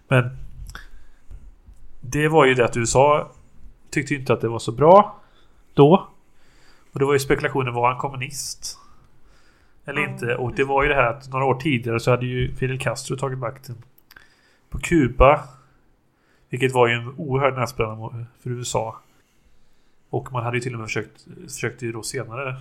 Men 0.07 0.37
det 2.01 2.27
var 2.27 2.45
ju 2.45 2.53
det 2.53 2.65
att 2.65 2.77
USA 2.77 3.31
tyckte 3.89 4.13
ju 4.13 4.19
inte 4.19 4.33
att 4.33 4.41
det 4.41 4.47
var 4.47 4.59
så 4.59 4.71
bra 4.71 5.21
då. 5.73 6.07
Och 6.93 6.99
det 6.99 7.05
var 7.05 7.13
ju 7.13 7.19
spekulationen, 7.19 7.73
var 7.73 7.89
han 7.89 7.97
kommunist? 7.97 8.79
Eller 9.85 10.01
Ja, 10.01 10.09
inte? 10.09 10.35
Och 10.35 10.55
det 10.55 10.63
var 10.63 10.83
ju 10.83 10.89
det 10.89 10.95
här 10.95 11.03
att 11.13 11.29
några 11.29 11.45
år 11.45 11.55
tidigare 11.59 11.99
så 11.99 12.11
hade 12.11 12.25
ju 12.25 12.55
Fidel 12.55 12.79
Castro 12.79 13.17
tagit 13.17 13.39
makten 13.39 13.75
på 14.69 14.79
Kuba. 14.79 15.43
Vilket 16.49 16.71
var 16.73 16.87
ju 16.87 16.93
en 16.93 17.07
oerhörd 17.17 17.53
näsbränna 17.57 18.25
för 18.41 18.49
USA. 18.49 19.01
Och 20.09 20.31
man 20.31 20.43
hade 20.43 20.57
ju 20.57 20.61
till 20.61 20.73
och 20.73 20.79
med 20.79 20.87
försökt, 20.87 21.27
försökte 21.47 21.85
ju 21.85 21.91
då 21.91 22.03
senare. 22.03 22.55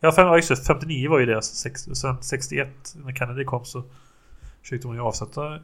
Ja, 0.00 0.12
fem, 0.12 0.34
just 0.36 0.48
det, 0.48 0.56
59 0.56 1.10
var 1.10 1.18
ju 1.18 1.26
det. 1.26 1.42
sex- 1.42 1.88
Sen 1.94 2.22
61 2.22 2.68
när 3.04 3.12
Kennedy 3.12 3.44
kom 3.44 3.64
så 3.64 3.82
försökte 4.62 4.86
man 4.86 4.96
ju 4.96 5.02
avsätta 5.02 5.58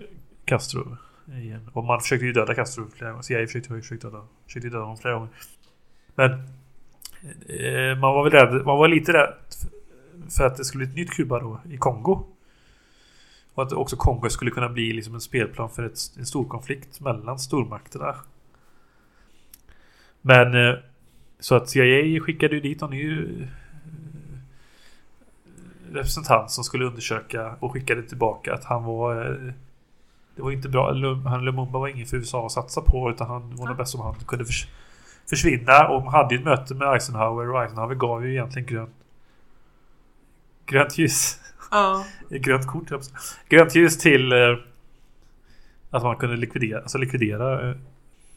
Castro 0.45 0.97
igen. 1.27 1.71
Och 1.73 1.85
man 1.85 2.01
försökte 2.01 2.27
ju 2.27 2.33
döda 2.33 2.55
Castro 2.55 2.87
flera 2.97 3.11
gånger. 3.11 3.23
CIA 3.23 3.47
försökte 3.47 3.69
försökte 3.69 4.07
döda, 4.07 4.23
försökte 4.47 4.69
döda 4.69 4.81
honom 4.83 4.97
flera 4.99 5.15
gånger. 5.15 5.29
Men 6.15 6.49
man 8.01 8.15
var 8.15 8.25
väl 8.25 8.33
rädd, 8.33 8.67
man 8.67 8.79
var 8.79 8.89
lite 8.89 9.13
rädd 9.13 9.35
för 10.31 10.47
att 10.47 10.57
det 10.57 10.65
skulle 10.65 10.87
bli 10.87 10.93
ett 10.93 10.97
nytt 10.97 11.17
Kuba 11.17 11.41
då 11.41 11.61
i 11.71 11.77
Kongo. 11.77 12.27
Och 13.55 13.63
att 13.63 13.73
också 13.73 13.97
Kongo 13.97 14.31
skulle 14.31 14.51
kunna 14.51 14.69
bli 14.69 14.93
liksom 14.93 15.15
en 15.15 15.21
spelplan 15.21 15.71
för 15.71 15.83
ett, 15.83 15.99
en 16.19 16.27
stor 16.27 16.45
konflikt 16.45 17.01
mellan 17.01 17.39
stormakterna. 17.39 18.15
Men 20.21 20.69
eh, 20.69 20.75
så 21.41 21.55
att 21.55 21.69
CIA 21.69 22.21
skickade 22.21 22.55
ju 22.55 22.61
dit 22.61 22.81
någon 22.81 22.91
ny 22.91 23.19
eh, 23.19 23.49
representant 25.93 26.51
som 26.51 26.65
skulle 26.65 26.85
undersöka 26.85 27.57
och 27.61 27.73
skickade 27.73 28.03
tillbaka 28.03 28.55
att 28.55 28.65
han 28.65 28.85
var 28.85 29.27
eh, 29.27 29.53
det 30.37 30.43
var 30.43 30.51
inte 30.51 30.69
bra. 30.69 30.93
Han 31.27 31.45
Lumumba 31.45 31.79
var 31.79 31.89
ingen 31.89 32.07
för 32.07 32.17
USA 32.17 32.47
att 32.47 32.53
satsa 32.53 32.81
på 32.81 33.11
utan 33.11 33.27
han 33.27 33.57
var 33.57 33.67
nog 33.67 33.77
bäst 33.77 33.95
om 33.95 34.01
han 34.01 34.15
kunde 34.15 34.45
förs- 34.45 34.69
försvinna. 35.31 35.89
Och 35.89 36.05
man 36.05 36.15
hade 36.15 36.35
ju 36.35 36.39
ett 36.39 36.45
möte 36.45 36.75
med 36.75 36.95
Eisenhower 36.95 37.51
och 37.51 37.63
Eisenhower 37.63 37.95
gav 37.95 38.27
ju 38.27 38.33
egentligen 38.33 38.69
grönt 38.69 38.95
grönt 40.67 40.99
ljus. 40.99 41.41
Ja. 41.71 42.05
Grönt 42.31 42.67
kort, 42.67 42.91
jag. 42.91 43.01
Grönt 43.49 43.75
ljus 43.75 43.99
till 43.99 44.33
eh, 44.33 44.39
att 45.91 46.03
man 46.03 46.17
kunde 46.17 46.37
likvidera, 46.37 46.81
alltså 46.81 46.99
likvidera 46.99 47.71
eh, 47.71 47.77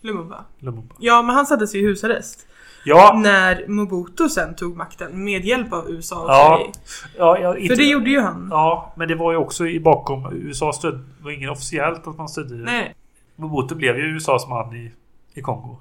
Lumumba. 0.01 0.45
Lumumba. 0.59 0.95
Ja, 0.99 1.21
men 1.21 1.35
han 1.35 1.45
sattes 1.45 1.75
ju 1.75 1.79
i 1.79 1.81
husarrest. 1.85 2.47
Ja, 2.85 3.19
När 3.23 3.67
Mobutu 3.67 4.29
sen 4.29 4.55
tog 4.55 4.77
makten 4.77 5.23
med 5.23 5.45
hjälp 5.45 5.73
av 5.73 5.89
USA 5.89 6.23
och 6.23 6.29
Ja, 6.29 6.71
CIA. 6.73 7.11
ja, 7.17 7.39
ja 7.39 7.57
inte, 7.57 7.75
För 7.75 7.81
det 7.81 7.89
gjorde 7.89 8.09
ju 8.09 8.19
han. 8.19 8.47
Ja, 8.51 8.93
men 8.97 9.07
det 9.07 9.15
var 9.15 9.31
ju 9.31 9.37
också 9.37 9.67
i 9.67 9.79
bakom 9.79 10.33
USA 10.33 10.73
stöd. 10.73 11.05
Var 11.21 11.31
ingen 11.31 11.49
officiellt 11.49 12.07
att 12.07 12.17
man 12.17 12.29
stödde. 12.29 12.55
Nej. 12.55 12.95
Mobutu 13.35 13.75
blev 13.75 13.97
ju 13.97 14.03
USAs 14.03 14.47
man 14.47 14.75
i, 14.75 14.91
i 15.33 15.41
Kongo. 15.41 15.77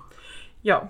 Ja. 0.63 0.89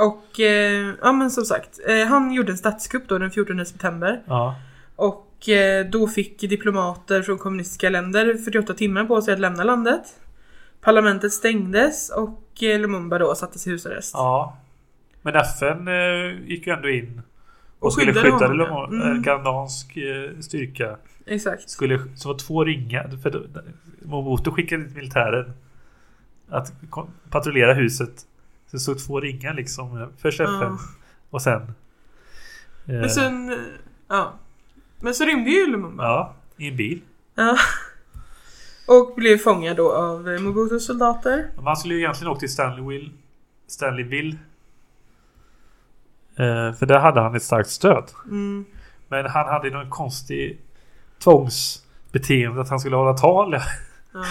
Och, 0.00 0.40
eh, 0.40 0.94
ja 1.02 1.12
men 1.12 1.30
som 1.30 1.44
sagt. 1.44 1.80
Eh, 1.88 2.06
han 2.06 2.32
gjorde 2.32 2.52
en 2.52 2.58
statskupp 2.58 3.08
då 3.08 3.18
den 3.18 3.30
14 3.30 3.66
september. 3.66 4.22
Ja. 4.26 4.54
Och 4.96 5.48
eh, 5.48 5.86
då 5.86 6.08
fick 6.08 6.40
diplomater 6.40 7.22
från 7.22 7.38
kommunistiska 7.38 7.90
länder 7.90 8.34
48 8.34 8.74
timmar 8.74 9.04
på 9.04 9.22
sig 9.22 9.34
att 9.34 9.40
lämna 9.40 9.64
landet. 9.64 10.02
Parlamentet 10.80 11.32
stängdes 11.32 12.10
och 12.10 12.62
eh, 12.62 12.80
Lumumba 12.80 13.18
då 13.18 13.34
sattes 13.34 13.66
i 13.66 13.70
husarrest. 13.70 14.14
Ja. 14.14 14.58
Men 15.22 15.36
FN 15.36 15.88
eh, 15.88 16.48
gick 16.48 16.66
ju 16.66 16.72
ändå 16.72 16.88
in 16.88 17.22
och, 17.78 17.86
Och 17.86 17.92
skulle 17.92 18.14
skydda 18.14 18.54
ja. 18.54 18.88
Mm. 18.90 19.22
Eh, 19.96 20.40
styrka. 20.40 20.96
Exakt. 21.26 21.70
Skulle, 21.70 22.00
så 22.16 22.28
var 22.28 22.38
två 22.38 22.64
ringar. 22.64 23.10
För 23.22 23.48
Mobutu 24.02 24.50
skickade 24.50 24.84
dit 24.84 24.94
militären 24.94 25.52
att 26.48 26.72
patrullera 27.30 27.74
huset. 27.74 28.26
Så 28.70 28.76
det 28.76 28.80
stod 28.80 29.06
två 29.06 29.20
ringar 29.20 29.54
liksom. 29.54 30.00
eh, 30.02 30.08
Först 30.18 30.40
FN 30.40 30.58
Ja. 30.60 30.78
och 31.30 31.42
sen... 31.42 31.62
eh, 31.62 31.68
Men 32.86 33.10
sen... 33.10 33.58
Ja. 34.08 34.32
Men 35.00 35.14
så 35.14 35.24
rymde 35.24 35.50
ju 35.50 35.66
Lumumba. 35.66 36.04
Ja, 36.04 36.34
i 36.56 36.68
en 36.68 36.76
bil. 36.76 37.00
Ja. 37.34 37.56
Och 38.86 39.14
blev 39.16 39.38
fångad 39.38 39.76
då 39.76 39.92
av 39.92 40.28
eh, 40.28 40.40
Mobutus 40.40 40.86
soldater. 40.86 41.50
Man 41.62 41.76
skulle 41.76 41.94
ju 41.94 42.00
egentligen 42.00 42.30
åkt 42.32 42.40
till 42.40 42.52
Stanleyville. 42.52 43.10
Stanleyville. 43.66 44.36
Eh, 46.36 46.72
för 46.72 46.86
där 46.86 46.98
hade 46.98 47.20
han 47.20 47.34
ett 47.34 47.42
starkt 47.42 47.68
stöd. 47.70 48.04
Mm. 48.24 48.64
Men 49.08 49.26
han 49.26 49.48
hade 49.48 49.70
någon 49.70 49.90
konstig 49.90 50.60
tvångsbeteende 51.18 52.60
att 52.60 52.68
han 52.68 52.80
skulle 52.80 52.96
hålla 52.96 53.14
tal 53.14 53.52
Ja. 54.12 54.24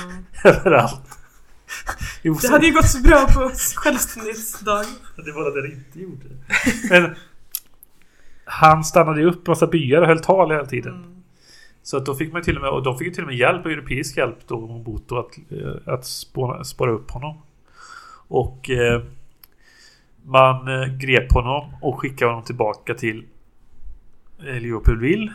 överallt. 0.50 1.19
Jo, 2.22 2.38
Det 2.42 2.50
hade 2.50 2.68
ju 2.68 2.74
gått 2.74 2.90
så 2.90 3.02
bra 3.02 3.28
på 3.34 3.52
självständighetsdagen. 3.76 4.86
det 5.26 5.32
var 5.32 5.56
det 5.56 5.68
det 5.68 5.74
inte 5.74 6.00
gjorde. 6.00 6.26
Men 6.90 7.16
han 8.46 8.84
stannade 8.84 9.22
ju 9.22 9.28
upp 9.28 9.48
massa 9.48 9.68
byar 9.68 10.02
och 10.02 10.08
höll 10.08 10.20
tal 10.20 10.52
hela 10.52 10.66
tiden. 10.66 10.94
Mm. 10.94 11.24
Så 11.84 11.98
att 11.98 12.06
då 12.06 12.16
fick 12.16 12.34
man 12.34 12.42
till 12.42 12.56
och 12.56 12.62
med, 12.62 12.72
och 12.72 12.84
de 12.84 12.98
fick 12.98 13.08
ju 13.08 13.14
till 13.14 13.24
och 13.24 13.30
med 13.30 13.38
hjälp, 13.38 13.66
europeisk 13.66 14.18
hjälp 14.18 14.38
då, 14.48 14.60
Mobutu 14.60 15.16
att, 15.16 15.38
eh, 15.52 15.94
att 15.94 16.06
spåra, 16.06 16.64
spåra 16.64 16.92
upp 16.92 17.12
honom. 17.12 17.42
Och 18.28 18.70
eh, 18.70 19.02
man 20.24 20.68
eh, 20.68 20.98
grep 20.98 21.32
honom 21.32 21.74
och 21.82 22.00
skickade 22.00 22.32
honom 22.32 22.46
tillbaka 22.46 22.94
till 22.94 23.26
eh, 24.40 24.62
Leopoldville. 24.62 25.34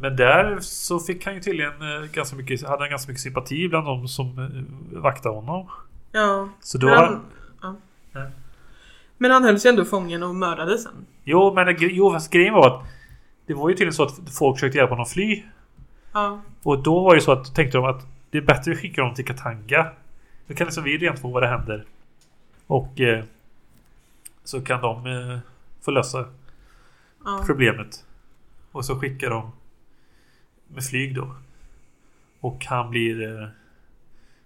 Men 0.00 0.16
där 0.16 0.58
så 0.60 1.00
fick 1.00 1.24
han 1.24 1.34
ju 1.34 1.40
tydligen 1.40 1.72
eh, 1.82 2.10
ganska 2.12 2.36
mycket, 2.36 2.68
hade 2.68 2.82
han 2.82 2.90
ganska 2.90 3.10
mycket 3.10 3.22
sympati 3.22 3.68
bland 3.68 3.86
de 3.86 4.08
som 4.08 4.38
eh, 4.38 5.00
vaktade 5.00 5.34
honom. 5.34 5.66
Ja. 6.12 6.48
Så 6.60 6.78
då... 6.78 6.86
Men 6.86 6.96
han, 6.96 7.20
ja. 7.62 7.74
Ja. 8.12 8.26
Men 9.18 9.30
han 9.30 9.44
hölls 9.44 9.66
ju 9.66 9.70
ändå 9.70 9.84
fången 9.84 10.22
och 10.22 10.34
mördades 10.34 10.82
sen. 10.82 11.06
Jo, 11.24 11.54
men 11.54 11.66
det- 11.66 11.74
jo, 11.80 12.12
fast 12.12 12.32
grejen 12.32 12.54
var 12.54 12.66
att 12.66 12.86
det 13.46 13.54
var 13.54 13.68
ju 13.68 13.74
tydligen 13.74 13.92
så 13.92 14.02
att 14.02 14.30
folk 14.38 14.56
försökte 14.56 14.78
hjälpa 14.78 14.90
honom 14.90 15.02
att 15.02 15.10
fly. 15.10 15.42
Ja. 16.12 16.40
Och 16.62 16.82
då 16.82 17.04
var 17.04 17.14
det 17.14 17.20
så 17.20 17.32
att 17.32 17.54
tänkte 17.54 17.78
de 17.78 17.84
att 17.84 18.06
det 18.30 18.38
är 18.38 18.42
bättre 18.42 18.72
att 18.72 18.78
skicka 18.78 19.02
dem 19.02 19.14
till 19.14 19.24
Katanga. 19.26 19.86
Då 20.46 20.54
kan 20.54 20.64
liksom 20.64 20.84
vi 20.84 20.98
rent 20.98 21.18
få 21.18 21.28
vad 21.28 21.42
det 21.42 21.48
händer. 21.48 21.84
Och 22.66 23.00
eh, 23.00 23.24
så 24.44 24.60
kan 24.60 24.80
de 24.80 25.06
eh, 25.06 25.38
få 25.80 25.90
lösa 25.90 26.24
ja. 27.24 27.42
problemet. 27.46 28.04
Och 28.72 28.84
så 28.84 29.00
skickar 29.00 29.30
de 29.30 29.52
med 30.68 30.84
flyg 30.84 31.14
då. 31.14 31.34
Och 32.40 32.64
han 32.66 32.90
blir 32.90 33.40
eh, 33.42 33.48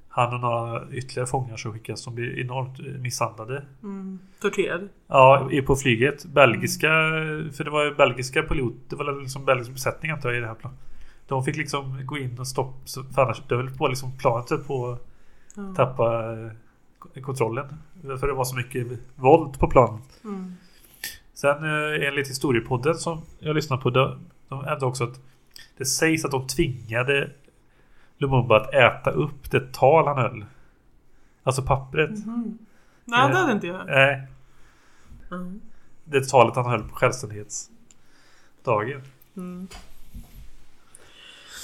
han 0.08 0.34
och 0.34 0.40
några 0.40 0.90
ytterligare 0.92 1.26
fångar 1.26 1.56
som 1.56 1.72
skickas 1.72 2.00
som 2.00 2.14
blir 2.14 2.38
enormt 2.40 2.78
eh, 2.80 2.86
misshandlade. 2.86 3.64
Mm. 3.82 4.18
Torterad. 4.40 4.88
Ja, 5.06 5.48
är 5.52 5.62
på 5.62 5.76
flyget. 5.76 6.24
Belgiska, 6.24 6.88
för 7.52 7.64
det 7.64 7.70
var 7.70 7.84
ju 7.84 7.94
belgiska 7.94 8.42
pilot, 8.42 8.74
det 8.88 8.96
var 8.96 9.20
liksom 9.20 9.44
belgisk 9.44 9.70
besättning 9.70 10.10
antar 10.10 10.28
jag 10.28 10.38
i 10.38 10.40
det 10.40 10.46
här 10.46 10.54
planet. 10.54 10.78
De 11.26 11.44
fick 11.44 11.56
liksom 11.56 12.06
gå 12.06 12.18
in 12.18 12.38
och 12.38 12.46
stoppa, 12.46 12.78
för 13.14 13.22
annars 13.22 13.42
höll 13.50 13.76
på 13.76 13.88
liksom 13.88 14.18
planet 14.18 14.66
på 14.66 14.90
att 14.90 15.08
Ja. 15.56 15.74
tappa 15.76 16.32
eh, 16.32 17.22
kontrollen. 17.22 17.66
För 18.20 18.26
det 18.26 18.32
var 18.32 18.44
så 18.44 18.56
mycket 18.56 18.86
våld 19.14 19.58
på 19.58 19.70
planet. 19.70 20.20
Mm. 20.24 20.54
Sen 21.34 21.64
enligt 22.02 22.30
historiepodden 22.30 22.94
som 22.94 23.22
jag 23.38 23.54
lyssnar 23.56 23.76
på, 23.76 23.90
de, 23.90 24.18
de 24.48 24.64
hävdade 24.64 24.86
också 24.86 25.04
att 25.04 25.20
det 25.82 25.86
sägs 25.86 26.24
att 26.24 26.30
de 26.30 26.46
tvingade 26.46 27.30
Lumumba 28.18 28.56
att 28.60 28.74
äta 28.74 29.10
upp 29.10 29.50
det 29.50 29.72
tal 29.72 30.06
han 30.06 30.16
höll. 30.18 30.44
Alltså 31.42 31.62
pappret. 31.62 32.10
Mhm. 32.26 32.58
Nej, 33.04 33.28
det 33.30 33.36
hade 33.38 33.52
inte 33.52 33.66
jag. 33.66 33.86
Nej, 33.86 34.22
Mm. 35.30 35.60
det 36.04 36.28
talet 36.28 36.56
han 36.56 36.66
höll 36.66 36.82
på 36.82 36.94
självständighetsdagen. 36.94 39.02
Mm. 39.36 39.68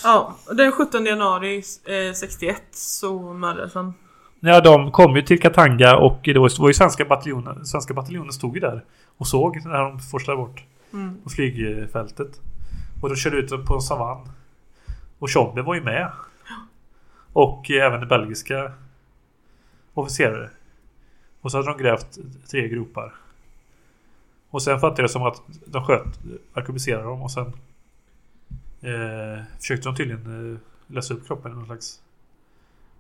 Ja, 0.05 0.37
den 0.53 0.73
17 0.73 1.07
januari 1.07 1.63
eh, 1.85 2.13
61 2.15 2.63
så 2.71 3.33
mördades 3.33 3.75
han. 3.75 3.95
Ja, 4.41 4.61
de 4.61 4.93
kom 4.93 5.17
ju 5.17 5.23
till 5.23 5.41
Katanga 5.41 5.97
och 5.97 6.21
det 6.25 6.39
var, 6.39 6.61
var 6.61 6.69
ju 6.69 6.75
svenska 6.75 7.05
bataljonen. 7.05 7.67
Svenska 7.67 7.95
bataljonen 7.95 8.33
stod 8.33 8.55
ju 8.55 8.61
där 8.61 8.85
och 9.17 9.27
såg 9.27 9.65
när 9.67 9.79
de 9.83 10.01
forslade 10.01 10.37
bort 10.37 10.65
Mm. 10.93 11.17
på 11.25 11.31
flygfältet. 11.31 12.41
Och 13.03 13.09
de 13.09 13.17
körde 13.17 13.37
ut 13.37 13.67
på 13.67 13.75
en 13.75 13.81
savann. 13.81 14.29
Och 15.19 15.29
Tjombe 15.29 15.63
var 15.63 15.75
ju 15.75 15.83
med. 15.83 16.13
Och 17.33 17.71
även 17.71 18.09
belgiska 18.09 18.73
officerare. 19.95 20.51
Och 21.41 21.51
så 21.51 21.57
hade 21.57 21.69
de 21.71 21.79
grävt 21.79 22.19
tre 22.51 22.69
gropar. 22.69 23.15
Och 24.51 24.63
sen 24.63 24.81
fattade 24.81 25.03
jag 25.03 25.11
som 25.11 25.23
att 25.23 25.43
de 25.67 25.85
sköt, 25.85 26.21
arkebuserade 26.53 27.05
dem 27.05 27.23
och 27.23 27.31
sen 27.31 27.53
eh, 28.81 29.45
försökte 29.59 29.89
de 29.89 29.97
tydligen 29.97 30.53
eh, 30.53 30.59
lösa 30.87 31.15
upp 31.15 31.27
kroppen 31.27 31.51
med 31.51 31.59
någon 31.59 31.67
slags, 31.67 32.03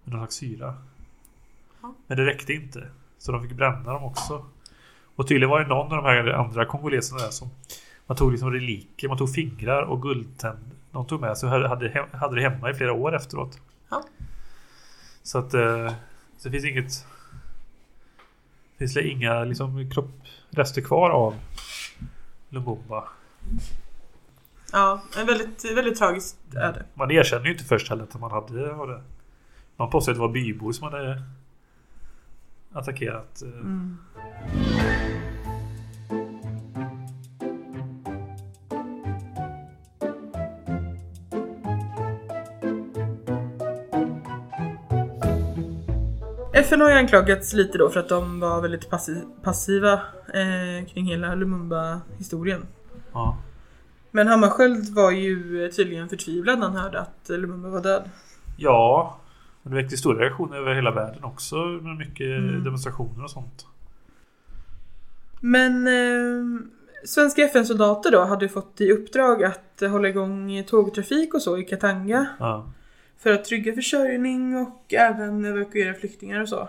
med 0.04 0.14
någon 0.14 0.20
slags 0.20 0.34
syra. 0.34 0.74
Ja. 1.82 1.94
Men 2.06 2.16
det 2.16 2.26
räckte 2.26 2.52
inte. 2.52 2.88
Så 3.18 3.32
de 3.32 3.42
fick 3.42 3.52
bränna 3.52 3.92
dem 3.92 4.04
också. 4.04 4.44
Och 5.16 5.28
tydligen 5.28 5.50
var 5.50 5.60
det 5.60 5.66
någon 5.66 5.92
av 5.92 6.02
de 6.02 6.04
här 6.04 6.28
andra 6.28 6.64
kongoleserna 6.64 7.20
där 7.20 7.30
som 7.30 7.50
man 8.08 8.16
tog 8.16 8.30
liksom 8.32 8.52
reliker, 8.52 9.08
man 9.08 9.18
tog 9.18 9.34
fingrar 9.34 9.82
och 9.82 10.02
guldtänd. 10.02 10.70
De 10.90 11.06
tog 11.06 11.20
med 11.20 11.38
sig 11.38 11.46
och 11.46 11.52
hade, 11.52 11.68
hade, 12.12 12.34
det 12.36 12.42
hemma 12.42 12.70
i 12.70 12.74
flera 12.74 12.92
år 12.92 13.16
efteråt. 13.16 13.60
Ja. 13.90 14.02
Så 15.22 15.38
att 15.38 15.54
eh, 15.54 15.92
så 16.38 16.48
det 16.48 16.50
finns 16.50 16.64
inget 16.64 17.06
det 18.72 18.78
finns 18.78 18.94
det 18.94 19.08
inga 19.08 19.44
liksom, 19.44 19.90
kropprester 19.90 20.82
kvar 20.82 21.10
av 21.10 21.34
Lumumba. 22.48 23.04
Ja, 24.72 25.02
en 25.18 25.26
väldigt, 25.26 25.64
väldigt 25.76 25.98
tragiskt 25.98 26.36
öde. 26.54 26.84
Man 26.94 27.10
erkänner 27.10 27.44
ju 27.44 27.52
inte 27.52 27.64
först 27.64 27.88
heller 27.88 28.02
att 28.02 28.20
man 28.20 28.30
hade 28.30 28.72
var 28.72 28.86
det. 28.86 29.02
Man 29.76 29.90
påstår 29.90 30.12
att 30.12 30.18
det 30.18 30.22
var 30.22 30.28
bybor 30.28 30.72
som 30.72 30.92
hade 30.92 31.22
attackerat. 32.72 33.42
eh, 33.42 33.48
Mm. 33.48 33.98
FN 46.68 46.80
har 46.80 46.88
ju 46.90 46.94
anklagats 46.96 47.52
lite 47.52 47.78
då 47.78 47.90
för 47.90 48.00
att 48.00 48.08
de 48.08 48.40
var 48.40 48.60
väldigt 48.62 48.90
passi- 48.90 49.26
passiva 49.42 49.92
eh, 50.34 50.86
kring 50.88 51.06
hela 51.06 51.34
Lumumba-historien. 51.34 52.66
Ja. 53.12 53.38
Men 54.10 54.26
Hammarskjöld 54.28 54.94
var 54.94 55.10
ju 55.10 55.70
tydligen 55.70 56.08
förtvivlad 56.08 56.58
när 56.58 56.66
han 56.66 56.76
hörde 56.76 57.00
att 57.00 57.28
Lumumba 57.28 57.68
var 57.68 57.82
död. 57.82 58.10
ja. 58.56 59.18
och 59.62 59.70
Det 59.70 59.76
väckte 59.76 59.96
stora 59.96 60.24
reaktioner 60.24 60.56
över 60.56 60.74
hela 60.74 60.90
världen 60.90 61.24
också 61.24 61.56
med 61.56 61.96
mycket 61.96 62.26
Mm. 62.38 62.64
demonstrationer 62.64 63.24
och 63.24 63.30
sånt. 63.30 63.66
Men 65.40 65.86
eh, 65.86 66.60
svenska 67.04 67.42
FN-soldater 67.42 68.10
då 68.10 68.24
hade 68.24 68.48
fått 68.48 68.80
i 68.80 68.92
uppdrag 68.92 69.44
att 69.44 69.80
hålla 69.90 70.08
igång 70.08 70.64
tågtrafik 70.64 71.34
och 71.34 71.42
så 71.42 71.58
i 71.58 71.64
Katanga. 71.64 72.26
Ja. 72.38 72.66
För 73.18 73.32
att 73.32 73.44
trygga 73.44 73.74
försörjning 73.74 74.56
och 74.56 74.94
även 74.94 75.44
evakuera 75.44 75.94
flyktingar 75.94 76.40
och 76.40 76.48
så. 76.48 76.68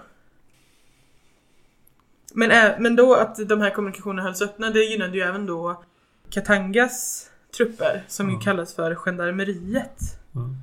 Men, 2.34 2.82
men 2.84 2.96
då 2.96 3.16
att 3.16 3.48
de 3.50 3.62
här 3.62 3.70
kommunikationerna 3.70 4.22
hölls 4.22 4.42
öppna 4.42 4.70
det 4.70 4.80
gynnade 4.84 5.18
ju 5.18 5.24
även 5.24 5.46
då 5.46 5.84
Katangas 6.30 7.30
trupper 7.58 8.04
som 8.08 8.28
ju 8.28 8.34
Mm. 8.34 8.44
kallas 8.44 8.76
för 8.76 8.96
gendarmeriet. 8.96 10.00
Mm. 10.36 10.56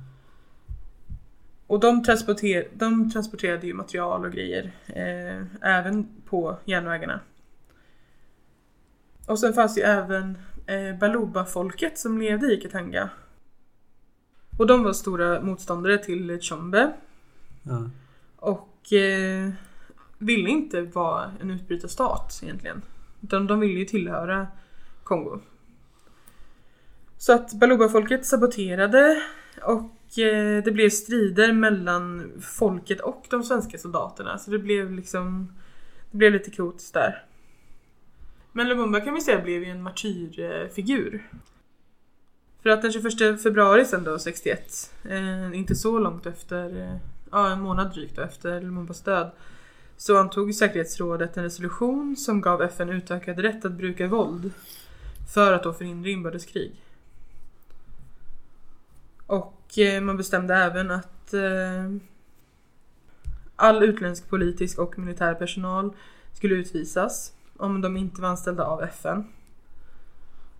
Och 1.67 1.79
de, 1.79 2.03
transporter- 2.03 2.67
de 2.73 3.11
transporterade 3.11 3.67
ju 3.67 3.73
material 3.73 4.25
och 4.25 4.31
grejer 4.31 4.71
eh, 4.87 5.43
även 5.61 6.07
på 6.25 6.57
järnvägarna. 6.65 7.19
Och 9.27 9.39
sen 9.39 9.53
fanns 9.53 9.77
ju 9.77 9.81
även 9.81 10.37
eh, 10.67 10.97
Baluba-folket 10.99 11.97
som 11.97 12.17
levde 12.17 12.53
i 12.53 12.57
Katanga. 12.57 13.09
Och 14.57 14.67
de 14.67 14.83
var 14.83 14.93
stora 14.93 15.41
motståndare 15.41 15.97
till 15.97 16.39
Tshombe 16.39 16.93
Ja. 17.63 17.89
och 18.35 18.93
eh, 18.93 19.49
ville 20.17 20.49
inte 20.49 20.81
vara 20.81 21.31
en 21.41 21.51
utbrytarstat 21.51 22.39
egentligen. 22.43 22.81
Utan 23.21 23.47
de 23.47 23.59
ville 23.59 23.79
ju 23.79 23.85
tillhöra 23.85 24.47
Kongo. 25.03 25.39
Så 27.17 27.33
att 27.33 27.53
Baluba-folket 27.53 28.25
saboterade 28.25 29.21
och 29.63 30.19
eh, 30.19 30.63
det 30.63 30.71
blev 30.71 30.89
strider 30.89 31.53
mellan 31.53 32.31
folket 32.41 32.99
och 32.99 33.25
de 33.29 33.43
svenska 33.43 33.77
soldaterna. 33.77 34.37
Så 34.37 34.51
det 34.51 34.59
blev 34.59 34.91
liksom 34.91 35.53
Det 36.11 36.17
blev 36.17 36.33
lite 36.33 36.51
kaotiskt 36.51 36.93
där. 36.93 37.23
Men 38.51 38.69
Lumumba 38.69 38.99
kan 38.99 39.13
vi 39.13 39.21
säga 39.21 39.41
blev 39.41 39.63
ju 39.63 39.69
en 39.69 39.83
martyrfigur. 39.83 41.29
För 42.61 42.69
att 42.69 42.81
den 42.81 42.91
21 42.91 43.43
februari 43.43 43.85
sen 43.85 44.03
då, 44.03 44.19
61, 44.19 44.91
eh, 45.03 45.59
inte 45.59 45.75
så 45.75 45.99
långt 45.99 46.25
efter, 46.25 46.81
eh, 46.81 46.97
ja 47.31 47.49
en 47.49 47.61
månad 47.61 47.93
drygt 47.93 48.15
då, 48.15 48.21
efter 48.21 48.61
Lumumbas 48.61 49.01
död, 49.01 49.31
så 49.97 50.17
antog 50.17 50.55
säkerhetsrådet 50.55 51.37
en 51.37 51.43
resolution 51.43 52.15
som 52.15 52.41
gav 52.41 52.61
FN 52.61 52.89
utökad 52.89 53.39
rätt 53.39 53.65
att 53.65 53.71
bruka 53.71 54.07
våld 54.07 54.51
för 55.33 55.53
att 55.53 55.63
då 55.63 55.73
förhindra 55.73 56.09
inbördeskrig. 56.09 56.83
Och 59.25 59.79
eh, 59.79 60.01
man 60.01 60.17
bestämde 60.17 60.55
även 60.55 60.91
att 60.91 61.33
eh, 61.33 61.91
all 63.55 63.83
utländsk 63.83 64.29
politisk 64.29 64.79
och 64.79 64.99
militär 64.99 65.33
personal 65.33 65.93
skulle 66.33 66.55
utvisas 66.55 67.33
om 67.57 67.81
de 67.81 67.97
inte 67.97 68.21
var 68.21 68.29
anställda 68.29 68.63
av 68.63 68.83
FN. 68.83 69.23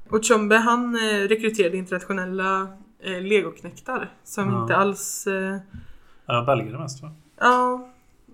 Och 0.10 0.24
Tshombe 0.24 0.56
han 0.58 0.96
eh, 0.96 1.28
rekryterade 1.28 1.78
internationella 1.78 2.68
eh, 3.00 3.22
legoknektar 3.22 4.14
som 4.24 4.50
Ja. 4.50 4.62
inte 4.62 4.76
alls... 4.76 5.28
Eh, 5.28 5.58
Ja, 6.26 6.44
belgare 6.44 6.80
mest 6.80 7.02
va? 7.02 7.12
ja, 7.40 7.90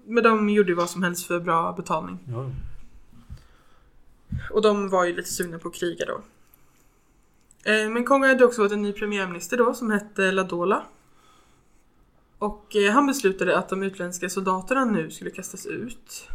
men 0.06 0.24
de 0.24 0.50
gjorde 0.50 0.70
ju 0.70 0.76
vad 0.76 0.90
som 0.90 1.04
helst 1.04 1.28
för 1.28 1.40
bra 1.40 1.74
betalning. 1.74 2.20
Ja. 2.28 2.50
Och 4.52 4.62
de 4.62 4.90
var 4.90 5.06
ju 5.06 5.16
lite 5.16 5.30
sugna 5.30 5.60
på 5.60 5.68
att 5.68 5.76
kriga 5.76 6.06
då. 6.06 6.22
Eh, 7.72 7.90
Men 7.90 8.06
Kongo 8.06 8.28
hade 8.28 8.46
också 8.46 8.62
fått 8.64 8.72
en 8.72 8.82
ny 8.82 8.94
premiärminister 8.94 9.58
då 9.58 9.74
som 9.74 9.92
hette 9.92 10.32
Ladola. 10.32 10.84
Och 12.38 12.76
eh, 12.76 12.92
han 12.94 13.08
beslutade 13.08 13.58
att 13.58 13.70
de 13.70 13.84
utländska 13.84 14.30
soldaterna 14.30 14.86
nu 14.86 15.12
skulle 15.12 15.30
kastas 15.32 15.66
ut. 15.66 16.28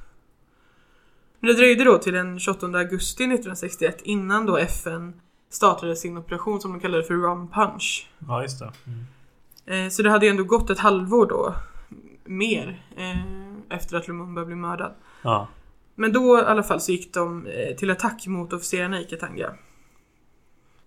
Men 1.41 1.49
det 1.49 1.55
dröjde 1.57 1.85
då 1.85 1.99
till 1.99 2.13
den 2.15 2.39
28 2.41 2.67
augusti 2.67 3.25
1961 3.25 4.01
innan 4.03 4.47
då 4.47 4.57
FN 4.57 5.21
startade 5.51 5.97
sin 5.97 6.17
operation 6.19 6.61
som 6.61 6.73
de 6.73 6.81
kallade 6.81 7.03
för 7.05 7.15
Rum 7.15 7.49
Punch. 7.49 8.11
ja, 8.29 8.43
just 8.43 8.59
det. 8.59 8.73
Mm. 8.87 9.87
Eh, 9.87 9.91
Så 9.91 10.03
det 10.03 10.11
hade 10.11 10.27
ju 10.27 10.31
ändå 10.31 10.45
gått 10.45 10.71
ett 10.71 10.79
halvår 10.79 11.27
då, 11.27 11.55
mer, 12.25 12.83
eh, 12.97 13.77
efter 13.77 13.97
att 13.97 14.09
Lumumba 14.09 14.45
blev 14.45 14.59
mördad. 14.59 14.95
Ja. 15.23 15.49
Men 15.95 16.13
då 16.13 16.39
i 16.39 16.43
alla 16.43 16.63
fall 16.63 16.81
så 16.81 16.93
gick 16.93 17.15
de 17.15 17.47
eh, 17.47 17.77
till 17.77 17.91
attack 17.91 18.27
mot 18.27 18.53
officerarna 18.53 19.01
i 19.01 19.05
Katanga. 19.05 19.55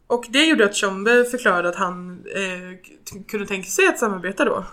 Och 0.07 0.26
det 0.30 0.45
gjorde 0.45 0.66
att 0.66 0.74
Tshombe 0.74 1.24
förklarade 1.26 1.70
att 1.70 1.76
han 1.76 2.26
eh, 2.36 3.24
kunde 3.28 3.45
tänka 3.45 3.70
sig 3.70 3.88
att 3.88 3.99
samarbeta 3.99 4.45
då. 4.45 4.66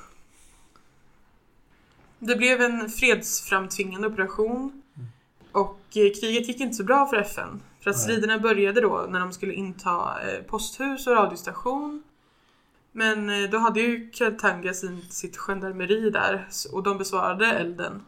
Det 2.19 2.37
blev 2.37 2.61
en 2.61 2.89
fredsframtvingande 2.89 4.09
operation. 4.09 4.83
Och 5.53 5.81
eh, 5.95 6.13
kriget 6.21 6.49
gick 6.49 6.61
inte 6.61 6.75
så 6.75 6.85
bra 6.85 7.07
för 7.07 7.17
FN. 7.17 7.61
För 7.89 7.91
att 7.91 7.97
Nej. 7.97 8.03
striderna 8.17 8.39
började 8.39 8.81
då 8.81 9.07
när 9.09 9.21
de 9.21 9.33
skulle 9.33 9.53
inta 9.53 10.23
eh, 10.23 10.43
posthus 10.43 11.07
och 11.07 11.13
radiostation. 11.15 12.03
Men 12.93 13.31
eh, 13.31 13.51
då 13.51 13.59
hade 13.59 13.81
ju 13.81 14.11
Katanga 14.11 14.75
sin, 14.75 15.03
sitt 15.03 15.37
gendarmeri 15.37 16.11
där 16.11 16.47
och 16.73 16.83
de 16.83 16.99
besvarade 16.99 17.47
elden. 17.47 18.03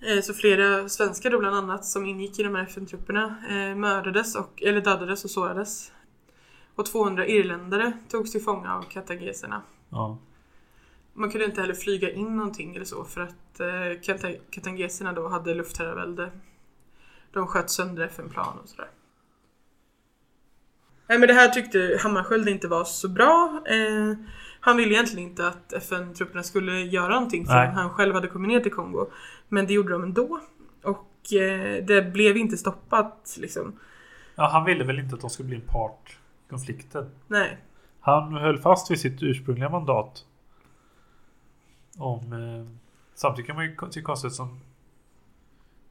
Eh, 0.00 0.20
Så 0.20 0.34
flera 0.34 0.88
svenskar 0.88 1.30
då 1.30 1.38
bland 1.38 1.56
annat 1.56 1.84
som 1.84 2.06
ingick 2.06 2.38
i 2.38 2.42
de 2.42 2.54
här 2.54 2.62
FN-trupperna 2.62 3.34
mördades 3.76 4.34
och, 4.34 4.62
eller 4.62 4.80
dödades 4.80 5.24
och 5.24 5.30
sårades. 5.30 5.92
Och 6.74 6.86
200 6.86 7.26
irländare 7.26 7.92
togs 8.08 8.32
till 8.32 8.42
fånga 8.42 8.74
av 8.76 8.82
katageserna. 8.82 9.62
ja. 9.90 10.18
Man 11.16 11.30
kunde 11.30 11.44
inte 11.44 11.60
heller 11.60 11.74
flyga 11.74 12.10
in 12.10 12.36
någonting 12.36 12.74
eller 12.76 12.84
så 12.84 13.04
för 13.04 13.20
att 13.20 13.60
eh, 13.60 14.00
katangeserna 14.50 15.12
då 15.12 15.28
hade 15.28 15.54
luftherravälde. 15.54 16.30
De 17.34 17.46
sköt 17.46 17.70
sönder 17.70 18.04
FN-plan 18.04 18.58
och 18.62 18.68
sådär. 18.68 18.88
Nej 21.06 21.18
men 21.18 21.28
det 21.28 21.34
här 21.34 21.48
tyckte 21.48 21.98
Hammarskjöld 22.02 22.48
inte 22.48 22.68
var 22.68 22.84
så 22.84 23.08
bra. 23.08 23.62
Eh, 23.66 24.16
han 24.60 24.76
ville 24.76 24.94
egentligen 24.94 25.28
inte 25.28 25.48
att 25.48 25.72
FN-trupperna 25.72 26.42
skulle 26.42 26.80
göra 26.80 27.14
någonting 27.14 27.42
Nej. 27.42 27.48
förrän 27.48 27.74
han 27.74 27.90
själv 27.90 28.14
hade 28.14 28.28
kommit 28.28 28.48
ner 28.48 28.60
till 28.60 28.72
Kongo. 28.72 29.06
Men 29.48 29.66
det 29.66 29.72
gjorde 29.72 29.92
de 29.92 30.02
ändå. 30.02 30.40
Och 30.82 31.32
eh, 31.32 31.84
det 31.84 32.12
blev 32.12 32.36
inte 32.36 32.56
stoppat 32.56 33.36
liksom. 33.40 33.78
ja, 34.34 34.48
han 34.48 34.64
ville 34.64 34.84
väl 34.84 34.98
inte 34.98 35.14
att 35.14 35.20
de 35.20 35.30
skulle 35.30 35.48
bli 35.48 35.56
en 35.56 35.68
part 35.68 36.18
i 36.46 36.50
konflikten. 36.50 37.10
Nej. 37.26 37.58
Han 38.00 38.32
höll 38.32 38.58
fast 38.58 38.90
vid 38.90 39.00
sitt 39.00 39.22
ursprungliga 39.22 39.68
mandat. 39.68 40.24
Om... 41.98 42.32
Eh, 42.32 42.76
samtidigt 43.14 43.46
kan 43.46 43.56
man 43.56 43.64
ju 43.64 43.76
tycka 43.90 44.06
konstigt 44.06 44.32
som... 44.32 44.60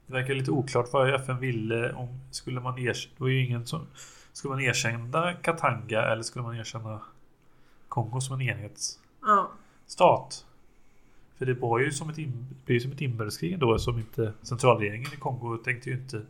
Det 0.07 0.13
verkar 0.13 0.33
lite 0.33 0.51
oklart 0.51 0.93
vad 0.93 1.13
FN 1.13 1.39
ville 1.39 1.93
om... 1.93 2.19
Skulle 2.31 2.59
man 2.59 2.79
erkänna... 2.79 3.25
Det 3.25 3.33
ingen 3.33 3.65
som... 3.65 3.87
Skulle 4.33 4.53
man 4.53 4.63
erkänna 4.63 5.33
Katanga 5.33 6.01
eller 6.01 6.23
skulle 6.23 6.43
man 6.43 6.55
erkänna 6.55 7.01
Kongo 7.87 8.21
som 8.21 8.35
en 8.35 8.41
enhetsstat? 8.41 10.45
För 11.37 11.45
det 11.45 11.53
var 11.53 11.79
ju 11.79 11.91
som 11.91 12.09
ett, 12.09 12.17
in, 12.17 12.47
det 12.65 12.79
som 12.79 12.91
ett 12.91 13.01
inbördeskrig 13.01 13.59
då 13.59 13.79
som 13.79 13.99
inte 13.99 14.33
centralregeringen 14.41 15.13
i 15.13 15.17
Kongo 15.17 15.57
tänkte 15.57 15.89
ju 15.89 15.95
inte 15.95 16.25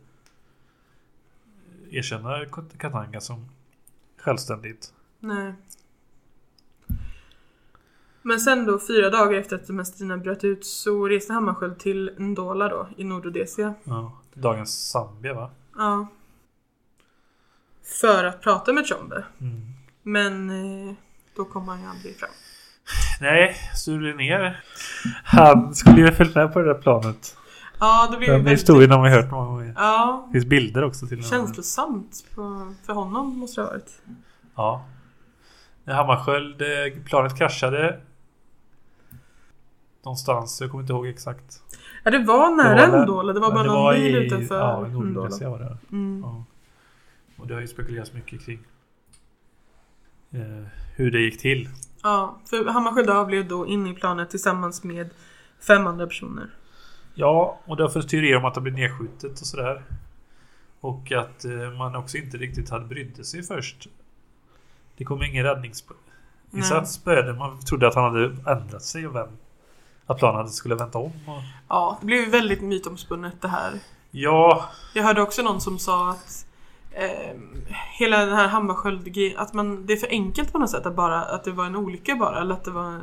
erkänna 1.90 2.44
Katanga 2.78 3.20
som 3.20 3.48
självständigt. 4.16 4.94
Nej. 5.20 5.52
Men 8.26 8.40
sen 8.40 8.66
då, 8.66 8.78
fyra 8.78 9.10
dagar 9.10 9.38
efter 9.40 9.80
att 9.80 9.86
striderna 9.86 10.16
bröt 10.18 10.44
ut 10.44 10.66
så 10.66 11.08
reste 11.08 11.32
Hammarskjöld 11.32 11.78
till 11.78 12.10
Ndola 12.18 12.68
då, 12.68 12.88
i 12.96 13.04
Nordrhodesia. 13.04 13.74
Ja, 13.84 14.12
dagens 14.34 14.90
Zambia 14.90 15.34
va? 15.34 15.50
Ja. 15.76 16.06
För 18.00 18.24
att 18.24 18.40
prata 18.40 18.72
med 18.72 18.84
Tshombe. 18.84 19.24
Mm. 19.40 19.60
Men 20.02 20.50
eh, 20.88 20.94
då 21.36 21.44
kom 21.44 21.68
han 21.68 21.80
ju 21.80 21.86
aldrig 21.86 22.16
fram. 22.16 22.30
Nej, 23.20 23.56
Sture 23.76 24.14
ner. 24.14 24.64
Han 25.24 25.74
skulle 25.74 25.96
ju 25.96 26.04
ha 26.06 26.12
följt 26.12 26.34
med 26.34 26.52
på 26.52 26.58
det 26.60 26.66
där 26.74 26.80
planet. 26.82 27.36
Ja, 27.80 28.08
det 28.12 28.16
ju 28.26 28.32
Den 28.32 28.44
väldigt... 28.44 28.52
historien 28.60 28.90
har 28.90 28.98
man 28.98 29.10
hört 29.10 29.30
många 29.30 29.46
gånger. 29.46 29.72
Ja, 29.76 30.24
Det 30.26 30.32
finns 30.32 30.46
bilder 30.46 30.84
också 30.84 31.06
till 31.06 31.16
och 31.18 31.22
med. 31.22 31.30
känslosamt 31.30 32.24
på, 32.34 32.74
för 32.86 32.92
honom 32.92 33.38
måste 33.38 33.60
det 33.60 33.64
ha 33.64 33.72
varit. 33.72 34.02
Ja. 34.56 34.86
När 35.84 35.94
Hammarskjöld, 35.94 36.62
eh, 36.62 37.02
planet 37.04 37.38
kraschade. 37.38 38.00
Någonstans, 40.04 40.60
jag 40.60 40.70
kommer 40.70 40.82
inte 40.82 40.92
ihåg 40.92 41.06
exakt. 41.06 41.62
Ja, 42.04 42.10
det 42.10 42.18
var 42.18 42.56
nära 42.56 42.86
Det 42.86 42.92
var- 42.92 43.02
Ndola. 43.04 43.32
Det 43.32 43.40
var 43.40 43.52
bara 43.52 43.62
någon 43.64 43.96
i- 43.96 43.98
mil 44.00 44.16
utanför 44.16 44.58
Ja. 44.58 44.86
Nordrhodesia 44.88 45.50
var 45.50 45.58
det. 45.58 45.76
Mm. 45.92 46.20
Ja. 46.24 46.44
Och 47.36 47.46
det 47.46 47.54
har 47.54 47.60
ju 47.60 47.66
spekulerats 47.66 48.12
mycket 48.12 48.44
kring 48.44 48.58
eh, 50.30 50.64
hur 50.96 51.10
det 51.10 51.20
gick 51.20 51.40
till. 51.40 51.68
Ja, 52.02 52.38
för 52.50 52.64
Hammarskjöld 52.68 53.10
avled 53.10 53.46
då 53.46 53.66
in 53.66 53.86
i 53.86 53.94
planet 53.94 54.30
tillsammans 54.30 54.84
med 54.84 55.10
fem 55.60 55.86
andra 55.86 56.06
personer. 56.06 56.50
Ja, 57.14 57.58
och 57.64 57.76
det 57.76 57.82
har 57.82 57.90
funnits 57.90 58.10
teorier 58.10 58.36
om 58.36 58.44
att 58.44 58.54
det 58.54 58.60
blev 58.60 58.74
nedskjutet 58.74 59.40
och 59.40 59.46
sådär. 59.46 59.82
Och 60.80 61.12
att 61.12 61.44
eh, 61.44 61.70
man 61.78 61.96
också 61.96 62.16
inte 62.16 62.36
riktigt 62.36 62.70
hade 62.70 62.84
brydde 62.86 63.24
sig 63.24 63.42
först. 63.42 63.88
Det 64.96 65.04
kom 65.04 65.22
ingen 65.22 65.44
räddningsinsats 65.44 67.04
började. 67.04 67.32
Man 67.32 67.60
trodde 67.60 67.88
att 67.88 67.94
han 67.94 68.04
hade 68.04 68.24
ändrat 68.46 68.82
sig 68.82 69.06
och 69.06 69.14
vänt. 69.14 69.40
Att 70.06 70.18
planen 70.18 70.48
skulle 70.48 70.74
vänta 70.74 70.98
om. 70.98 71.04
Och... 71.26 71.42
Ja, 71.68 71.98
det 72.00 72.06
blev 72.06 72.18
ju 72.20 72.30
väldigt 72.30 72.62
mytomspunnet 72.62 73.42
det 73.42 73.48
här. 73.48 73.72
Ja, 74.10 74.64
Jag 74.94 75.02
hörde 75.02 75.22
också 75.22 75.42
någon 75.42 75.60
som 75.60 75.78
sa 75.78 76.10
att 76.10 76.46
eh, 76.92 77.34
hela 77.98 78.18
den 78.26 78.34
här 78.36 78.48
Hammarskjöld 78.48 79.34
att 79.36 79.54
man, 79.54 79.86
det 79.86 79.92
är 79.92 79.96
för 79.96 80.08
enkelt 80.10 80.52
på 80.52 80.58
något 80.58 80.70
sätt 80.70 80.86
att 80.86 80.96
bara 80.96 81.22
att 81.22 81.44
det 81.44 81.50
var 81.50 81.64
en 81.66 81.76
olycka 81.76 82.16
bara 82.16 82.40
eller 82.40 82.54
att 82.54 82.64
det 82.64 82.70
var 82.70 83.00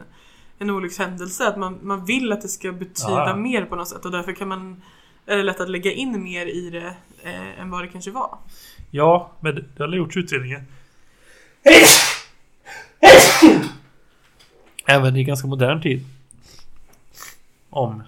en 0.60 0.70
olyckshändelse. 0.70 1.48
Att 1.48 1.58
man, 1.58 1.80
man 1.82 2.06
vill 2.06 2.32
att 2.32 2.42
det 2.42 2.48
ska 2.48 2.72
betyda 2.72 3.12
Ja. 3.28 3.36
mer 3.36 3.66
på 3.66 3.76
något 3.76 3.88
sätt 3.88 4.06
och 4.06 4.12
därför 4.12 4.34
kan 4.34 4.48
man 4.48 4.82
är 5.26 5.38
det 5.38 5.44
lätt 5.44 5.60
att 5.60 5.70
lägga 5.70 5.92
in 5.92 6.24
mer 6.24 6.46
i 6.46 6.70
det 6.70 6.96
eh, 7.24 7.60
än 7.62 7.70
vad 7.72 7.84
det 7.84 7.88
kanske 7.88 8.12
var. 8.12 8.38
ja, 8.92 9.32
men 9.40 9.56
det 9.56 9.64
det 9.78 9.84
har 9.84 9.94
gjorts 9.94 10.18
utredningar. 10.18 10.64
Även 14.88 15.16
i 15.16 15.24
ganska 15.24 15.48
modern 15.48 15.82
tid. 15.82 16.06
Om 17.72 18.04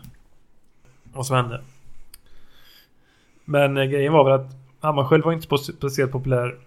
vad 1.04 1.26
som 1.26 1.36
hände. 1.36 1.64
Men 3.46 3.78
eh, 3.78 3.86
grejen 3.86 4.14
var 4.14 4.24
väl 4.24 4.34
att 4.34 4.52
Hammarskjöld 4.80 5.24
var 5.24 5.34
inte 5.34 5.48
spe- 5.48 5.78
speciellt 5.78 6.12
populär. 6.12 6.60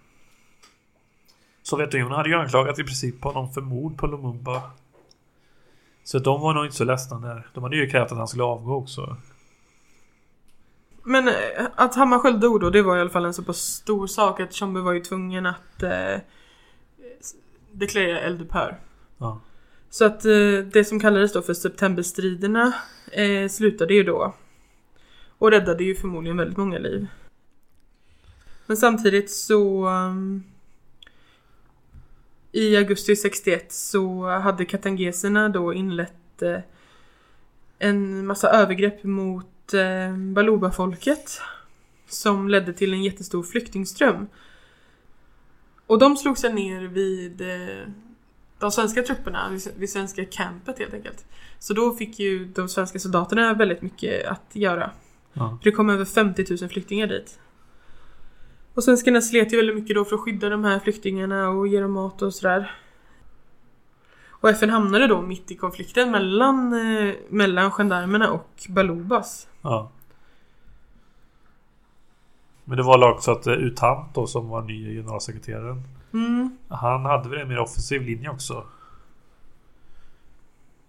Sovjetunionen 1.62 2.16
hade 2.16 2.28
ju 2.28 2.34
anklagat 2.34 2.78
i 2.78 2.84
princip 2.84 3.24
honom 3.24 3.52
för 3.52 3.60
mord 3.60 3.98
på 3.98 4.06
Lumumba. 4.06 4.62
Så 6.04 6.18
de 6.18 6.40
var 6.40 6.54
nog 6.54 6.64
inte 6.64 6.76
så 6.76 6.84
ledsna 6.84 7.18
där. 7.18 7.46
De 7.54 7.62
hade 7.62 7.76
ju 7.76 7.90
krävt 7.90 8.12
att 8.12 8.18
han 8.18 8.28
skulle 8.28 8.44
avgå 8.44 8.74
också. 8.74 9.16
Men 11.02 11.28
eh, 11.28 11.34
att 11.74 11.94
Hammarskjöld 11.94 12.40
dog 12.40 12.60
då, 12.60 12.70
det 12.70 12.82
var 12.82 12.96
i 12.96 13.00
alla 13.00 13.10
fall 13.10 13.24
en 13.24 13.34
så 13.34 13.44
pass 13.44 13.58
stor 13.58 14.06
sak 14.06 14.40
att 14.40 14.50
Tshombe 14.50 14.80
var 14.80 14.92
ju 14.92 15.00
tvungen 15.00 15.46
att 15.46 15.82
eh, 15.82 16.20
deklarera 17.72 18.20
eldupphör. 18.20 18.78
Ja. 19.18 19.40
Så 19.90 20.04
att 20.04 20.24
eh, 20.24 20.58
det 20.72 20.84
som 20.84 21.00
kallades 21.00 21.32
då 21.32 21.42
för 21.42 21.54
septemberstriderna 21.54 22.74
eh, 23.12 23.48
slutade 23.48 23.94
ju 23.94 24.02
då. 24.02 24.34
Och 25.38 25.50
räddade 25.50 25.84
ju 25.84 25.94
förmodligen 25.94 26.36
väldigt 26.36 26.56
många 26.56 26.78
liv. 26.78 27.06
Men 28.66 28.76
samtidigt 28.76 29.30
så 29.30 29.88
um, 29.88 30.44
i 32.52 32.76
augusti 32.76 33.16
61 33.16 33.72
så 33.72 34.28
hade 34.28 34.64
katangeserna 34.64 35.48
då 35.48 35.74
inlett 35.74 36.42
eh, 36.42 36.58
en 37.78 38.26
massa 38.26 38.50
övergrepp 38.50 39.04
mot 39.04 39.74
eh, 39.74 40.16
Baluba-folket 40.16 41.40
som 42.08 42.48
ledde 42.48 42.72
till 42.72 42.92
en 42.92 43.02
jättestor 43.02 43.42
flyktingström. 43.42 44.26
Och 45.86 45.98
de 45.98 46.16
slog 46.16 46.38
sig 46.38 46.52
ner 46.52 46.82
vid 46.82 47.40
eh, 47.40 47.86
de 48.66 48.72
svenska 48.72 49.02
trupperna, 49.02 49.50
vid, 49.76 49.90
svenska 49.90 50.24
campet 50.24 50.78
helt 50.78 50.94
enkelt. 50.94 51.24
Så 51.58 51.74
då 51.74 51.92
fick 51.92 52.18
ju 52.18 52.44
de 52.44 52.68
svenska 52.68 52.98
soldaterna 52.98 53.54
väldigt 53.54 53.82
mycket 53.82 54.26
att 54.26 54.46
göra. 54.52 54.90
Ja. 55.32 55.58
För 55.62 55.70
det 55.70 55.76
kom 55.76 55.90
över 55.90 56.04
50 56.04 56.44
000 56.60 56.68
flyktingar 56.70 57.06
dit. 57.06 57.38
Och 58.74 58.84
svenskarna 58.84 59.20
slet 59.20 59.52
ju 59.52 59.56
väldigt 59.56 59.76
mycket 59.76 59.96
då 59.96 60.04
för 60.04 60.16
att 60.16 60.22
skydda 60.22 60.48
de 60.48 60.64
här 60.64 60.78
flyktingarna 60.78 61.48
och 61.48 61.68
ge 61.68 61.80
dem 61.80 61.92
mat 61.92 62.22
och 62.22 62.34
sådär. 62.34 62.72
Och 64.30 64.50
FN 64.50 64.70
hamnade 64.70 65.06
då 65.06 65.22
mitt 65.22 65.50
i 65.50 65.54
konflikten 65.54 66.10
mellan, 66.10 66.72
eh, 66.72 67.14
mellan 67.28 67.70
gendarmerna 67.70 68.30
och 68.30 68.66
Balubas. 68.68 69.48
Ja. 69.62 69.90
Men 72.64 72.76
det 72.76 72.82
var 72.82 73.12
också 73.12 73.30
att 73.30 73.46
eh, 73.46 73.52
Utant 73.52 74.14
då 74.14 74.26
som 74.26 74.48
var 74.48 74.62
ny 74.62 74.96
generalsekreteraren. 74.96 75.82
Mm. 76.16 76.56
Han 76.68 77.04
hade 77.04 77.28
väl 77.28 77.38
en 77.38 77.48
mer 77.48 77.58
offensiv 77.58 78.02
linje 78.02 78.30
också. 78.30 78.64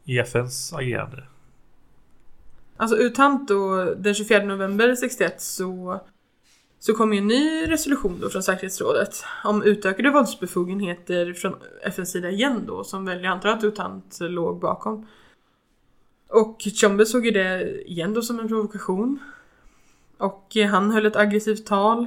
I 0.05 0.19
FNs 0.19 0.73
agerande. 0.73 1.23
Alltså 2.77 2.97
Utant 2.97 3.47
då, 3.47 3.93
den 3.97 4.13
24 4.13 4.43
november 4.43 4.95
61 4.95 5.41
så, 5.41 6.01
så 6.79 6.93
kom 6.93 7.13
ju 7.13 7.19
en 7.19 7.27
ny 7.27 7.71
resolution 7.71 8.19
då 8.21 8.29
från 8.29 8.43
säkerhetsrådet 8.43 9.23
om 9.43 9.63
utökade 9.63 10.09
våldsbefogenheter 10.09 11.33
från 11.33 11.55
FNs 11.83 12.11
sida 12.11 12.29
igen 12.29 12.63
då 12.67 12.83
som 12.83 13.05
väl 13.05 13.23
jag 13.23 13.31
antar 13.31 13.49
att 13.49 13.63
Utant 13.63 14.17
låg 14.21 14.59
bakom. 14.59 15.07
Och 16.29 16.59
Tshombe 16.59 17.05
såg 17.05 17.25
ju 17.25 17.31
det 17.31 17.81
igen 17.89 18.13
då 18.13 18.21
som 18.21 18.39
en 18.39 18.47
provokation. 18.47 19.19
Och 20.17 20.55
han 20.71 20.91
höll 20.91 21.05
ett 21.05 21.15
aggressivt 21.15 21.65
tal 21.65 22.05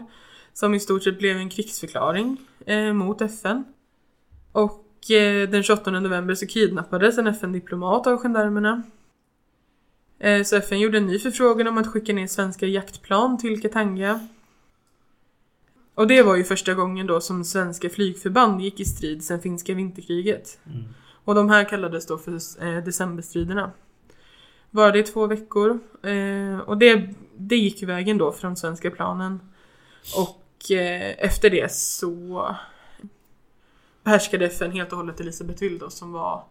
som 0.52 0.74
i 0.74 0.80
stort 0.80 1.02
sett 1.02 1.18
blev 1.18 1.36
en 1.36 1.50
krigsförklaring 1.50 2.36
eh, 2.66 2.92
mot 2.92 3.20
FN. 3.20 3.64
Och 4.52 5.10
eh, 5.10 5.48
den 5.48 5.62
28 5.62 5.90
november 5.90 6.34
så 6.34 6.46
kidnappades 6.46 7.18
en 7.18 7.26
FN-diplomat 7.26 8.06
av 8.06 8.18
gendarmerna. 8.18 8.82
Eh, 10.18 10.42
Så 10.42 10.56
FN 10.56 10.80
gjorde 10.80 10.98
en 10.98 11.06
ny 11.06 11.18
förfrågan 11.18 11.66
om 11.66 11.78
att 11.78 11.86
skicka 11.86 12.12
ner 12.12 12.26
svenska 12.26 12.66
jaktplan 12.66 13.38
till 13.38 13.62
Katanga. 13.62 14.28
Och 15.94 16.06
det 16.06 16.22
var 16.22 16.36
ju 16.36 16.44
första 16.44 16.74
gången 16.74 17.06
då 17.06 17.20
som 17.20 17.44
svenska 17.44 17.90
flygförband 17.90 18.60
gick 18.60 18.80
i 18.80 18.84
strid 18.84 19.24
sedan 19.24 19.40
finska 19.40 19.74
vinterkriget. 19.74 20.58
Mm. 20.66 20.84
Och 21.24 21.34
de 21.34 21.48
här 21.50 21.64
kallades 21.68 22.06
då 22.06 22.18
för 22.18 22.32
eh, 22.32 22.84
decemberstriderna. 22.84 23.72
Var 24.70 24.92
det 24.92 24.98
i 24.98 25.02
två 25.02 25.26
veckor. 25.26 25.78
Eh, 26.02 26.58
och 26.58 26.78
det, 26.78 27.14
det 27.36 27.56
gick 27.56 27.82
vägen 27.82 28.18
då 28.18 28.32
från 28.32 28.56
svenska 28.56 28.90
planen. 28.90 29.40
Och 30.16 30.39
eh, 30.70 31.24
efter 31.24 31.50
det 31.50 31.72
så 31.72 32.56
behärskade 34.02 34.46
FN 34.46 34.72
helt 34.72 34.92
och 34.92 34.98
hållet 34.98 35.20
Elisabethville 35.20 35.78
då 35.78 35.90
som 35.90 36.12
var 36.12 36.44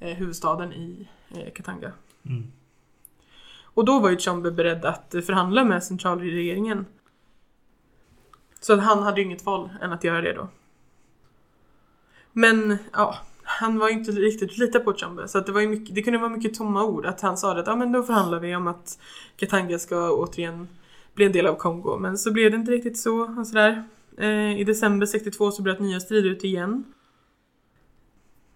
eh, 0.00 0.16
huvudstaden 0.16 0.72
i 0.72 1.08
eh, 1.30 1.52
Katanga. 1.52 1.92
Mm. 2.26 2.52
Och 3.62 3.84
då 3.84 4.00
var 4.00 4.10
ju 4.10 4.16
Tshombe 4.16 4.50
beredd 4.50 4.84
att 4.84 5.10
förhandla 5.10 5.64
med 5.64 5.84
centralregeringen. 5.84 6.86
Så 8.60 8.72
att 8.72 8.82
han 8.82 9.02
hade 9.02 9.20
ju 9.20 9.26
inget 9.26 9.44
val 9.44 9.70
än 9.80 9.92
att 9.92 10.04
göra 10.04 10.20
det 10.20 10.32
då. 10.32 10.48
Men 12.32 12.78
ja, 12.92 13.18
han 13.42 13.78
var 13.78 13.88
ju 13.88 13.94
inte 13.94 14.12
riktigt 14.12 14.58
lita 14.58 14.80
på 14.80 14.92
Tshombe. 14.92 15.28
Så 15.28 15.38
att 15.38 15.46
det, 15.46 15.52
var 15.52 15.60
ju 15.60 15.68
mycket, 15.68 15.94
det 15.94 16.02
kunde 16.02 16.18
vara 16.18 16.30
mycket 16.30 16.54
tomma 16.54 16.84
ord. 16.84 17.06
Att 17.06 17.20
han 17.20 17.36
sa 17.36 17.58
att 17.58 17.66
ja, 17.66 17.76
men 17.76 17.92
då 17.92 18.02
förhandlar 18.02 18.40
vi 18.40 18.56
om 18.56 18.66
att 18.66 18.98
Katanga 19.36 19.78
ska 19.78 20.10
återigen 20.10 20.68
bli 21.20 21.26
en 21.26 21.32
del 21.32 21.46
av 21.46 21.54
Kongo. 21.54 21.98
Men 21.98 22.18
så 22.18 22.32
blev 22.32 22.50
det 22.50 22.56
inte 22.56 22.72
riktigt 22.72 22.98
så. 22.98 23.38
Och 23.38 23.46
sådär. 23.46 23.84
Eh, 24.18 24.60
I 24.60 24.64
december 24.64 25.06
62 25.06 25.50
så 25.50 25.62
bröt 25.62 25.80
nya 25.80 26.00
strider 26.00 26.30
ut 26.30 26.44
igen. 26.44 26.84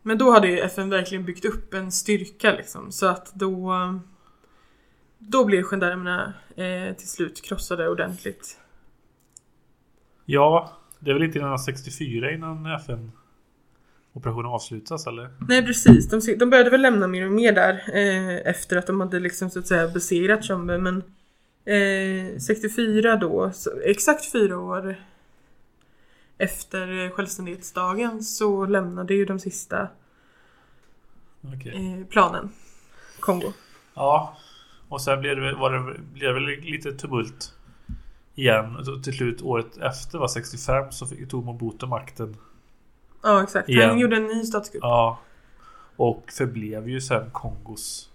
Men 0.03 0.19
då 0.19 0.31
hade 0.31 0.49
ju 0.49 0.59
FN 0.59 0.91
verkligen 0.91 1.25
byggt 1.25 1.45
upp 1.45 1.75
en 1.75 1.93
styrka 1.93 2.53
liksom. 2.53 2.93
Så 2.93 3.07
att 3.07 3.35
då... 3.35 3.75
Då 5.19 5.45
blev 5.45 5.63
gendarmerna 5.63 6.35
eh, 6.57 6.97
till 6.97 7.09
slut 7.09 7.43
krossade 7.43 7.89
ordentligt. 7.89 8.61
Ja, 10.25 10.73
det 10.99 11.11
är 11.11 11.15
väl 11.15 11.23
inte 11.23 11.39
innan 11.39 11.59
64 11.59 12.33
innan 12.33 12.67
FN 12.67 13.13
operationen 14.13 14.47
avslutas 14.47 15.07
eller? 15.07 15.31
Nej 15.49 15.67
precis, 15.67 16.09
de, 16.09 16.37
de 16.39 16.51
började 16.51 16.71
väl 16.71 16.83
lämna 16.83 17.07
mer 17.07 17.27
och 17.27 17.33
mer 17.33 17.53
där 17.53 17.73
eh, 17.73 18.51
efter 18.51 18.77
att 18.77 18.87
de 18.87 19.01
hade 19.01 19.21
liksom 19.21 19.51
så 19.51 19.59
att 19.59 19.67
säga 19.67 19.89
besegrat 19.89 20.43
Tshombe 20.43 20.79
men 20.79 21.03
eh, 21.65 22.39
64 22.39 23.17
då, 23.17 23.53
exakt 23.85 24.33
fyra 24.33 24.59
år 24.59 24.97
efter 26.39 27.11
självständighetsdagen 27.11 28.23
så 28.23 28.67
lämnade 28.67 29.15
ju 29.15 29.25
de 29.25 29.39
sista 29.39 29.89
Okej. 31.55 31.99
eh, 32.01 32.07
planen 32.07 32.51
Kongo. 33.21 33.53
Ja. 33.95 34.37
Och 34.89 35.01
sen 35.01 35.21
blev 35.21 35.37
det, 35.37 35.55
var 35.55 35.73
det, 35.73 35.99
blev 36.13 36.35
det 36.35 36.41
väl 36.41 36.61
lite 36.61 36.93
tumult 36.93 37.55
igen. 38.35 38.77
Och 38.77 39.05
till 39.05 39.17
slut 39.17 39.43
året 39.43 39.77
efter 39.77 40.19
var 40.19 40.29
65 40.29 40.93
så 40.93 41.07
fick, 41.07 41.31
tog 41.31 41.45
Mobutu 41.45 41.87
makten. 41.87 42.37
Ja 43.23 43.43
exakt, 43.43 43.69
han 43.69 43.77
Igen. 43.77 43.99
gjorde 43.99 44.17
en 44.17 44.27
ny 44.27 44.45
statskupp. 44.45 44.83
Ja. 44.83 45.19
Och 45.97 46.33
förblev 46.33 46.89
ju 46.89 47.01
sen 47.01 47.31
Kongos 47.31 48.11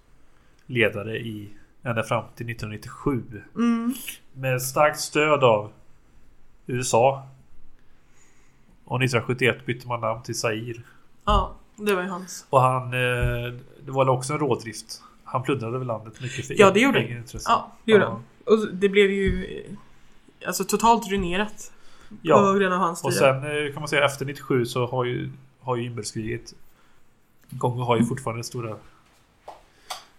ledare 0.66 1.18
i 1.18 1.50
ända 1.84 2.04
fram 2.04 2.24
till 2.36 2.50
1997. 2.50 3.24
Mm, 3.56 3.94
Med 4.34 4.62
starkt 4.62 5.00
stöd 5.00 5.44
av 5.44 5.72
USA. 6.68 7.28
Och 8.86 9.04
1971 9.04 9.66
bytte 9.66 9.88
man 9.88 10.02
namn 10.02 10.24
till 10.24 10.40
Zaire. 10.40 10.82
ja, 11.26 11.56
det 11.76 11.96
var 11.96 12.04
ju 12.04 12.10
hans. 12.10 12.46
Och 12.50 12.62
han... 12.62 12.84
Eh, 12.84 13.54
det 13.86 13.92
var 13.92 14.10
också 14.10 14.34
en 14.34 14.40
rådrift. 14.40 15.02
Han 15.24 15.44
plundrade 15.44 15.78
väl 15.78 15.88
landet 15.88 16.22
mycket 16.22 16.48
för 16.48 16.56
Ja, 16.60 16.72
det 16.72 16.80
gjorde 16.80 17.10
intresse. 17.12 17.50
Ja, 17.50 17.72
det 17.86 17.92
gjorde 17.92 18.04
Ja. 18.04 18.10
han. 18.10 18.24
Och 18.46 18.68
det 18.74 18.90
blev 18.90 19.12
ju 19.12 19.46
eh, 19.46 20.48
alltså 20.48 20.64
totalt 20.64 21.08
ruinerat. 21.10 21.72
Ja. 22.22 22.38
På 22.38 22.54
grund 22.60 22.74
av 22.74 22.80
hans 22.80 23.04
Och 23.04 23.14
sen 23.14 23.36
eh, 23.36 23.74
kan 23.74 23.82
man 23.82 23.88
säga 23.88 24.06
efter 24.06 24.26
97 24.26 24.66
så 24.66 24.86
har 24.88 25.06
ju, 25.06 25.32
har 25.60 25.76
ju 25.76 25.86
inbördeskriget 25.86 26.54
Kongo 27.58 27.84
har 27.84 27.98
ju 27.98 28.06
fortfarande 28.06 28.44
stora 28.44 28.76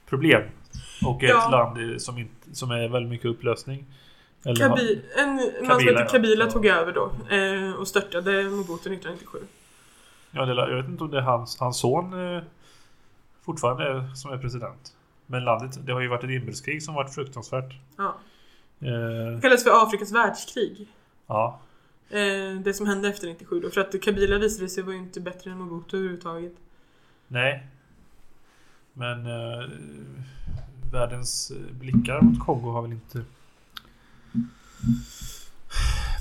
problem. 0.08 0.42
Och 1.06 1.22
Ja. 1.22 1.44
ett 1.46 1.50
land 1.50 1.90
eh, 1.92 1.96
som, 1.98 2.18
inte, 2.18 2.54
som 2.54 2.70
är 2.70 2.88
väldigt 2.88 3.10
mycket 3.10 3.26
upplösning. 3.26 3.84
Eller 4.44 4.68
Kabi, 4.68 5.02
en 5.18 5.34
man 5.34 5.40
som 5.58 5.66
Kabila, 5.68 5.90
heter 5.90 6.00
ja. 6.00 6.06
Kabila 6.10 6.44
Ja. 6.44 6.50
tog 6.50 6.66
över 6.66 6.92
då 6.92 7.34
eh, 7.36 7.72
och 7.74 7.88
störtade 7.88 8.42
Mobutu 8.44 8.72
1997. 8.72 9.38
ja, 10.30 10.44
det, 10.46 10.54
jag 10.54 10.76
vet 10.76 10.88
inte 10.88 11.04
om 11.04 11.10
det 11.10 11.18
är 11.18 11.22
hans, 11.22 11.58
hans 11.58 11.78
son 11.78 12.34
eh, 12.36 12.42
fortfarande 13.42 13.84
är, 13.88 14.14
som 14.14 14.32
är 14.32 14.38
president. 14.38 14.94
Men 15.26 15.44
landet, 15.44 15.86
det 15.86 15.92
har 15.92 16.00
ju 16.00 16.08
varit 16.08 16.24
ett 16.24 16.30
inbördeskrig 16.30 16.82
som 16.82 16.94
varit 16.94 17.14
fruktansvärt. 17.14 17.74
Ja. 17.96 18.14
Eh, 18.80 18.86
Det 19.34 19.38
kallas 19.42 19.64
för 19.64 19.82
Afrikas 19.86 20.12
världskrig. 20.12 20.88
ja, 21.26 21.60
det 22.64 22.74
som 22.76 22.86
hände 22.86 23.08
efter 23.08 23.26
97 23.26 23.60
då. 23.60 23.70
För 23.70 23.80
att 23.80 24.02
Kabila 24.02 24.38
visade 24.38 24.68
sig 24.68 24.82
vara 24.82 24.96
inte 24.96 25.20
bättre 25.20 25.50
än 25.50 25.58
Mobutu 25.58 25.96
överhuvudtaget. 25.96 26.52
nej. 27.28 27.66
Men 28.92 29.26
världens 30.92 31.50
eh, 31.50 31.74
blickar 31.74 32.20
mot 32.20 32.38
Kongo 32.46 32.70
har 32.70 32.82
väl 32.82 32.92
inte 32.92 33.24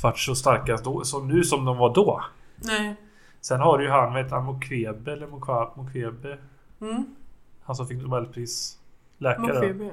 varit 0.04 0.20
så 0.20 0.36
starka 0.36 0.78
då, 0.78 1.04
som 1.04 1.28
nu 1.28 1.44
som 1.44 1.66
de 1.66 1.78
var 1.78 1.94
då. 1.96 2.24
Nej. 2.56 2.96
Sen 3.42 3.60
har 3.60 3.78
du 3.78 3.84
ju 3.84 3.90
han, 3.90 4.14
vet 4.14 4.32
han, 4.32 4.46
Mukwebe 4.46 5.14
eller 5.14 5.28
Mukwa- 5.28 5.84
Mukwebe? 5.84 6.38
Mm. 6.82 7.16
Han 7.64 7.76
som 7.76 7.88
fick 7.88 8.02
Nobelpris. 8.02 8.80
Läkare. 9.18 9.54
Mokfebe. 9.54 9.92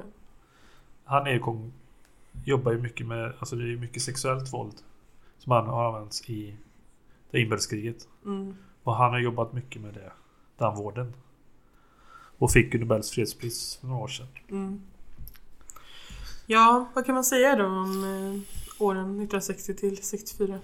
Han 1.05 1.27
är 1.27 1.31
ju 1.31 1.39
kong, 1.39 1.73
jobbar 2.45 2.71
ju 2.71 2.81
mycket 2.81 3.07
med, 3.07 3.33
alltså 3.39 3.55
det 3.55 3.63
är 3.63 3.67
ju 3.67 3.79
mycket 3.79 4.01
sexuellt 4.01 4.53
våld. 4.53 4.75
Som 5.37 5.51
han 5.51 5.67
har 5.67 5.87
använts 5.87 6.29
i 6.29 6.55
det 7.31 7.39
inbördeskriget. 7.41 8.07
Mm. 8.25 8.55
Och 8.83 8.95
han 8.95 9.11
har 9.11 9.19
jobbat 9.19 9.53
mycket 9.53 9.81
med 9.81 9.93
det. 9.93 10.11
Den 10.57 10.75
vården. 10.75 11.13
Och 12.37 12.51
fick 12.51 12.73
ju 12.73 12.79
Nobels 12.79 13.11
fredspris 13.11 13.77
för 13.81 13.87
några 13.87 14.03
år 14.03 14.07
sedan. 14.07 14.27
Mm. 14.49 14.81
Ja, 16.45 16.89
vad 16.95 17.05
kan 17.05 17.15
man 17.15 17.23
säga 17.23 17.55
då 17.55 17.65
om 17.65 18.03
eh, 18.03 18.81
åren 18.83 18.99
1960 19.01 19.75
till 19.75 20.03
64? 20.03 20.59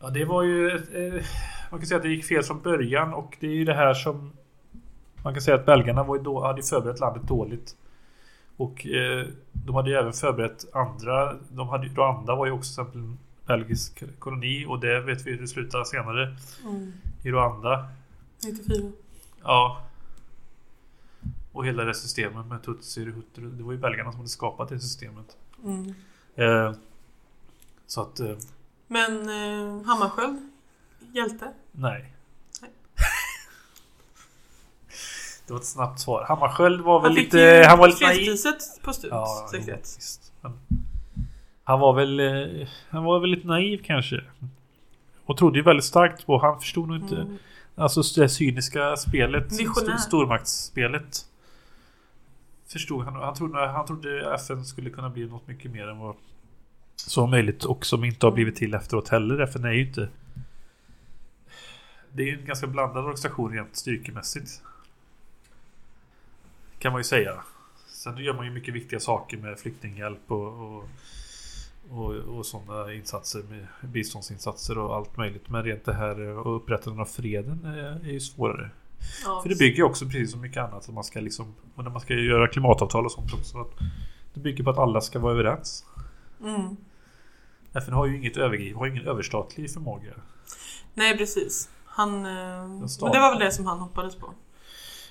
Ja 0.00 0.10
det 0.10 0.24
var 0.24 0.42
ju... 0.42 0.68
Eh, 0.68 1.24
man 1.70 1.80
kan 1.80 1.86
säga 1.86 1.96
att 1.96 2.02
det 2.02 2.08
gick 2.08 2.24
fel 2.24 2.42
från 2.42 2.60
början 2.62 3.14
och 3.14 3.36
det 3.40 3.46
är 3.46 3.50
ju 3.54 3.64
det 3.64 3.74
här 3.74 3.94
som 3.94 4.32
Man 5.22 5.32
kan 5.34 5.42
säga 5.42 5.54
att 5.54 5.66
belgarna 5.66 6.04
var 6.04 6.16
ju 6.16 6.22
då, 6.22 6.44
hade 6.46 6.62
förberett 6.62 7.00
landet 7.00 7.22
dåligt. 7.28 7.76
Och 8.56 8.86
eh, 8.86 9.26
de 9.52 9.74
hade 9.74 9.90
ju 9.90 9.96
även 9.96 10.12
förberett 10.12 10.74
andra. 10.74 11.34
De 11.48 11.68
hade, 11.68 11.86
Rwanda 11.86 12.34
var 12.34 12.46
ju 12.46 12.52
också 12.52 12.74
till 12.74 12.82
exempel 12.82 13.00
en 13.00 13.18
belgisk 13.46 14.02
koloni 14.18 14.66
och 14.68 14.80
det 14.80 15.00
vet 15.00 15.26
vi 15.26 15.30
hur 15.30 15.40
det 15.40 15.48
slutar 15.48 15.84
senare 15.84 16.36
Mm. 16.64 16.92
i 17.22 17.30
Rwanda. 17.30 17.88
94. 18.46 18.90
Ja. 19.42 19.80
Och 21.54 21.66
hela 21.66 21.84
det 21.84 21.94
systemet 21.94 22.46
med 22.46 22.62
Tutsi 22.62 23.02
och 23.08 23.14
Hutu. 23.14 23.50
Det 23.50 23.62
var 23.62 23.72
ju 23.72 23.78
belgarna 23.78 24.10
som 24.10 24.18
hade 24.18 24.28
skapat 24.28 24.68
det 24.68 24.80
systemet. 24.80 25.36
Mm. 25.64 25.94
Eh, 26.34 26.72
så 27.86 28.00
att, 28.00 28.20
eh, 28.20 28.36
Men 28.86 29.12
eh, 29.28 29.86
Hammarskjöld? 29.86 30.50
Hjälte? 31.12 31.52
nej. 31.72 32.14
Nej. 32.60 32.70
det 35.46 35.52
var 35.52 35.60
ett 35.60 35.66
snabbt 35.66 36.00
svar. 36.00 36.24
Hammarskjöld 36.28 36.80
var 36.80 37.00
väl 37.00 37.10
Han 37.10 37.14
lite... 37.14 37.38
ju 37.38 37.64
Han 37.64 37.78
var 37.78 37.88
lite 37.88 38.04
naiv. 38.04 38.36
på 38.82 38.92
Stut 38.92 39.10
Ja, 39.10 39.48
jo, 39.52 39.58
61. 39.58 39.80
visst. 39.80 40.32
Men 40.40 40.58
han 41.64 41.80
var 41.80 41.92
väl... 41.92 42.20
eh, 42.20 42.68
Han 42.88 43.04
var 43.04 43.20
väl 43.20 43.30
lite 43.30 43.46
naiv 43.46 43.82
kanske. 43.84 44.24
Och 45.24 45.36
trodde 45.36 45.58
ju 45.58 45.64
väldigt 45.64 45.84
starkt 45.84 46.26
på... 46.26 46.38
Han 46.38 46.60
förstod 46.60 46.88
nog 46.88 46.96
inte... 46.96 47.16
Mm. 47.16 47.38
Alltså 47.74 48.20
det 48.20 48.28
cyniska 48.28 48.96
spelet. 48.96 49.60
Visionär. 49.60 49.94
St 49.94 50.08
stormaktsspelet. 50.08 51.26
Förstod 52.66 53.04
han. 53.04 53.14
Han 53.14 53.34
trodde, 53.34 53.66
han 53.66 53.86
trodde 53.86 54.34
FN 54.34 54.64
skulle 54.64 54.90
kunna 54.90 55.10
bli 55.10 55.26
något 55.26 55.48
mycket 55.48 55.70
mer 55.70 55.88
än 55.88 55.98
vad 55.98 56.16
som 56.96 57.30
möjligt. 57.30 57.64
Och 57.64 57.86
som 57.86 58.04
inte 58.04 58.26
har 58.26 58.32
blivit 58.32 58.56
till 58.56 58.74
efteråt 58.74 59.08
heller. 59.08 59.38
FN 59.38 59.64
är 59.64 59.72
ju 59.72 59.88
inte... 59.88 60.08
Det 62.12 62.22
är 62.22 62.26
ju 62.26 62.38
en 62.40 62.46
ganska 62.46 62.66
blandad 62.66 63.04
organisation 63.04 63.52
rent 63.52 63.76
styrkemässigt. 63.76 64.62
Kan 66.78 66.92
man 66.92 67.00
ju 67.00 67.04
säga. 67.04 67.42
Sen 67.86 68.16
gör 68.16 68.34
man 68.34 68.46
ju 68.46 68.52
mycket 68.52 68.74
viktiga 68.74 69.00
saker 69.00 69.36
med 69.36 69.58
flyktinghjälp 69.58 70.30
och, 70.30 70.76
och, 70.76 70.88
och, 71.90 72.14
och 72.14 72.46
sådana 72.46 72.92
insatser 72.92 73.42
med 73.42 73.66
biståndsinsatser 73.80 74.78
och 74.78 74.96
allt 74.96 75.16
möjligt. 75.16 75.48
Men 75.48 75.64
rent 75.64 75.84
det 75.84 75.94
här 75.94 76.20
och 76.20 76.56
upprättandet 76.56 77.00
av 77.00 77.04
freden 77.12 77.64
är, 77.64 78.06
är 78.06 78.12
ju 78.12 78.20
svårare. 78.20 78.70
Ja, 79.24 79.40
För 79.42 79.48
det 79.48 79.58
bygger 79.58 79.76
ju 79.76 79.82
också 79.82 80.04
precis 80.04 80.32
som 80.32 80.40
mycket 80.40 80.62
annat 80.62 80.88
att 80.88 80.94
man 80.94 81.04
ska 81.04 81.20
liksom 81.20 81.54
och 81.74 81.84
när 81.84 81.90
man 81.90 82.00
ska 82.00 82.14
göra 82.14 82.48
klimatavtal 82.48 83.04
och 83.04 83.12
sånt 83.12 83.32
också. 83.32 83.58
Att 83.58 83.70
det 84.34 84.40
bygger 84.40 84.64
på 84.64 84.70
att 84.70 84.78
alla 84.78 85.00
ska 85.00 85.18
vara 85.18 85.32
överens. 85.32 85.84
Mm. 86.40 86.76
FN 87.72 87.94
har 87.94 88.06
ju 88.06 88.16
inget 88.16 88.36
övergriv, 88.36 88.76
har 88.76 88.86
ingen 88.86 89.06
överstatlig 89.06 89.70
förmåga. 89.70 90.12
Nej 90.94 91.18
precis. 91.18 91.68
Han... 91.84 92.26
Eh, 92.26 92.68
men 92.68 93.12
det 93.12 93.20
var 93.20 93.30
väl 93.30 93.38
det 93.38 93.52
som 93.52 93.66
han 93.66 93.78
hoppades 93.78 94.16
på. 94.16 94.34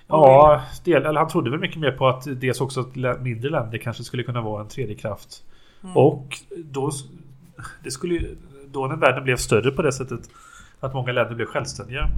Ja, 0.07 0.63
del, 0.83 1.05
eller 1.05 1.19
han 1.19 1.29
trodde 1.29 1.49
väl 1.49 1.59
mycket 1.59 1.79
mer 1.79 1.91
på 1.91 2.07
att 2.07 2.41
dels 2.41 2.61
också 2.61 2.79
att 2.79 2.95
mindre 3.21 3.49
länder 3.49 3.77
kanske 3.77 4.03
skulle 4.03 4.23
kunna 4.23 4.41
vara 4.41 4.61
en 4.61 4.67
tredje 4.67 4.95
kraft. 4.95 5.43
Mm. 5.83 5.97
Och 5.97 6.37
då, 6.57 6.91
det 7.83 7.91
skulle 7.91 8.27
då 8.67 8.87
när 8.87 8.95
världen 8.95 9.23
blev 9.23 9.37
större 9.37 9.71
på 9.71 9.81
det 9.81 9.91
sättet 9.91 10.29
att 10.79 10.93
många 10.93 11.11
länder 11.11 11.35
blev 11.35 11.45
självständiga 11.45 12.09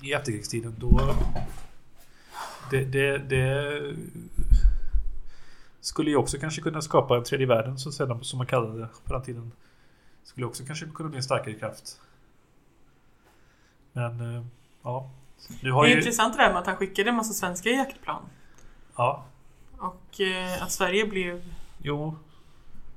i 0.00 0.12
efterkrigstiden 0.12 0.74
då 0.78 1.14
det, 2.70 2.84
det, 2.84 3.18
det 3.18 3.80
skulle 5.80 6.10
ju 6.10 6.16
också 6.16 6.38
kanske 6.38 6.62
kunna 6.62 6.82
skapa 6.82 7.16
en 7.16 7.24
tredje 7.24 7.46
världen 7.46 7.78
så 7.78 7.92
säga, 7.92 8.18
som 8.22 8.38
man 8.38 8.46
kallade 8.46 8.80
det 8.80 8.88
på 9.04 9.12
den 9.12 9.22
tiden. 9.22 9.52
Skulle 10.24 10.46
också 10.46 10.64
kanske 10.66 10.86
kunna 10.86 11.08
bli 11.08 11.16
en 11.16 11.22
starkare 11.22 11.54
kraft. 11.54 12.00
Men 13.92 14.36
eh, 14.36 14.44
ja. 14.82 15.10
Nu 15.62 15.70
har 15.70 15.82
det 15.82 15.88
är 15.88 15.92
ju, 15.92 15.98
intressant 15.98 16.36
det 16.36 16.42
där 16.42 16.50
med 16.50 16.58
att 16.58 16.66
han 16.66 16.76
skickade 16.76 17.10
en 17.10 17.16
massa 17.16 17.32
svenska 17.32 17.68
jaktplan. 17.68 18.22
ja, 18.96 19.24
Och 19.78 20.20
eh, 20.20 20.62
att 20.62 20.72
Sverige 20.72 21.06
blev... 21.06 21.42
Jo. 21.78 22.16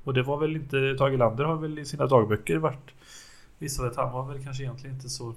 Och 0.04 0.14
det 0.14 0.22
var 0.22 0.36
väl 0.36 0.56
inte... 0.56 0.94
Tage 0.98 1.18
Lander 1.18 1.44
har 1.44 1.56
väl 1.56 1.78
i 1.78 1.84
sina 1.84 2.06
dagböcker 2.06 2.56
varit... 2.56 2.90
Visade 3.58 3.88
att 3.88 3.96
han 3.96 4.12
var 4.12 4.24
väl 4.26 4.44
kanske 4.44 4.62
egentligen 4.62 4.96
inte 4.96 5.08
så... 5.08 5.34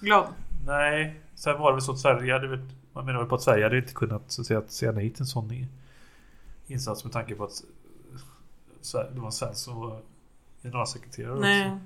glad. 0.00 0.26
Nej. 0.66 1.20
Sen 1.34 1.58
var 1.58 1.70
det 1.70 1.74
väl 1.74 1.82
så 1.82 1.92
att 1.92 1.98
Sverige 1.98 2.32
hade 2.32 2.48
väl... 2.48 2.60
Man 2.92 3.04
menar 3.06 3.18
väl 3.18 3.28
på 3.28 3.34
att 3.34 3.42
Sverige 3.42 3.64
hade 3.64 3.76
inte 3.78 3.92
kunnat 3.92 4.22
så 4.26 4.40
att 4.42 4.46
säga, 4.46 4.58
att 4.58 4.70
säga 4.72 4.92
nej 4.92 5.10
till 5.10 5.22
en 5.22 5.26
sån 5.26 5.66
insats 6.66 7.04
med 7.04 7.12
tanke 7.12 7.34
på 7.34 7.44
att 7.44 7.62
Sverige- 8.80 9.10
det 9.14 9.18
var 9.20 9.26
en 9.26 9.32
svensk 9.32 9.64
som 9.64 9.80
var 9.80 10.00
generalsekreterare 10.62 11.40
Nej. 11.40 11.62
också. 11.66 11.74
Nej, 11.74 11.80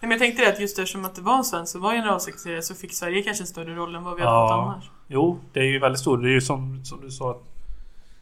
men 0.00 0.10
jag 0.10 0.18
tänkte 0.20 0.42
det 0.44 0.52
att 0.52 0.60
just 0.60 0.78
eftersom 0.78 1.04
att 1.04 1.14
det 1.14 1.20
var 1.22 1.36
en 1.38 1.44
svensk 1.44 1.72
som 1.72 1.80
var 1.80 1.92
generalsekreterare 1.92 2.62
så 2.62 2.74
fick 2.74 2.92
Sverige 2.94 3.22
kanske 3.22 3.42
en 3.42 3.46
större 3.46 3.74
roll 3.74 3.94
än 3.94 4.04
vad 4.04 4.16
vi 4.16 4.22
hade 4.22 4.34
Ja. 4.34 4.48
fått 4.48 4.72
annars. 4.74 4.90
Jo, 5.08 5.38
det 5.52 5.60
är 5.60 5.64
ju 5.64 5.78
väldigt 5.78 6.00
stort. 6.00 6.22
Det 6.22 6.28
är 6.28 6.32
ju 6.32 6.40
som, 6.40 6.84
som 6.84 7.00
du 7.00 7.10
sa 7.10 7.30
att 7.30 7.42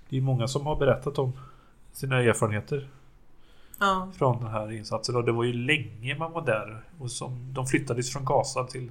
det 0.08 0.16
är 0.16 0.20
många 0.20 0.48
som 0.48 0.66
har 0.66 0.76
berättat 0.76 1.18
om 1.18 1.32
sina 1.92 2.18
erfarenheter 2.22 2.88
Ja. 3.80 4.08
från 4.18 4.38
den 4.44 4.50
här 4.52 4.72
insatsen. 4.72 5.16
Och 5.16 5.24
det 5.24 5.32
var 5.32 5.44
ju 5.44 5.52
länge 5.52 6.18
man 6.18 6.32
var 6.32 6.42
där. 6.46 6.84
Och 6.98 7.10
som, 7.10 7.52
de 7.54 7.66
flyttades 7.66 8.12
från 8.12 8.24
Gaza 8.24 8.64
till, 8.64 8.90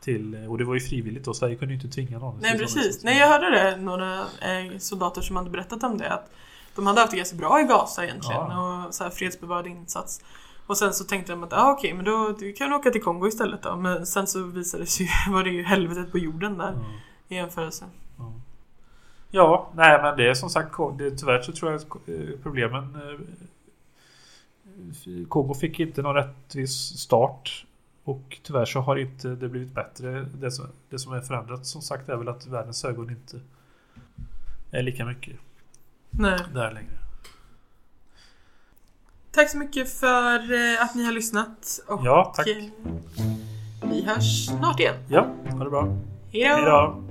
till... 0.00 0.46
Och 0.48 0.58
det 0.58 0.64
var 0.64 0.74
ju 0.74 0.80
frivilligt 0.80 1.24
då. 1.24 1.34
Sverige 1.34 1.56
kunde 1.56 1.74
ju 1.74 1.80
inte 1.80 1.94
tvinga 1.94 2.18
någon. 2.18 2.38
Nej 2.40 2.58
precis. 2.58 3.04
Nej 3.04 3.18
jag 3.18 3.28
hörde 3.28 3.50
det, 3.50 3.76
några 3.76 4.18
eh, 4.20 4.78
soldater 4.78 5.20
som 5.20 5.36
hade 5.36 5.50
berättat 5.50 5.82
om 5.82 5.98
det. 5.98 6.12
Att 6.12 6.30
de 6.74 6.86
hade 6.86 7.00
haft 7.00 7.10
det 7.10 7.16
ganska 7.16 7.36
bra 7.36 7.60
i 7.60 7.64
Gaza 7.64 8.04
egentligen. 8.04 8.46
Ja. 8.48 8.84
Och 8.86 8.94
så 8.94 9.04
här 9.04 9.10
fredsbevarande 9.10 9.70
insats. 9.70 10.20
Och 10.66 10.76
sen 10.76 10.94
så 10.94 11.04
tänkte 11.04 11.32
de 11.32 11.44
att 11.44 11.52
ah, 11.52 11.72
okej 11.72 11.94
men 11.94 12.04
då 12.04 12.34
kan 12.58 12.70
vi 12.70 12.74
åka 12.76 12.90
till 12.90 13.02
Kongo 13.02 13.28
istället 13.28 13.62
då. 13.62 13.76
Men 13.76 14.06
sen 14.06 14.26
så 14.26 14.42
visade 14.42 14.82
det 14.82 14.86
sig 14.86 15.08
var 15.30 15.44
det 15.44 15.50
ju 15.50 15.62
helvetet 15.62 16.12
på 16.12 16.18
jorden 16.18 16.58
där 16.58 16.72
Ja. 16.72 16.84
i 17.28 17.34
jämförelse. 17.34 17.84
Ja. 18.18 18.32
Ja, 19.30 19.70
nej 19.74 20.02
men 20.02 20.16
det 20.16 20.30
är 20.30 20.34
som 20.34 20.50
sagt 20.50 20.76
det, 20.98 21.10
tyvärr 21.10 21.42
så 21.42 21.52
tror 21.52 21.72
jag 21.72 21.80
att 21.80 22.08
eh, 22.08 22.40
problemen 22.42 22.94
eh, 22.94 23.20
Kongo 25.28 25.54
fick 25.54 25.80
inte 25.80 26.02
någon 26.02 26.14
rättvis 26.14 26.98
start 26.98 27.64
och 28.10 28.38
tyvärr 28.42 28.64
så 28.64 28.80
har 28.80 28.96
inte 28.96 29.28
det 29.28 29.48
blivit 29.48 29.74
bättre. 29.74 30.26
Det 30.34 30.50
som, 30.50 30.66
det 30.90 30.98
som 30.98 31.12
är 31.12 31.20
förändrat 31.20 31.66
som 31.66 31.82
sagt 31.82 32.08
är 32.08 32.16
väl 32.16 32.28
att 32.28 32.46
världens 32.46 32.84
ögon 32.84 33.10
inte 33.10 33.40
är 34.70 34.82
lika 34.82 35.04
mycket 35.04 35.36
Nej. 36.10 36.38
där 36.54 36.72
längre. 36.72 36.98
Tack 39.32 39.50
så 39.50 39.58
mycket 39.58 39.90
för 39.92 40.34
eh, 40.52 40.82
att 40.82 40.94
ni 40.94 41.04
har 41.04 41.12
lyssnat. 41.12 41.80
Och 41.88 42.00
Ja, 42.04 42.32
tack. 42.36 42.46
eh, 42.48 42.64
vi 43.90 44.04
hörs 44.04 44.46
snart 44.46 44.80
igen. 44.80 44.94
Ja, 45.08 45.26
ha 45.50 45.64
det 45.64 45.70
bra. 45.70 45.96
Hej 46.32 46.48
då! 46.48 46.54
Hej 46.54 46.64
då! 46.64 47.02